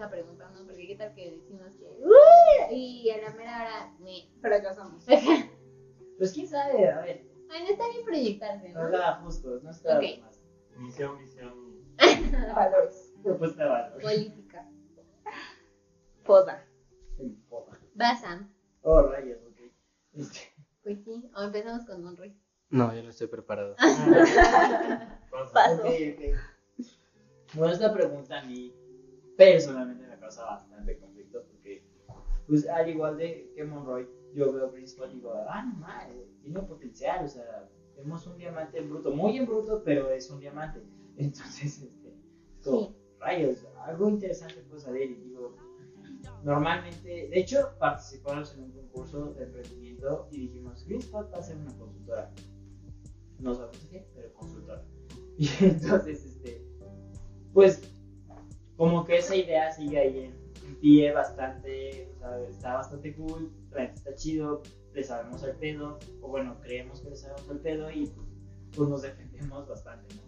esa 0.00 0.08
pregunta 0.10 0.48
no, 0.54 0.64
porque 0.64 0.86
qué 0.86 0.96
tal 0.96 1.12
que 1.12 1.30
decimos 1.32 1.74
que. 1.74 1.84
"Uh", 1.84 2.72
y 2.74 3.10
a 3.10 3.18
la 3.18 3.30
mera 3.36 3.60
hora. 3.60 3.92
me. 4.00 4.28
Fracasamos. 4.40 5.04
Pues 6.16 6.32
quién 6.34 6.46
sabe, 6.46 6.86
a 6.86 7.00
ver. 7.00 7.24
Bueno, 7.48 7.66
está 7.70 7.88
bien 7.88 8.04
proyectarse, 8.04 8.68
¿no? 8.74 8.90
Nada 8.90 9.14
justo, 9.22 9.58
no 9.62 9.70
está 9.70 9.96
Ok. 9.98 10.04
más. 10.20 10.38
Misión, 10.76 11.16
visión. 11.16 11.54
Valores. 12.54 13.14
Propuesta 13.22 13.62
de 13.62 13.68
valor. 13.70 14.02
Política. 14.02 14.68
Poda. 16.26 16.62
En 17.18 17.36
popa. 17.48 17.78
Va, 17.98 18.14
Sam. 18.16 18.52
Oh, 18.82 19.00
rayos, 19.00 19.38
ok. 19.46 19.72
Este, 20.12 20.40
Pues 20.82 20.98
sí, 21.04 21.30
o 21.34 21.42
empezamos 21.42 21.86
con 21.86 22.02
Monroy. 22.02 22.36
No, 22.68 22.94
yo 22.94 23.02
no 23.02 23.08
estoy 23.08 23.28
preparado. 23.28 23.76
Pasa. 23.76 25.52
Paso. 25.54 25.82
ok, 25.82 25.86
ok. 25.86 27.54
Bueno, 27.54 27.72
esta 27.72 27.90
pregunta 27.94 28.38
a 28.38 28.42
mí 28.44 28.74
personalmente 29.40 30.06
me 30.06 30.18
causa 30.18 30.44
bastante 30.44 30.98
conflicto 30.98 31.42
porque, 31.50 31.82
pues, 32.46 32.68
al 32.68 32.90
igual 32.90 33.16
de 33.16 33.50
que 33.54 33.64
Monroy, 33.64 34.06
yo 34.34 34.52
veo 34.52 34.70
Greenspot 34.70 35.10
y 35.10 35.14
digo, 35.14 35.32
ah, 35.48 35.64
no 35.64 35.78
mames, 35.78 36.14
tiene 36.42 36.60
potencial, 36.60 37.24
o 37.24 37.28
sea, 37.28 37.68
vemos 37.96 38.26
un 38.26 38.36
diamante 38.36 38.78
en 38.78 38.90
bruto, 38.90 39.12
muy 39.12 39.38
en 39.38 39.46
bruto, 39.46 39.82
pero 39.82 40.10
es 40.10 40.28
un 40.30 40.40
diamante. 40.40 40.82
Entonces, 41.16 41.82
este, 41.82 42.14
como, 42.62 42.88
Sí. 42.88 42.96
rayos, 43.18 43.66
algo 43.86 44.10
interesante 44.10 44.60
puede 44.68 44.82
salir 44.82 45.10
y 45.10 45.14
digo, 45.14 45.56
normalmente, 46.44 47.28
de 47.28 47.40
hecho, 47.40 47.70
participamos 47.78 48.54
en 48.54 48.64
un 48.64 48.72
concurso 48.72 49.32
de 49.32 49.44
emprendimiento 49.44 50.28
y 50.32 50.48
dijimos, 50.48 50.84
Greenspot 50.86 51.32
va 51.32 51.38
a 51.38 51.42
ser 51.42 51.56
una 51.56 51.74
consultora. 51.78 52.30
No 53.38 53.54
sabemos 53.54 53.88
qué, 53.90 54.06
pero 54.14 54.34
consultora. 54.34 54.84
Y 55.38 55.48
entonces, 55.60 56.26
este, 56.26 56.62
pues, 57.54 57.80
como 58.80 59.04
que 59.04 59.18
esa 59.18 59.36
idea 59.36 59.70
sigue 59.70 59.98
ahí 59.98 60.18
en, 60.24 60.40
pie 60.80 61.12
bastante, 61.12 62.10
o 62.14 62.18
sea, 62.18 62.40
está 62.48 62.74
bastante 62.76 63.14
cool, 63.14 63.52
la 63.72 63.84
está 63.84 64.14
chido, 64.14 64.62
le 64.94 65.04
sabemos 65.04 65.42
el 65.42 65.54
pedo, 65.56 65.98
o 66.22 66.28
bueno, 66.28 66.58
creemos 66.62 67.02
que 67.02 67.10
le 67.10 67.16
sabemos 67.16 67.46
el 67.50 67.58
pedo 67.58 67.90
y 67.90 68.10
pues 68.74 68.88
nos 68.88 69.02
defendemos 69.02 69.68
bastante, 69.68 70.14
¿no? 70.14 70.22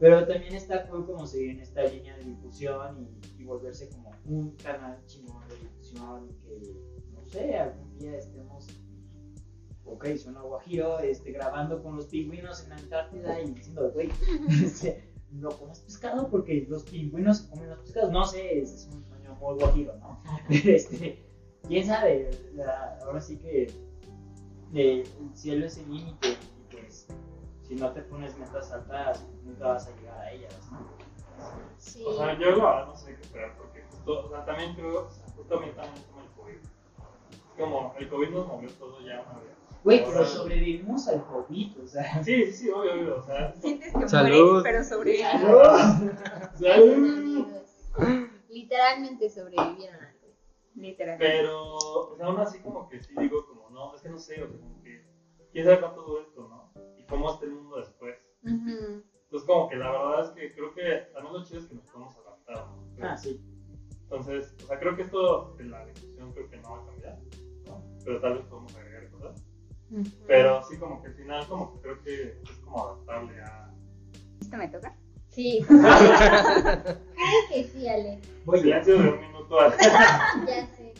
Pero 0.00 0.26
también 0.26 0.54
está 0.54 0.88
cool 0.88 1.04
como 1.04 1.26
seguir 1.26 1.50
en 1.50 1.60
esta 1.60 1.84
línea 1.84 2.16
de 2.16 2.24
difusión 2.24 3.06
y, 3.36 3.42
y 3.42 3.44
volverse 3.44 3.90
como 3.90 4.12
un 4.24 4.52
canal 4.56 5.04
chingón 5.04 5.46
de 5.48 5.56
difusión 5.56 6.30
y 6.30 6.34
que, 6.40 7.10
no 7.12 7.22
sé, 7.26 7.58
algún 7.58 7.98
día 7.98 8.16
estemos, 8.16 8.66
ok, 9.84 10.06
suena 10.16 10.40
guajiro, 10.40 11.00
este, 11.00 11.32
grabando 11.32 11.82
con 11.82 11.96
los 11.96 12.06
pingüinos 12.06 12.62
en 12.62 12.70
la 12.70 12.76
Antártida 12.76 13.42
y 13.42 13.50
diciendo, 13.50 13.90
güey, 13.92 14.08
este, 14.64 15.13
no 15.34 15.50
comas 15.50 15.80
pescado 15.80 16.28
porque 16.28 16.66
los 16.68 16.84
pingüinos 16.84 17.38
se 17.38 17.48
comen 17.50 17.70
los 17.70 17.78
pescados. 17.80 18.10
No 18.12 18.24
sé, 18.24 18.60
es 18.60 18.88
un 18.92 19.04
sueño 19.04 19.34
muy 19.36 19.54
guajiro, 19.56 19.96
¿no? 19.98 20.20
Pero 20.48 20.70
este, 20.76 21.24
quién 21.68 21.86
sabe, 21.86 22.30
La- 22.54 22.98
ahora 23.04 23.20
sí 23.20 23.38
que 23.38 23.64
eh, 24.74 25.04
el 25.20 25.36
cielo 25.36 25.66
es 25.66 25.78
el 25.78 25.90
límite 25.92 26.28
y 26.30 26.74
pues 26.76 27.06
si 27.62 27.74
no 27.76 27.92
te 27.92 28.02
pones 28.02 28.36
metas 28.38 28.70
altas, 28.72 29.24
nunca 29.44 29.68
vas 29.68 29.86
a 29.86 29.96
llegar 29.96 30.18
a 30.18 30.30
ellas, 30.32 30.54
¿no? 30.70 30.78
Sí. 31.78 32.02
O 32.06 32.16
sea, 32.16 32.38
yo 32.38 32.50
la 32.56 32.64
verdad 32.64 32.86
no 32.86 32.96
sé 32.96 33.14
qué 33.16 33.22
esperar 33.22 33.56
porque 33.56 33.82
justo, 33.90 34.26
o 34.26 34.28
sea, 34.30 34.44
también 34.44 34.74
creo, 34.74 35.06
o 35.06 35.10
sea, 35.10 35.24
justamente 35.36 35.74
también 35.74 36.04
como 36.10 36.20
el 36.22 36.30
COVID. 36.30 36.68
Como, 37.58 37.94
el 37.98 38.08
COVID 38.08 38.28
nos 38.30 38.46
movió 38.46 38.70
todo 38.78 39.00
ya 39.00 39.20
una 39.22 39.40
vez. 39.40 39.52
Güey, 39.84 40.02
pero 40.02 40.24
sobrevivimos 40.24 41.06
al 41.08 41.22
COVID, 41.26 41.82
o 41.82 41.86
sea. 41.86 42.24
Sí, 42.24 42.46
sí, 42.46 42.52
sí, 42.52 42.70
obvio, 42.70 42.94
obvio, 42.94 43.16
o 43.18 43.22
sea. 43.22 43.54
Sientes 43.56 43.92
que 43.92 44.08
Salud. 44.08 44.62
mueres, 44.62 44.62
pero 44.62 44.84
sobrevives. 44.84 45.30
Salud. 46.58 47.46
Literalmente 48.48 49.28
sobrevivieron 49.28 50.02
al 50.02 50.18
COVID. 50.20 50.32
Literal. 50.76 51.18
Pero, 51.18 51.76
o 51.76 52.16
sea, 52.16 52.26
aún 52.26 52.40
así 52.40 52.60
como 52.60 52.88
que 52.88 52.98
sí 52.98 53.14
digo 53.18 53.46
como, 53.46 53.68
no, 53.70 53.94
es 53.94 54.00
que 54.00 54.08
no 54.08 54.18
sé, 54.18 54.42
o 54.42 54.48
sea, 54.48 54.58
como 54.58 54.82
que, 54.82 55.04
quién 55.52 55.64
sabe 55.66 55.80
cuánto 55.80 56.02
dura 56.02 56.22
esto, 56.22 56.48
¿no? 56.48 56.72
Y 56.98 57.04
cómo 57.04 57.30
está 57.30 57.44
el 57.44 57.52
mundo 57.52 57.76
después. 57.76 58.16
Ujú. 58.42 59.02
Entonces 59.24 59.46
como 59.46 59.68
que 59.68 59.76
la 59.76 59.90
verdad 59.90 60.24
es 60.24 60.30
que 60.30 60.54
creo 60.54 60.74
que 60.74 61.08
también 61.12 61.34
lo 61.34 61.44
chido 61.44 61.60
es 61.60 61.66
que 61.66 61.74
nos 61.74 61.84
podemos 61.86 62.16
adaptar, 62.16 62.66
¿no? 62.68 63.06
Ah, 63.06 63.16
sí. 63.16 63.40
Entonces 64.04 64.34
Entonces, 64.44 64.64
o 64.64 64.66
sea, 64.66 64.78
creo 64.78 64.96
que 64.96 65.02
esto 65.02 65.56
en 65.58 65.70
la 65.70 65.84
discusión 65.86 66.32
creo 66.32 66.48
que 66.48 66.56
no 66.58 66.70
va 66.70 66.82
a 66.82 66.86
cambiar, 66.86 67.18
¿no? 67.66 67.84
Pero 68.04 68.20
tal 68.20 68.34
vez 68.34 68.46
podemos 68.46 68.74
agregar 68.76 68.93
Pero 70.26 70.62
sí, 70.64 70.76
como 70.78 71.00
que 71.02 71.08
al 71.08 71.14
final, 71.14 71.46
como 71.48 71.72
que 71.74 71.80
creo 71.80 72.02
que 72.02 72.40
es 72.42 72.50
como 72.64 72.84
adaptable 72.84 73.40
a. 73.42 73.74
¿Esto 74.40 74.56
me 74.56 74.68
toca? 74.68 74.96
Sí. 75.28 75.64
Creo 75.68 76.96
que 77.48 77.64
sí, 77.64 77.88
Ale. 77.88 78.20
Voy 78.44 78.58
ya. 78.58 78.82
Silencio 78.84 78.98
de 78.98 79.08
un 79.08 79.20
minuto 79.20 79.58
al. 79.60 79.72
Ya 80.46 80.66
sé. 80.76 80.94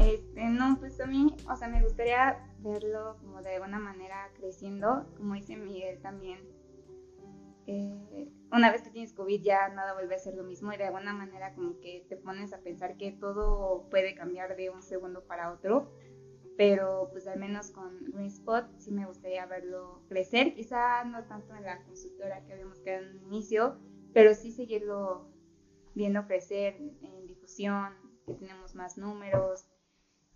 Este, 0.00 0.44
no, 0.48 0.76
pues 0.80 1.00
a 1.00 1.06
mí, 1.06 1.34
o 1.50 1.56
sea, 1.56 1.68
me 1.68 1.82
gustaría 1.82 2.38
verlo 2.60 3.16
como 3.20 3.42
de 3.42 3.54
alguna 3.56 3.78
manera 3.78 4.30
creciendo, 4.36 5.06
como 5.16 5.34
dice 5.34 5.56
Miguel 5.56 6.00
también. 6.00 6.40
eh, 7.66 8.28
una 8.52 8.70
vez 8.70 8.82
que 8.82 8.90
tienes 8.90 9.12
COVID 9.14 9.42
ya 9.42 9.68
nada 9.68 9.94
vuelve 9.94 10.14
a 10.14 10.18
ser 10.18 10.34
lo 10.34 10.44
mismo 10.44 10.72
y 10.72 10.76
de 10.76 10.84
alguna 10.84 11.12
manera 11.12 11.54
como 11.54 11.80
que 11.80 12.04
te 12.08 12.16
pones 12.16 12.52
a 12.52 12.58
pensar 12.58 12.96
que 12.96 13.12
todo 13.12 13.88
puede 13.90 14.14
cambiar 14.14 14.56
de 14.56 14.70
un 14.70 14.82
segundo 14.82 15.24
para 15.24 15.52
otro, 15.52 15.90
pero 16.56 17.08
pues 17.10 17.26
al 17.26 17.38
menos 17.38 17.70
con 17.70 18.04
GreenSpot 18.12 18.66
sí 18.78 18.92
me 18.92 19.06
gustaría 19.06 19.44
verlo 19.46 20.02
crecer, 20.08 20.54
quizá 20.54 21.04
no 21.04 21.24
tanto 21.24 21.54
en 21.54 21.64
la 21.64 21.82
consultora 21.84 22.44
que 22.44 22.52
habíamos 22.52 22.78
quedado 22.80 23.04
en 23.04 23.18
un 23.18 23.32
inicio, 23.32 23.78
pero 24.12 24.34
sí 24.34 24.52
seguirlo 24.52 25.28
viendo 25.94 26.26
crecer 26.26 26.76
en 27.02 27.26
difusión, 27.26 27.92
que 28.26 28.34
tenemos 28.34 28.74
más 28.74 28.96
números, 28.98 29.66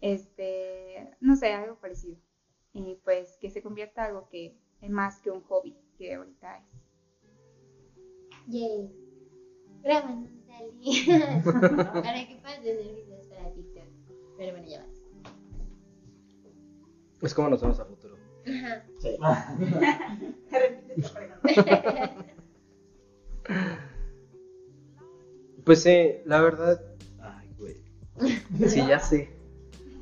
este, 0.01 1.16
no 1.21 1.37
sé, 1.37 1.53
algo 1.53 1.79
parecido. 1.79 2.19
Y 2.73 2.97
pues 3.05 3.39
que 3.41 3.51
se 3.51 3.62
convierta 3.62 4.05
algo 4.05 4.29
que 4.29 4.59
es 4.81 4.91
más 4.91 5.21
que 5.21 5.31
un 5.31 5.43
hobby 5.43 5.77
que 5.97 6.14
ahorita 6.14 6.59
es. 6.59 6.64
Yay. 8.47 8.93
Grábanos, 9.83 10.31
Ali. 10.59 11.07
Para 11.45 12.27
que 12.27 12.39
puedas 12.41 12.62
tener 12.62 12.95
videos 12.95 13.27
para 13.29 13.53
TikTok. 13.53 13.85
Pero 14.37 14.53
bueno, 14.53 14.69
ya 14.69 14.85
vas. 14.85 14.97
Es 17.23 17.35
como 17.35 17.49
nos 17.51 17.61
vemos 17.61 17.79
a 17.81 17.85
futuro. 17.85 18.16
Ajá. 18.47 18.85
Sí. 19.01 19.16
Pues 25.64 25.83
sí, 25.83 26.12
la 26.25 26.41
verdad. 26.41 26.81
Ay, 27.21 27.49
güey. 27.59 27.77
Sí, 28.69 28.87
ya 28.87 28.99
sé. 28.99 29.31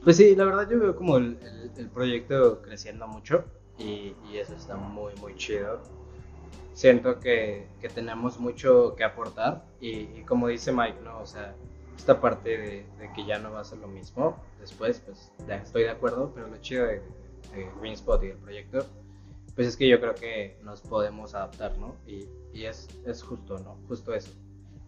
Pues 0.04 0.16
sí, 0.16 0.36
la 0.36 0.44
verdad 0.44 0.68
yo 0.70 0.78
veo 0.78 0.94
como 0.94 1.16
el, 1.16 1.38
el- 1.42 1.70
el 1.76 1.88
proyecto 1.88 2.62
creciendo 2.62 3.06
mucho 3.08 3.44
y, 3.78 4.14
y 4.30 4.38
eso 4.38 4.54
está 4.54 4.76
muy, 4.76 5.12
muy 5.20 5.34
chido. 5.34 5.80
Siento 6.74 7.18
que, 7.18 7.66
que 7.80 7.88
tenemos 7.88 8.38
mucho 8.38 8.94
que 8.96 9.02
aportar 9.04 9.64
y, 9.80 9.90
y 10.18 10.22
como 10.26 10.48
dice 10.48 10.72
Mike, 10.72 10.98
¿no? 11.02 11.18
O 11.20 11.26
sea, 11.26 11.54
esta 11.96 12.20
parte 12.20 12.50
de, 12.50 12.86
de 12.98 13.12
que 13.14 13.24
ya 13.26 13.38
no 13.38 13.52
va 13.52 13.60
a 13.60 13.64
ser 13.64 13.78
lo 13.78 13.88
mismo 13.88 14.36
después, 14.60 15.00
pues 15.00 15.32
ya 15.46 15.56
estoy 15.56 15.84
de 15.84 15.90
acuerdo, 15.90 16.32
pero 16.34 16.48
lo 16.48 16.56
chido 16.58 16.86
de, 16.86 17.02
de 17.54 17.70
GreenSpot 17.80 18.22
y 18.22 18.28
del 18.28 18.38
proyecto, 18.38 18.86
pues 19.54 19.68
es 19.68 19.76
que 19.76 19.88
yo 19.88 19.98
creo 20.00 20.14
que 20.14 20.58
nos 20.62 20.82
podemos 20.82 21.34
adaptar, 21.34 21.78
¿no? 21.78 21.96
Y, 22.06 22.28
y 22.52 22.66
es, 22.66 22.88
es 23.06 23.22
justo, 23.22 23.58
¿no? 23.58 23.76
Justo 23.88 24.12
eso. 24.14 24.30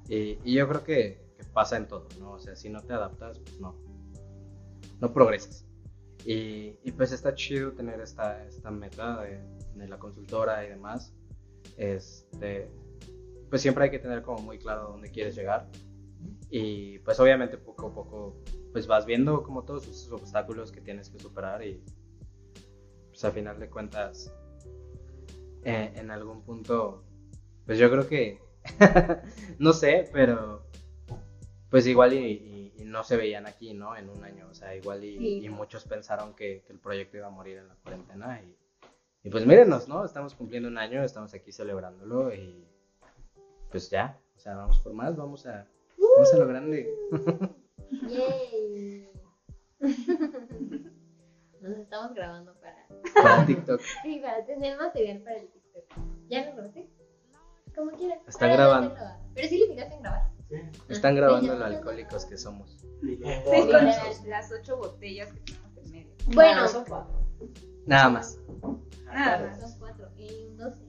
Y, 0.09 0.39
y 0.45 0.55
yo 0.55 0.69
creo 0.69 0.85
que, 0.85 1.21
que 1.37 1.45
pasa 1.45 1.77
en 1.77 1.89
todo, 1.89 2.07
¿no? 2.21 2.33
O 2.33 2.39
sea, 2.39 2.55
si 2.55 2.69
no 2.69 2.83
te 2.83 2.93
adaptas, 2.93 3.39
pues 3.39 3.59
no, 3.61 3.75
no 5.01 5.13
progresas. 5.13 5.65
Y, 6.25 6.77
y 6.83 6.93
pues 6.93 7.13
está 7.13 7.35
chido 7.35 7.73
tener 7.73 8.01
esta, 8.01 8.45
esta 8.45 8.71
meta 8.71 9.23
de, 9.23 9.41
de 9.75 9.89
la 9.89 9.99
consultora 9.99 10.65
y 10.67 10.69
demás. 10.69 11.15
Este, 11.77 12.71
pues 13.49 13.63
siempre 13.63 13.85
hay 13.85 13.91
que 13.91 13.99
tener 13.99 14.23
como 14.23 14.43
muy 14.43 14.59
claro 14.59 14.89
dónde 14.89 15.11
quieres 15.11 15.35
llegar. 15.35 15.69
Y 16.51 16.99
pues 17.01 17.19
obviamente 17.21 17.59
poco 17.59 17.89
a 17.89 17.95
poco 17.95 18.35
pues 18.73 18.87
vas 18.87 19.05
viendo 19.07 19.43
como 19.43 19.65
todos 19.65 19.87
esos 19.87 20.11
obstáculos 20.13 20.71
que 20.73 20.81
tienes 20.81 21.09
que 21.11 21.19
superar 21.19 21.63
y 21.65 21.83
pues 23.09 23.25
a 23.25 23.31
final 23.31 23.59
de 23.59 23.69
cuentas 23.69 24.33
eh, 25.65 25.93
en 25.95 26.11
algún 26.11 26.43
punto 26.43 27.03
pues 27.67 27.79
yo 27.79 27.91
creo 27.91 28.07
que 28.07 28.39
no 29.59 29.73
sé, 29.73 30.09
pero 30.13 30.63
pues 31.71 31.87
igual 31.87 32.13
y, 32.15 32.19
y- 32.19 32.73
y 32.79 32.85
no 32.85 33.03
se 33.05 33.17
veían 33.17 33.47
aquí, 33.47 33.75
¿no? 33.75 33.97
En 33.97 34.09
un 34.09 34.23
año, 34.25 34.47
o 34.51 34.55
sea, 34.55 34.75
igual 34.75 35.05
y, 35.05 35.19
Sí. 35.19 35.45
y 35.45 35.49
muchos 35.51 35.85
pensaron 35.85 36.33
que, 36.35 36.63
que 36.67 36.73
el 36.73 36.79
proyecto 36.79 37.17
iba 37.17 37.27
a 37.27 37.31
morir 37.31 37.59
en 37.59 37.69
la 37.69 37.75
cuarentena 37.75 38.41
y, 38.43 39.29
pues 39.31 39.45
mírenos, 39.45 39.89
¿no? 39.89 40.05
Estamos 40.05 40.35
cumpliendo 40.35 40.69
un 40.69 40.79
año, 40.79 41.03
estamos 41.03 41.35
aquí 41.35 41.53
celebrándolo 41.53 42.33
y 42.35 42.65
pues 43.71 43.91
ya, 43.91 44.19
o 44.37 44.39
sea, 44.41 44.55
vamos 44.55 44.79
por 44.81 44.95
más, 44.95 45.17
vamos 45.17 45.45
a, 45.47 45.67
vamos 46.17 46.35
a 46.35 46.39
lo 46.39 46.47
grande. 46.47 46.95
Yay. 48.09 49.11
Nos 51.61 51.79
estamos 51.79 52.15
grabando 52.15 52.55
para. 52.61 52.87
Para 53.15 53.47
TikTok. 53.47 53.81
Sí, 54.03 54.21
para 54.21 54.45
tener 54.47 54.79
material 54.79 55.21
para 55.23 55.37
el 55.37 55.49
TikTok. 55.49 55.85
¿Ya 56.29 56.47
lo 56.47 56.57
grabaste? 56.57 56.89
Como 57.75 57.91
quieras. 57.93 58.19
Ahora 58.41 58.49
ya 58.49 58.57
grabando. 58.57 58.95
Pero 59.35 59.49
sí 59.49 59.59
le 59.59 59.67
picaste 59.67 59.95
en 59.95 60.03
grabar. 60.03 60.31
Sí. 60.49 60.57
Están 60.89 61.15
grabando 61.15 61.47
Bueno, 61.47 61.59
lo 61.59 61.65
no, 61.65 61.71
no, 61.71 61.77
alcohólicos 61.77 62.25
que 62.25 62.39
somos. 62.39 62.79
Sí, 63.03 63.21
con 63.21 64.31
las 64.31 64.53
ocho 64.53 64.77
botellas 64.79 65.33
que 65.33 65.41
tenemos 65.41 65.77
en 65.77 65.91
medio. 65.91 66.15
Bueno, 66.35 66.69
son 66.69 66.85
cuatro. 66.85 67.27
Nada 67.87 68.09
más. 68.09 68.39
Nada 69.05 69.47
más. 69.47 69.61
son 69.61 69.79
cuatro. 69.79 70.09
Y 70.17 70.47
un 70.47 70.57
doce. 70.57 70.89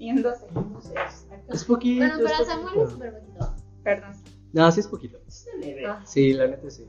Y 0.00 0.08
en 0.08 0.22
12. 0.22 0.46
No 0.52 0.80
sé, 0.80 0.94
está 0.94 1.38
Es 1.50 1.64
poquito. 1.64 2.06
Bueno, 2.06 2.24
para 2.24 2.44
Samuel 2.44 2.80
es 2.80 2.90
súper 2.90 3.20
poquito. 3.20 3.54
Perdón. 3.84 4.12
No, 4.52 4.70
sí 4.72 4.80
es 4.80 4.88
poquito. 4.88 5.18
Ah, 5.86 6.02
Sí, 6.04 6.32
la 6.32 6.46
neta 6.48 6.70
sí. 6.70 6.86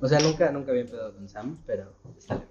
O 0.00 0.08
sea, 0.08 0.20
nunca, 0.20 0.50
nunca 0.50 0.70
había 0.70 0.82
empezado 0.82 1.14
con 1.14 1.28
Sam, 1.28 1.58
pero 1.66 1.92
está 2.16 2.34
leve. 2.34 2.46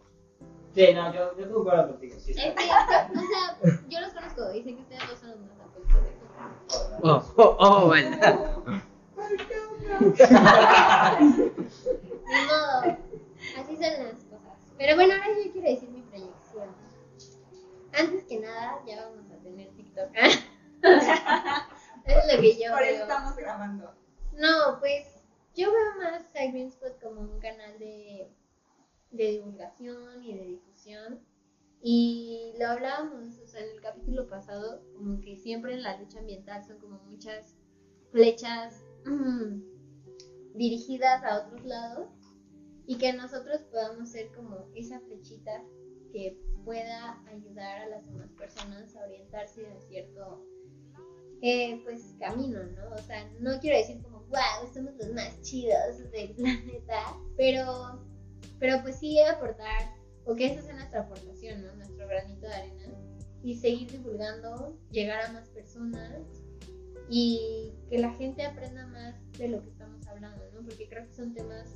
Sí, 0.73 0.93
no, 0.93 1.13
yo, 1.13 1.37
yo 1.37 1.53
concuerdo 1.53 1.87
contigo. 1.89 2.15
Sí, 2.19 2.31
Es 2.31 2.37
está 2.37 2.55
que, 2.55 3.17
o 3.17 3.21
sea, 3.21 3.57
yo 3.87 4.01
los 4.01 4.11
conozco. 4.13 4.49
Dicen 4.51 4.75
que 4.75 4.81
ustedes 4.81 5.09
dos 5.09 5.19
son 5.19 5.29
los 5.29 5.39
más 5.39 5.47
de 5.49 5.63
aquí. 5.63 5.81
Oh, 7.03 7.23
oh, 7.37 7.55
oh. 7.59 7.95
Ni 7.95 8.03
modo. 12.45 12.97
Así 13.57 13.73
son 13.73 13.81
las 13.81 14.23
cosas. 14.25 14.57
Pero 14.77 14.95
bueno, 14.95 15.13
ahora 15.13 15.27
yo 15.45 15.51
quiero 15.53 15.69
decir 15.69 15.89
mi 15.89 16.01
proyección. 16.01 16.69
Antes 17.97 18.23
que 18.25 18.39
nada, 18.39 18.81
ya 18.85 19.05
vamos 19.05 19.25
a 19.31 19.37
tener 19.43 19.69
TikTok. 19.69 20.09
Es 22.05 22.33
lo 22.33 22.41
que 22.41 22.63
yo 22.63 22.71
Por 22.71 22.83
eso 22.83 23.01
estamos 23.03 23.35
grabando. 23.35 23.93
No, 24.33 24.79
pues 24.79 25.23
yo 25.55 25.71
veo 25.71 25.95
más 25.97 26.35
a 26.35 26.51
Greenspot 26.51 27.01
como 27.01 27.21
un 27.21 27.39
canal 27.39 27.79
de, 27.79 28.29
de 29.11 29.31
divulgación 29.31 30.23
y 30.23 30.37
de 30.37 30.45
difusión. 30.45 31.19
Y 31.81 32.53
lo 32.59 32.67
hablábamos, 32.67 33.37
o 33.39 33.47
sea, 33.47 33.61
en 33.61 33.71
el 33.75 33.81
capítulo 33.81 34.27
pasado, 34.27 34.83
como 34.95 35.21
que 35.21 35.37
siempre 35.37 35.73
en 35.73 35.83
la 35.83 35.97
lucha 35.97 36.19
ambiental 36.19 36.63
son 36.63 36.79
como 36.79 36.99
muchas 37.03 37.55
flechas 38.11 38.83
mm, 39.05 39.61
dirigidas 40.55 41.23
a 41.23 41.45
otros 41.45 41.63
lados 41.65 42.09
y 42.87 42.97
que 42.97 43.13
nosotros 43.13 43.61
podamos 43.71 44.09
ser 44.09 44.31
como 44.31 44.69
esa 44.75 44.99
flechita 45.01 45.63
que 46.11 46.37
pueda 46.63 47.21
ayudar 47.27 47.81
a 47.81 47.87
las 47.87 48.05
demás 48.05 48.31
personas 48.31 48.95
a 48.95 49.03
orientarse 49.03 49.67
a 49.67 49.79
cierto 49.81 50.45
eh, 51.47 51.79
pues 51.83 52.15
camino, 52.19 52.63
¿no? 52.63 52.95
O 52.95 52.97
sea, 52.97 53.29
no 53.39 53.59
quiero 53.59 53.77
decir 53.77 54.01
como, 54.01 54.21
wow, 54.21 54.73
somos 54.73 54.95
los 54.95 55.13
más 55.13 55.39
chidos 55.43 56.09
del 56.11 56.31
planeta, 56.35 57.15
pero, 57.37 58.03
pero 58.59 58.81
pues 58.81 58.97
sí 58.97 59.19
aportar, 59.21 59.93
o 60.25 60.35
que 60.35 60.47
esa 60.47 60.63
sea 60.63 60.73
nuestra 60.73 61.01
aportación, 61.01 61.63
¿no? 61.63 61.75
Nuestro 61.75 62.07
granito 62.07 62.47
de 62.47 62.53
arena, 62.53 62.85
y 63.43 63.55
seguir 63.55 63.91
divulgando, 63.91 64.75
llegar 64.89 65.21
a 65.21 65.33
más 65.33 65.47
personas 65.49 66.23
y 67.11 67.75
que 67.91 67.99
la 67.99 68.11
gente 68.13 68.43
aprenda 68.43 68.87
más 68.87 69.13
de 69.33 69.49
lo 69.49 69.61
que 69.61 69.69
estamos 69.69 70.07
hablando, 70.07 70.43
¿no? 70.51 70.63
Porque 70.63 70.89
creo 70.89 71.05
que 71.05 71.13
son 71.13 71.35
temas 71.35 71.69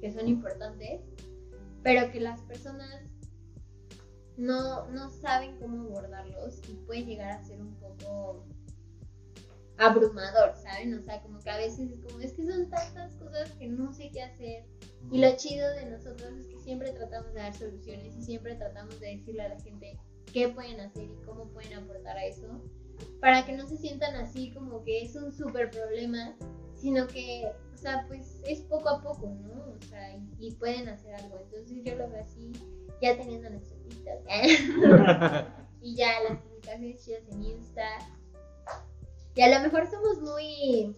que 0.00 0.10
son 0.10 0.28
importantes, 0.28 1.02
pero 1.82 2.10
que 2.10 2.20
las 2.20 2.40
personas 2.40 3.02
no, 4.38 4.88
no 4.88 5.10
saben 5.10 5.58
cómo 5.58 5.82
abordarlos 5.82 6.62
y 6.70 6.72
puede 6.86 7.04
llegar 7.04 7.32
a 7.32 7.44
ser 7.44 7.60
un 7.60 7.74
poco 7.74 8.46
abrumador, 9.80 10.54
¿saben? 10.56 10.94
O 10.94 11.02
sea, 11.02 11.22
como 11.22 11.40
que 11.40 11.50
a 11.50 11.56
veces 11.56 11.90
es 11.90 12.00
como, 12.00 12.20
es 12.20 12.34
que 12.34 12.46
son 12.46 12.68
tantas 12.68 13.14
cosas 13.16 13.50
que 13.52 13.66
no 13.66 13.92
sé 13.92 14.10
qué 14.12 14.22
hacer. 14.22 14.64
Y 15.10 15.18
lo 15.18 15.34
chido 15.36 15.68
de 15.70 15.86
nosotros 15.86 16.32
es 16.38 16.46
que 16.46 16.58
siempre 16.58 16.92
tratamos 16.92 17.32
de 17.32 17.40
dar 17.40 17.54
soluciones 17.54 18.14
y 18.16 18.22
siempre 18.22 18.54
tratamos 18.56 19.00
de 19.00 19.16
decirle 19.16 19.42
a 19.42 19.48
la 19.48 19.60
gente 19.60 19.98
qué 20.32 20.48
pueden 20.48 20.80
hacer 20.80 21.04
y 21.04 21.16
cómo 21.24 21.48
pueden 21.48 21.72
aportar 21.74 22.16
a 22.16 22.26
eso, 22.26 22.60
para 23.20 23.44
que 23.46 23.56
no 23.56 23.66
se 23.66 23.78
sientan 23.78 24.14
así 24.16 24.52
como 24.52 24.84
que 24.84 25.02
es 25.02 25.16
un 25.16 25.32
súper 25.32 25.70
problema, 25.70 26.36
sino 26.74 27.06
que, 27.06 27.50
o 27.74 27.76
sea, 27.76 28.04
pues 28.06 28.40
es 28.46 28.60
poco 28.60 28.90
a 28.90 29.02
poco, 29.02 29.26
¿no? 29.26 29.72
O 29.72 29.82
sea, 29.88 30.14
y, 30.14 30.28
y 30.38 30.54
pueden 30.56 30.88
hacer 30.88 31.14
algo. 31.14 31.40
Entonces 31.40 31.82
yo 31.82 31.96
lo 31.96 32.10
veo 32.10 32.20
así, 32.20 32.52
ya 33.00 33.16
teniendo 33.16 33.48
nuestro 33.48 33.78
TikTok, 33.88 34.26
y 35.80 35.96
ya 35.96 36.22
las 36.28 36.38
publicaciones 36.42 37.02
chidas 37.02 37.22
en 37.32 37.42
Insta. 37.42 38.19
Y 39.34 39.42
a 39.42 39.48
lo 39.48 39.62
mejor 39.62 39.88
somos 39.90 40.20
muy 40.20 40.94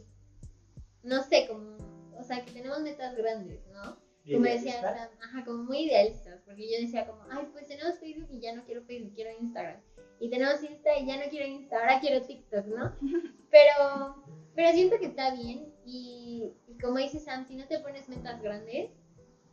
no 1.03 1.23
sé, 1.23 1.47
como, 1.49 1.77
o 2.19 2.23
sea, 2.23 2.45
que 2.45 2.53
tenemos 2.53 2.81
metas 2.81 3.17
grandes, 3.17 3.61
¿no? 3.73 3.97
¿Y 4.25 4.35
Como 4.35 4.45
de 4.45 4.53
decía 4.53 4.77
estar? 4.77 4.97
Sam, 4.97 5.09
ajá, 5.21 5.45
como 5.45 5.65
muy 5.65 5.79
idealistas, 5.87 6.41
porque 6.45 6.71
yo 6.71 6.81
decía 6.81 7.07
como, 7.07 7.23
ay, 7.31 7.49
pues 7.53 7.67
tenemos 7.67 7.99
Facebook 7.99 8.29
y 8.31 8.41
ya 8.41 8.55
no 8.55 8.65
quiero 8.65 8.83
Facebook, 8.85 9.15
quiero 9.15 9.31
Instagram. 9.41 9.81
Y 10.21 10.31
tenemos 10.31 10.63
Insta 10.63 10.97
y 10.97 11.07
ya 11.07 11.17
no 11.17 11.29
quiero 11.29 11.47
Insta, 11.47 11.81
ahora 11.81 11.99
quiero 12.01 12.25
TikTok, 12.25 12.67
¿no? 12.67 12.97
Pero, 13.51 14.25
pero 14.55 14.73
siento 14.73 14.99
que 14.99 15.05
está 15.05 15.35
bien 15.35 15.75
y, 15.85 16.55
y 16.67 16.79
como 16.79 16.97
dice 16.97 17.19
Sam, 17.19 17.47
si 17.47 17.55
no 17.55 17.67
te 17.67 17.81
pones 17.81 18.09
metas 18.09 18.41
grandes, 18.41 18.93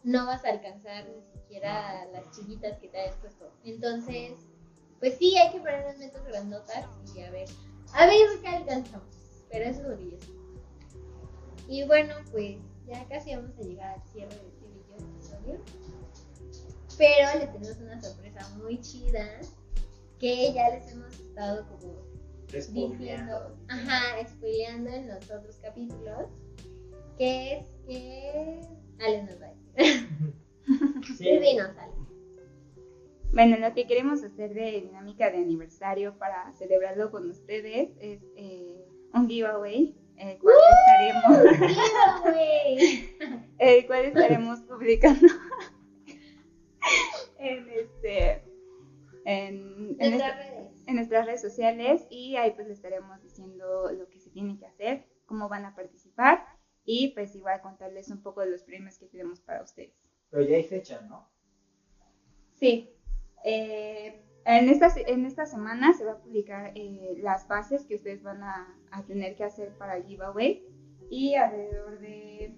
no 0.05 0.25
vas 0.25 0.45
a 0.45 0.51
alcanzar 0.51 1.05
ni 1.09 1.21
siquiera 1.21 2.05
las 2.13 2.31
chiquitas 2.31 2.79
que 2.79 2.87
te 2.87 2.97
hayas 2.97 3.17
puesto. 3.17 3.51
Entonces, 3.65 4.35
pues 5.01 5.17
sí, 5.17 5.37
hay 5.37 5.51
que 5.51 5.59
ponernos 5.59 5.97
metas 5.97 6.25
grandotas 6.25 6.85
y 7.13 7.19
a 7.19 7.29
ver, 7.29 7.49
a 7.93 8.05
ver 8.05 8.27
qué 8.41 8.47
alcanzamos. 8.47 9.07
Pero 9.51 9.65
eso 9.65 9.81
es 9.81 9.87
lo 9.87 9.97
que 9.97 10.11
yo 10.11 10.17
sé. 10.19 10.39
Y 11.67 11.83
bueno, 11.85 12.15
pues 12.31 12.57
ya 12.87 13.07
casi 13.07 13.35
vamos 13.35 13.57
a 13.57 13.61
llegar 13.61 13.95
al 13.95 14.07
cierre 14.09 14.35
de 14.35 14.47
este 14.47 14.67
video 14.67 15.09
episodio. 15.13 15.59
Pero 16.97 17.39
les 17.39 17.53
tenemos 17.53 17.77
una 17.77 18.01
sorpresa 18.01 18.49
muy 18.57 18.79
chida 18.81 19.39
que 20.19 20.53
ya 20.53 20.69
les 20.69 20.91
hemos 20.91 21.13
estado 21.19 21.65
como 21.67 22.09
diciendo, 22.49 23.55
ajá, 23.67 24.27
spoileando 24.27 24.89
en 24.89 25.07
los 25.07 25.23
otros 25.29 25.55
capítulos, 25.61 26.29
que 27.17 27.57
es 27.57 27.67
que 27.87 28.61
Ale 28.99 29.23
nos 29.23 29.41
va 29.41 29.45
a 29.45 29.49
decir. 29.75 30.09
Sí. 30.67 31.15
Sí, 31.17 31.39
dinos, 31.39 31.69
Ale. 31.77 31.98
Bueno, 33.31 33.57
lo 33.57 33.73
que 33.75 33.85
queremos 33.85 34.23
hacer 34.23 34.53
de 34.53 34.81
dinámica 34.81 35.29
de 35.29 35.37
aniversario 35.37 36.17
para 36.17 36.51
celebrarlo 36.53 37.11
con 37.11 37.29
ustedes 37.29 37.91
es 37.99 38.21
eh, 38.35 38.83
un 39.13 39.27
giveaway, 39.29 39.95
el 40.17 40.39
cual 40.39 40.55
estaremos, 40.87 41.57
Giveaway. 42.23 43.15
el 43.59 43.87
cual 43.87 44.05
estaremos 44.05 44.59
publicando 44.61 45.27
en 47.37 47.69
este 47.69 48.43
en, 49.25 49.95
en, 49.99 50.11
Nuestras 50.11 50.37
redes. 50.37 50.83
en 50.87 50.95
nuestras 50.95 51.25
redes 51.27 51.41
sociales 51.41 52.07
y 52.09 52.35
ahí 52.35 52.51
pues 52.51 52.67
les 52.67 52.77
estaremos 52.77 53.21
diciendo 53.21 53.91
lo 53.91 54.09
que 54.09 54.19
se 54.19 54.31
tiene 54.31 54.57
que 54.57 54.65
hacer, 54.65 55.05
cómo 55.27 55.47
van 55.49 55.65
a 55.65 55.75
participar 55.75 56.43
y 56.83 57.09
pues 57.09 57.35
igual 57.35 57.61
contarles 57.61 58.09
un 58.09 58.23
poco 58.23 58.41
de 58.41 58.49
los 58.49 58.63
premios 58.63 58.97
que 58.97 59.05
tenemos 59.05 59.39
para 59.39 59.61
ustedes. 59.61 59.93
Pero 60.31 60.43
ya 60.43 60.55
hay 60.55 60.63
fecha, 60.63 61.01
¿no? 61.01 61.29
Sí. 62.55 62.89
Eh, 63.43 64.21
en, 64.45 64.69
esta, 64.69 64.89
en 65.07 65.25
esta 65.25 65.45
semana 65.45 65.93
se 65.93 66.05
va 66.05 66.13
a 66.13 66.17
publicar 66.17 66.71
eh, 66.75 67.17
las 67.21 67.47
bases 67.47 67.85
que 67.85 67.95
ustedes 67.95 68.23
van 68.23 68.43
a, 68.43 68.75
a 68.91 69.03
tener 69.03 69.35
que 69.35 69.43
hacer 69.43 69.77
para 69.77 69.97
el 69.97 70.03
giveaway 70.05 70.65
y 71.09 71.35
alrededor 71.35 71.99
de 71.99 72.55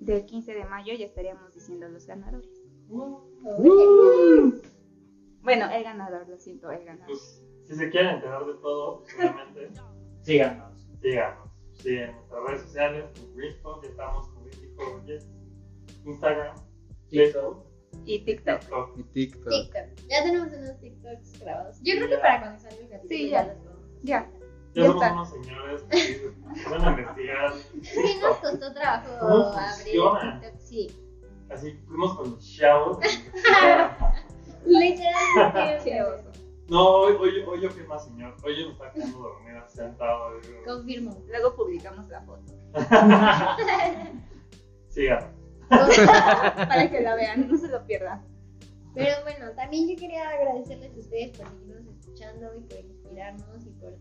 del 0.00 0.24
15 0.24 0.54
de 0.54 0.64
mayo 0.64 0.94
ya 0.94 1.04
estaríamos 1.04 1.54
diciendo 1.54 1.88
los 1.88 2.06
ganadores. 2.06 2.48
Oye. 2.90 4.60
Bueno, 5.42 5.70
el 5.70 5.84
ganador, 5.84 6.28
lo 6.28 6.38
siento, 6.38 6.70
el 6.70 6.84
ganador. 6.84 7.06
Pues, 7.06 7.44
si 7.64 7.74
se 7.74 7.90
quieren 7.90 8.16
enterar 8.16 8.44
de 8.46 8.54
todo, 8.54 9.04
obviamente, 9.16 9.70
Síganos. 10.22 10.86
síganos. 11.00 11.48
Sí, 11.74 11.96
en 11.96 12.12
nuestras 12.14 12.42
redes 12.44 12.60
sociales, 12.62 13.04
en 13.22 13.36
Greenspot, 13.36 13.84
estamos, 13.84 14.28
Jess, 15.06 15.26
Instagram, 16.04 16.56
Facebook, 17.10 17.64
Y 18.14 18.18
TikTok. 18.24 18.60
TikTok. 18.60 18.96
Mi 18.96 19.02
TikTok. 19.04 19.48
TikTok. 19.48 19.86
Ya 20.08 20.22
tenemos 20.24 20.52
unos 20.52 20.80
TikToks 20.80 21.40
grabados. 21.40 21.76
Yo 21.82 21.94
creo 21.96 22.08
que 22.08 22.18
para 22.18 22.40
cuando 22.40 22.58
salga 22.58 22.76
el 22.80 22.88
capítulo 22.88 23.08
Sí, 23.08 23.28
ya 23.28 23.42
ya. 23.42 23.46
los 23.48 23.56
podemos. 23.56 23.80
Ya. 24.02 24.30
Ya 24.72 24.82
Ya 24.82 24.86
somos 24.86 25.02
está. 25.02 25.12
unos 25.12 25.30
señores 25.30 25.82
que 25.90 26.30
van 26.70 26.84
a 26.84 26.90
investigar. 26.90 27.52
Sí, 27.82 28.18
nos 28.20 28.36
costó 28.38 28.72
trabajo 28.72 29.08
¿Cómo 29.20 29.52
abrir? 29.52 29.84
TikTok. 29.84 30.58
Sí. 30.58 30.88
Así 31.50 31.72
fuimos 31.86 32.16
con 32.16 32.30
los 32.30 32.56
chavos. 32.56 32.98
Literalmente. 34.66 36.04
No, 36.70 36.86
hoy, 37.00 37.14
hoy, 37.18 37.42
hoy 37.48 37.60
yo 37.62 37.68
fui 37.70 37.82
más 37.88 38.04
señor. 38.04 38.36
Hoy 38.44 38.56
yo 38.60 38.66
me 38.66 38.72
estaba 38.74 38.92
quedando 38.92 39.18
dormida 39.18 39.68
sentado. 39.68 40.30
Confirmo. 40.64 41.20
Luego 41.26 41.56
publicamos 41.56 42.08
la 42.08 42.20
foto 42.22 42.44
Síganos. 44.88 45.24
para 46.68 46.90
que 46.90 47.00
la 47.00 47.14
vean, 47.14 47.48
no 47.48 47.56
se 47.56 47.68
lo 47.68 47.84
pierdan. 47.86 48.24
Pero 48.94 49.22
bueno, 49.22 49.52
también 49.52 49.88
yo 49.88 49.96
quería 49.96 50.28
agradecerles 50.28 50.94
a 50.94 50.98
ustedes 50.98 51.38
por 51.38 51.48
seguirnos 51.48 51.86
escuchando 51.86 52.54
y 52.56 52.60
por 52.62 52.80
inspirarnos 52.80 53.66
y 53.66 53.70
por, 53.70 53.96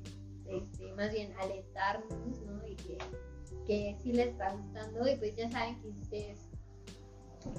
este, 0.48 0.92
más 0.94 1.12
bien, 1.14 1.34
alentarnos, 1.40 2.42
¿no? 2.42 2.68
Y 2.68 2.76
que, 2.76 2.98
que 3.68 3.96
sí 4.02 4.14
les 4.14 4.30
está 4.30 4.52
gustando. 4.52 5.08
Y 5.08 5.16
pues 5.18 5.36
ya 5.36 5.50
saben 5.52 5.80
que 5.82 5.92
si 5.94 6.02
ustedes 6.02 6.50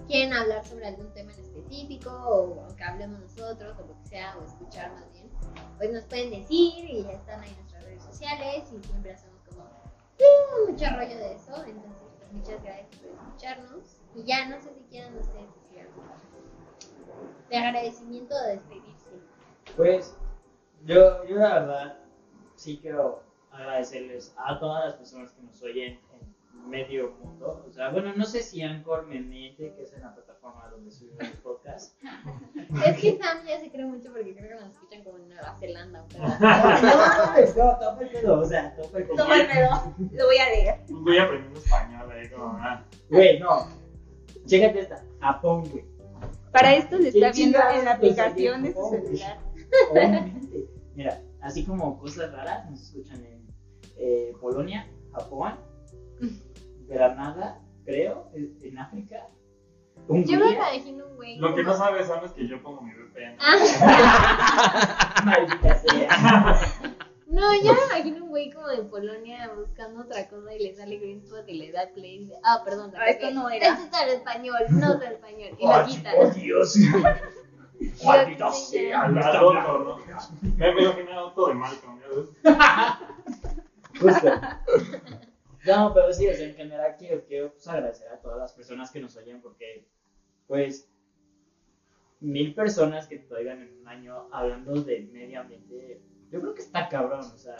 quieren 0.06 0.32
hablar 0.32 0.64
sobre 0.64 0.86
algún 0.86 1.12
tema 1.12 1.32
en 1.32 1.40
específico 1.40 2.10
o 2.10 2.76
que 2.76 2.84
hablemos 2.84 3.20
nosotros 3.20 3.76
o 3.78 3.86
lo 3.86 4.02
que 4.02 4.08
sea, 4.08 4.36
o 4.36 4.44
escuchar 4.44 4.92
más 4.92 5.10
bien, 5.12 5.30
pues 5.78 5.92
nos 5.92 6.04
pueden 6.04 6.30
decir 6.30 6.84
y 6.84 7.04
ya 7.04 7.12
están 7.12 7.40
ahí 7.40 7.50
en 7.50 7.56
nuestras 7.56 7.84
redes 7.84 8.02
sociales 8.02 8.64
y 8.72 8.86
siempre 8.86 9.12
hacemos 9.12 9.40
como 9.48 9.62
uh, 9.62 10.70
mucho 10.70 10.84
rollo 10.96 11.16
de 11.16 11.34
eso. 11.34 11.64
Entonces, 11.64 11.92
pues 12.18 12.32
muchas 12.32 12.62
gracias 12.62 12.88
por 12.96 13.10
escucharnos. 13.10 13.99
Y 14.14 14.24
ya 14.24 14.48
no 14.48 14.60
sé 14.60 14.74
si 14.74 14.82
quieran 14.90 15.16
ustedes 15.16 15.46
decir 15.54 15.80
algo 15.80 16.02
de 17.48 17.56
agradecimiento 17.56 18.34
o 18.34 18.42
de 18.42 18.52
despedirse. 18.52 19.10
Pues 19.76 20.16
yo, 20.84 21.24
yo 21.26 21.36
la 21.36 21.60
verdad 21.60 21.98
sí 22.56 22.78
quiero 22.80 23.22
agradecerles 23.50 24.34
a 24.36 24.58
todas 24.58 24.84
las 24.84 24.94
personas 24.94 25.32
que 25.32 25.42
nos 25.42 25.62
oyen 25.62 25.98
en 26.12 26.70
medio 26.70 27.12
mundo. 27.22 27.64
O 27.68 27.72
sea, 27.72 27.90
bueno, 27.90 28.12
no 28.14 28.24
sé 28.24 28.42
si 28.42 28.62
Anchor 28.62 29.06
me 29.06 29.20
mete, 29.20 29.74
que 29.74 29.82
es 29.82 29.92
en 29.92 30.02
la 30.02 30.14
plataforma 30.14 30.68
donde 30.70 30.90
subimos 30.90 31.22
el 31.22 31.38
podcast. 31.38 31.96
Es 32.86 32.98
que 32.98 33.18
Sam 33.18 33.44
ya 33.44 33.58
se 33.58 33.68
cree 33.70 33.84
mucho 33.84 34.12
porque 34.12 34.32
creo 34.32 34.56
que 34.56 34.64
nos 34.64 34.72
escuchan 34.72 35.02
como 35.02 35.16
en 35.18 35.28
Nueva 35.28 35.56
Zelanda. 35.58 36.04
Pero... 36.08 36.22
no, 37.64 37.78
topa 37.78 37.98
el 38.00 38.08
pedo, 38.10 38.40
o 38.40 38.44
sea, 38.44 38.76
topa 38.76 38.98
el 38.98 39.04
pedo. 39.04 39.16
Toma 39.16 39.40
el 39.40 39.46
pedo, 39.48 39.94
lo 40.12 40.26
voy 40.26 40.36
a 40.38 40.48
leer. 40.50 40.80
Voy 40.88 41.18
aprendiendo 41.18 41.58
español 41.58 42.12
ahí 42.12 42.30
como, 42.30 42.56
ah, 42.60 42.84
Güey, 43.08 43.40
no. 43.40 43.79
Chécate 44.50 44.80
esta. 44.80 45.04
Japón, 45.20 45.64
güey. 45.70 45.84
Para 46.52 46.74
esto 46.74 46.98
lo 46.98 47.04
está 47.04 47.30
¿Quién 47.30 47.52
viendo 47.52 47.70
en 47.72 47.84
la 47.84 47.92
aplicación 47.92 48.62
de 48.64 48.72
su 48.72 48.90
celular. 48.90 49.38
Obviamente. 49.92 50.68
Mira, 50.96 51.22
así 51.40 51.64
como 51.64 51.96
cosas 52.00 52.32
raras 52.32 52.68
nos 52.68 52.82
escuchan 52.82 53.24
en 53.24 53.46
eh, 53.96 54.32
Polonia, 54.40 54.90
Japón, 55.12 55.54
Granada, 56.88 57.60
creo, 57.84 58.28
en 58.34 58.78
África. 58.78 59.28
Yo 60.08 60.40
me 60.40 60.52
imagino 60.52 61.06
un 61.06 61.16
güey. 61.16 61.36
Lo 61.36 61.54
que 61.54 61.62
no 61.62 61.76
sabes, 61.76 62.08
Sam, 62.08 62.24
es 62.24 62.32
que 62.32 62.48
yo 62.48 62.60
pongo 62.60 62.82
mi 62.82 62.92
VPN. 62.92 63.36
Ah, 63.38 65.22
Maldita 65.24 65.78
sea. 65.78 66.96
No, 67.30 67.54
yo 67.62 67.74
me 67.74 67.84
imagino 67.86 68.24
un 68.24 68.30
güey 68.30 68.50
como 68.50 68.68
de 68.68 68.82
Polonia 68.82 69.52
buscando 69.56 70.02
otra 70.02 70.28
cosa 70.28 70.54
y 70.54 70.62
le 70.62 70.74
sale 70.74 70.98
Greenspot 70.98 71.48
y 71.48 71.54
le 71.54 71.72
da 71.72 71.88
play. 71.94 72.16
y 72.16 72.18
dice, 72.20 72.34
Ah, 72.44 72.62
perdón. 72.64 72.92
Ah, 72.96 73.06
esto 73.08 73.30
no 73.30 73.48
era. 73.48 73.68
Esto 73.68 73.84
está 73.84 74.02
en 74.04 74.08
español, 74.10 74.58
no 74.70 74.92
está 74.94 75.06
en 75.06 75.12
español. 75.12 75.56
Y 75.58 75.66
lo 75.66 75.86
quita. 75.86 76.12
oh, 76.18 76.30
Dios. 76.30 76.74
Maldita 78.04 78.52
sea. 78.52 79.02
Al 79.02 79.14
no 79.14 79.20
está. 79.20 79.40
¿no? 79.40 79.98
Me 80.56 81.04
me 81.04 81.12
auto 81.14 81.46
de 81.46 81.54
Malcolm, 81.54 82.00
¿ya 82.00 82.08
ves? 82.08 82.28
Justo. 84.00 84.30
No, 85.66 85.92
pero 85.92 86.10
sí, 86.12 86.26
o 86.26 86.34
sea, 86.34 86.46
en 86.46 86.54
general 86.54 86.96
quiero, 86.98 87.22
quiero 87.26 87.52
pues, 87.52 87.68
agradecer 87.68 88.08
a 88.08 88.18
todas 88.18 88.38
las 88.38 88.52
personas 88.54 88.90
que 88.90 89.00
nos 89.00 89.14
oyen 89.16 89.42
porque, 89.42 89.86
pues, 90.46 90.88
mil 92.20 92.54
personas 92.54 93.06
que 93.06 93.18
te 93.18 93.34
oigan 93.34 93.60
en 93.60 93.80
un 93.80 93.88
año 93.88 94.28
hablando 94.32 94.72
de 94.82 95.00
medio 95.12 95.40
ambiente, 95.40 96.00
yo 96.30 96.40
creo 96.40 96.54
que 96.54 96.62
está 96.62 96.88
cabrón, 96.88 97.20
o 97.20 97.38
sea. 97.38 97.56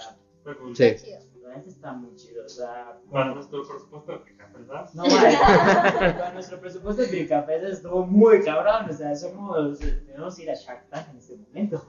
Sí. 0.75 1.11
Neta 1.51 1.69
está 1.69 1.93
muy 1.93 2.15
chido, 2.15 2.45
o 2.45 2.49
sea, 2.49 3.01
Para 3.11 3.35
nuestro 3.35 3.63
presupuesto 3.67 4.13
de 4.13 4.19
picafresas. 4.19 4.95
no 4.95 5.03
vale, 5.03 6.15
con 6.23 6.35
nuestro 6.35 6.61
presupuesto 6.61 7.03
de 7.03 7.71
estuvo 7.71 8.07
muy 8.07 8.41
cabrón, 8.43 8.89
o 8.89 8.93
sea, 8.93 9.15
somos, 9.17 9.79
tenemos 9.81 10.37
que 10.37 10.45
ir 10.45 10.51
a 10.51 10.55
Shark 10.55 10.89
Tank 10.91 11.09
en 11.11 11.17
este 11.17 11.37
momento. 11.37 11.85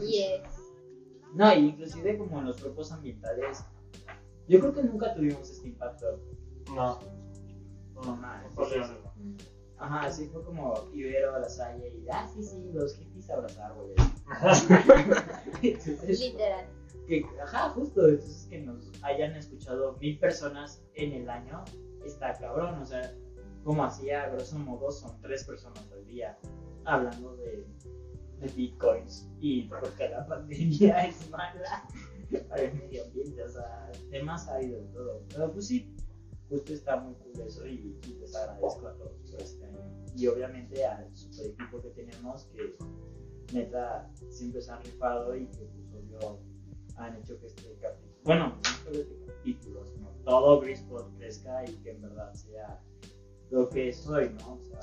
Yes. 0.00 0.42
No, 1.34 1.52
y 1.54 1.68
inclusive 1.68 2.18
como 2.18 2.40
en 2.40 2.46
los 2.46 2.62
grupos 2.62 2.90
ambientales, 2.90 3.64
yo 4.48 4.58
creo 4.60 4.74
que 4.74 4.82
nunca 4.82 5.14
tuvimos 5.14 5.48
este 5.48 5.68
impacto. 5.68 6.20
No, 6.74 6.98
No, 7.94 8.16
nada, 8.16 8.48
por 8.54 8.68
Dios. 8.68 8.90
Mm. 9.16 9.34
Ajá, 9.78 10.06
así 10.06 10.26
fue 10.28 10.42
como 10.44 10.74
Ibero, 10.92 11.38
La 11.38 11.48
Salle 11.48 11.88
y, 11.88 12.06
ah, 12.10 12.26
sí, 12.32 12.42
sí, 12.42 12.70
los 12.72 12.96
hippies 12.96 13.28
abrazar, 13.30 13.74
güey. 13.74 13.94
Entonces, 15.62 16.20
Literal. 16.20 16.66
que, 17.08 17.26
ajá, 17.42 17.70
justo, 17.70 18.08
entonces 18.08 18.46
que 18.48 18.60
nos 18.60 18.90
hayan 19.02 19.34
escuchado 19.36 19.96
mil 20.00 20.18
personas 20.18 20.82
en 20.94 21.12
el 21.12 21.28
año, 21.28 21.64
está 22.04 22.34
cabrón, 22.34 22.80
o 22.80 22.86
sea, 22.86 23.12
como 23.64 23.84
hacía, 23.84 24.28
grosso 24.28 24.58
modo, 24.58 24.90
son 24.90 25.20
tres 25.22 25.44
personas 25.44 25.90
al 25.92 26.06
día 26.06 26.38
hablando 26.84 27.36
de, 27.36 27.66
de 28.40 28.48
bitcoins 28.54 29.28
y 29.40 29.62
porque 29.62 30.08
la 30.10 30.26
pandemia 30.26 30.98
es 31.06 31.28
mala 31.30 31.84
para 32.48 32.62
el 32.62 32.74
medio 32.74 33.04
ambiente, 33.04 33.42
o 33.42 33.48
sea, 33.48 33.90
temas 34.10 34.48
ha 34.48 34.56
habido 34.56 34.80
todo, 34.92 35.22
pero 35.28 35.52
pues 35.52 35.66
sí, 35.66 35.94
justo 36.48 36.72
está 36.72 36.96
muy 36.96 37.14
cool 37.14 37.40
eso 37.46 37.66
y, 37.66 37.98
y 38.06 38.14
les 38.20 38.34
agradezco 38.34 38.86
a 38.86 38.94
todos 38.94 39.12
por 39.30 39.40
este 39.40 39.64
año. 39.64 39.78
Y 40.16 40.26
obviamente 40.26 40.84
al 40.84 41.14
super 41.16 41.46
equipo 41.46 41.82
que 41.82 41.90
tenemos 41.90 42.44
que 42.44 42.76
neta 43.52 44.10
siempre 44.30 44.62
se 44.62 44.70
han 44.70 44.82
rifado 44.82 45.36
y 45.36 45.46
que 45.46 45.64
pues 45.64 45.84
obvio 45.92 46.40
han 46.96 47.16
hecho 47.16 47.38
que 47.40 47.46
este 47.46 47.76
capítulo, 47.80 48.14
bueno, 48.24 48.48
no 48.48 48.84
solo 48.84 48.98
este 49.00 49.26
capítulo, 49.26 49.84
sino 49.84 50.08
todo 50.24 50.60
Grispot 50.60 51.16
crezca 51.16 51.64
y 51.68 51.74
que 51.76 51.90
en 51.90 52.02
verdad 52.02 52.32
sea 52.32 52.80
lo 53.50 53.68
que 53.68 53.88
es 53.88 54.06
hoy, 54.06 54.30
¿no? 54.40 54.54
O 54.54 54.64
sea, 54.64 54.80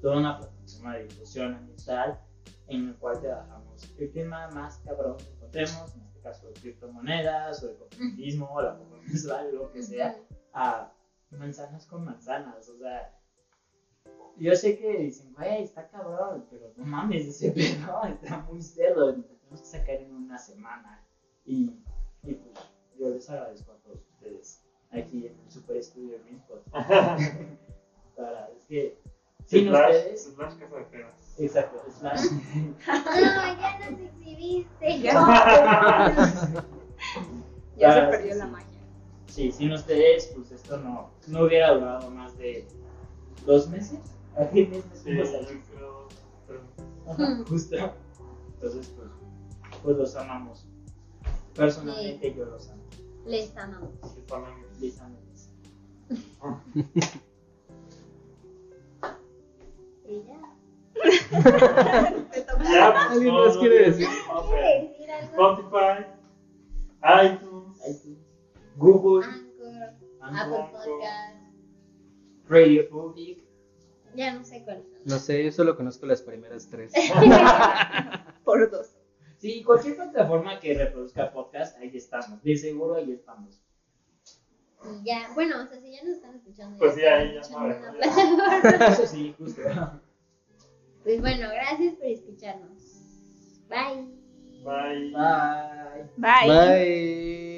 toda 0.00 0.18
una 0.18 0.38
plataforma 0.38 0.96
de 0.96 1.04
difusión 1.04 1.54
ambiental 1.54 2.20
en 2.68 2.88
el 2.88 2.94
cual 2.96 3.20
te 3.20 3.28
bajamos 3.28 3.94
el 3.98 4.12
tema 4.12 4.48
más 4.50 4.78
cabrón 4.84 5.16
que 5.18 5.30
encontremos, 5.30 5.94
en 5.94 6.02
este 6.02 6.20
caso 6.20 6.46
de 6.46 6.52
criptomonedas 6.54 7.62
o 7.62 7.68
de 7.68 7.76
comunismo 7.76 8.50
o 8.52 8.62
la 8.62 8.80
mensual, 9.06 9.50
lo 9.54 9.70
que 9.72 9.82
sea, 9.82 10.16
a 10.52 10.92
manzanas 11.30 11.86
con 11.86 12.04
manzanas, 12.04 12.68
o 12.68 12.78
sea, 12.78 13.18
yo 14.36 14.54
sé 14.56 14.78
que 14.78 14.98
dicen, 14.98 15.32
güey, 15.34 15.62
está 15.62 15.88
cabrón, 15.88 16.46
pero 16.50 16.72
no 16.76 16.84
mames, 16.84 17.26
ese 17.26 17.50
pedo 17.52 18.02
está 18.04 18.38
muy 18.40 18.60
cerdo, 18.62 19.06
lo 19.12 19.22
tenemos 19.22 19.60
que 19.60 19.66
sacar 19.66 19.96
en 19.96 20.14
una 20.14 20.38
semana. 20.38 21.02
Y, 21.44 21.78
y 22.22 22.34
pues 22.34 22.70
yo 22.98 23.08
les 23.10 23.28
agradezco 23.30 23.72
a 23.72 23.76
todos 23.78 23.98
ustedes 24.08 24.62
aquí 24.90 25.26
en 25.26 25.38
el 25.38 25.50
Super 25.50 25.76
Estudio 25.76 26.18
Greenspot. 26.24 26.62
Para, 28.16 28.48
es 28.50 28.64
que 28.68 28.98
sin 29.46 29.68
Slash, 29.68 29.96
ustedes, 29.96 30.22
slash 30.34 30.54
casa 30.54 30.76
de 30.76 31.44
exacto, 31.44 31.82
slash. 31.98 32.20
No, 32.86 33.60
ya 33.60 33.90
nos 33.90 34.00
exhibiste. 34.00 35.00
Ya, 35.00 35.12
ya 37.76 37.92
se 37.92 38.00
Ah, 38.00 38.10
perdió 38.10 38.32
sí, 38.32 38.38
la 38.38 38.44
sí. 38.44 38.50
magia. 38.50 38.80
Sí, 39.32 39.50
sin 39.50 39.72
ustedes, 39.72 40.26
pues 40.36 40.52
esto 40.52 40.76
no, 40.76 41.08
no 41.28 41.44
hubiera 41.44 41.72
durado 41.72 42.10
más 42.10 42.36
de 42.36 42.68
dos 43.46 43.66
meses. 43.70 43.98
¿A 44.36 44.46
qué 44.50 44.66
mes 44.66 44.84
Sí, 44.92 45.16
yo 45.16 45.24
creo. 45.74 46.08
pero- 46.46 46.60
Ajá, 47.10 47.42
justo. 47.48 47.76
Entonces, 48.54 48.92
pues, 48.94 49.08
pues 49.82 49.96
los 49.96 50.14
amamos. 50.16 50.66
Personalmente 51.54 52.34
yo 52.34 52.44
los 52.44 52.68
amo. 52.68 52.82
Les 53.24 53.56
amamos. 53.56 53.88
sí, 54.14 54.20
también. 54.26 54.66
Les 54.80 55.00
amo. 55.00 55.16
Y 60.04 60.22
ya. 60.26 60.40
Pues, 60.92 61.32
¿Alguien 63.10 63.34
no, 63.34 63.46
más 63.46 63.56
quiere 63.56 63.90
decir? 63.90 64.08
Spotify, 65.22 66.04
iTunes, 67.24 67.78
iTunes, 67.88 68.21
Google, 68.76 69.26
Anchor, 69.26 69.94
Anchor, 70.20 70.60
Apple 70.60 70.78
Podcast. 70.84 71.42
Radio 72.48 72.88
Public. 72.88 73.44
Ya 74.14 74.34
no 74.34 74.44
sé 74.44 74.62
cuáles 74.64 74.84
son. 74.84 75.00
No 75.04 75.18
sé, 75.18 75.44
yo 75.44 75.52
solo 75.52 75.76
conozco 75.76 76.06
las 76.06 76.22
primeras 76.22 76.68
tres. 76.68 76.92
Por 78.44 78.70
dos. 78.70 78.96
Sí, 79.38 79.62
cualquier 79.64 79.96
plataforma 79.96 80.60
que 80.60 80.74
reproduzca 80.74 81.32
podcast, 81.32 81.76
ahí 81.78 81.90
estamos. 81.94 82.42
De 82.42 82.56
seguro 82.56 82.94
ahí 82.94 83.10
estamos. 83.10 83.60
Y 84.84 85.04
ya, 85.04 85.30
bueno, 85.34 85.62
o 85.62 85.66
sea, 85.66 85.80
si 85.80 85.92
ya 85.92 86.02
nos 86.04 86.16
están 86.16 86.34
escuchando. 86.36 86.78
Pues 86.78 86.96
ahí 86.96 87.34
ya 87.34 87.40
ya. 87.40 87.40
plataforma. 87.48 88.86
Eso 88.88 89.06
sí, 89.06 89.34
justo. 89.38 89.62
Pues 91.02 91.20
bueno, 91.20 91.48
gracias 91.48 91.94
por 91.94 92.06
escucharnos. 92.06 92.82
Bye. 93.68 94.06
Bye. 94.64 95.12
Bye. 95.12 96.10
Bye. 96.16 96.48
Bye. 96.48 97.51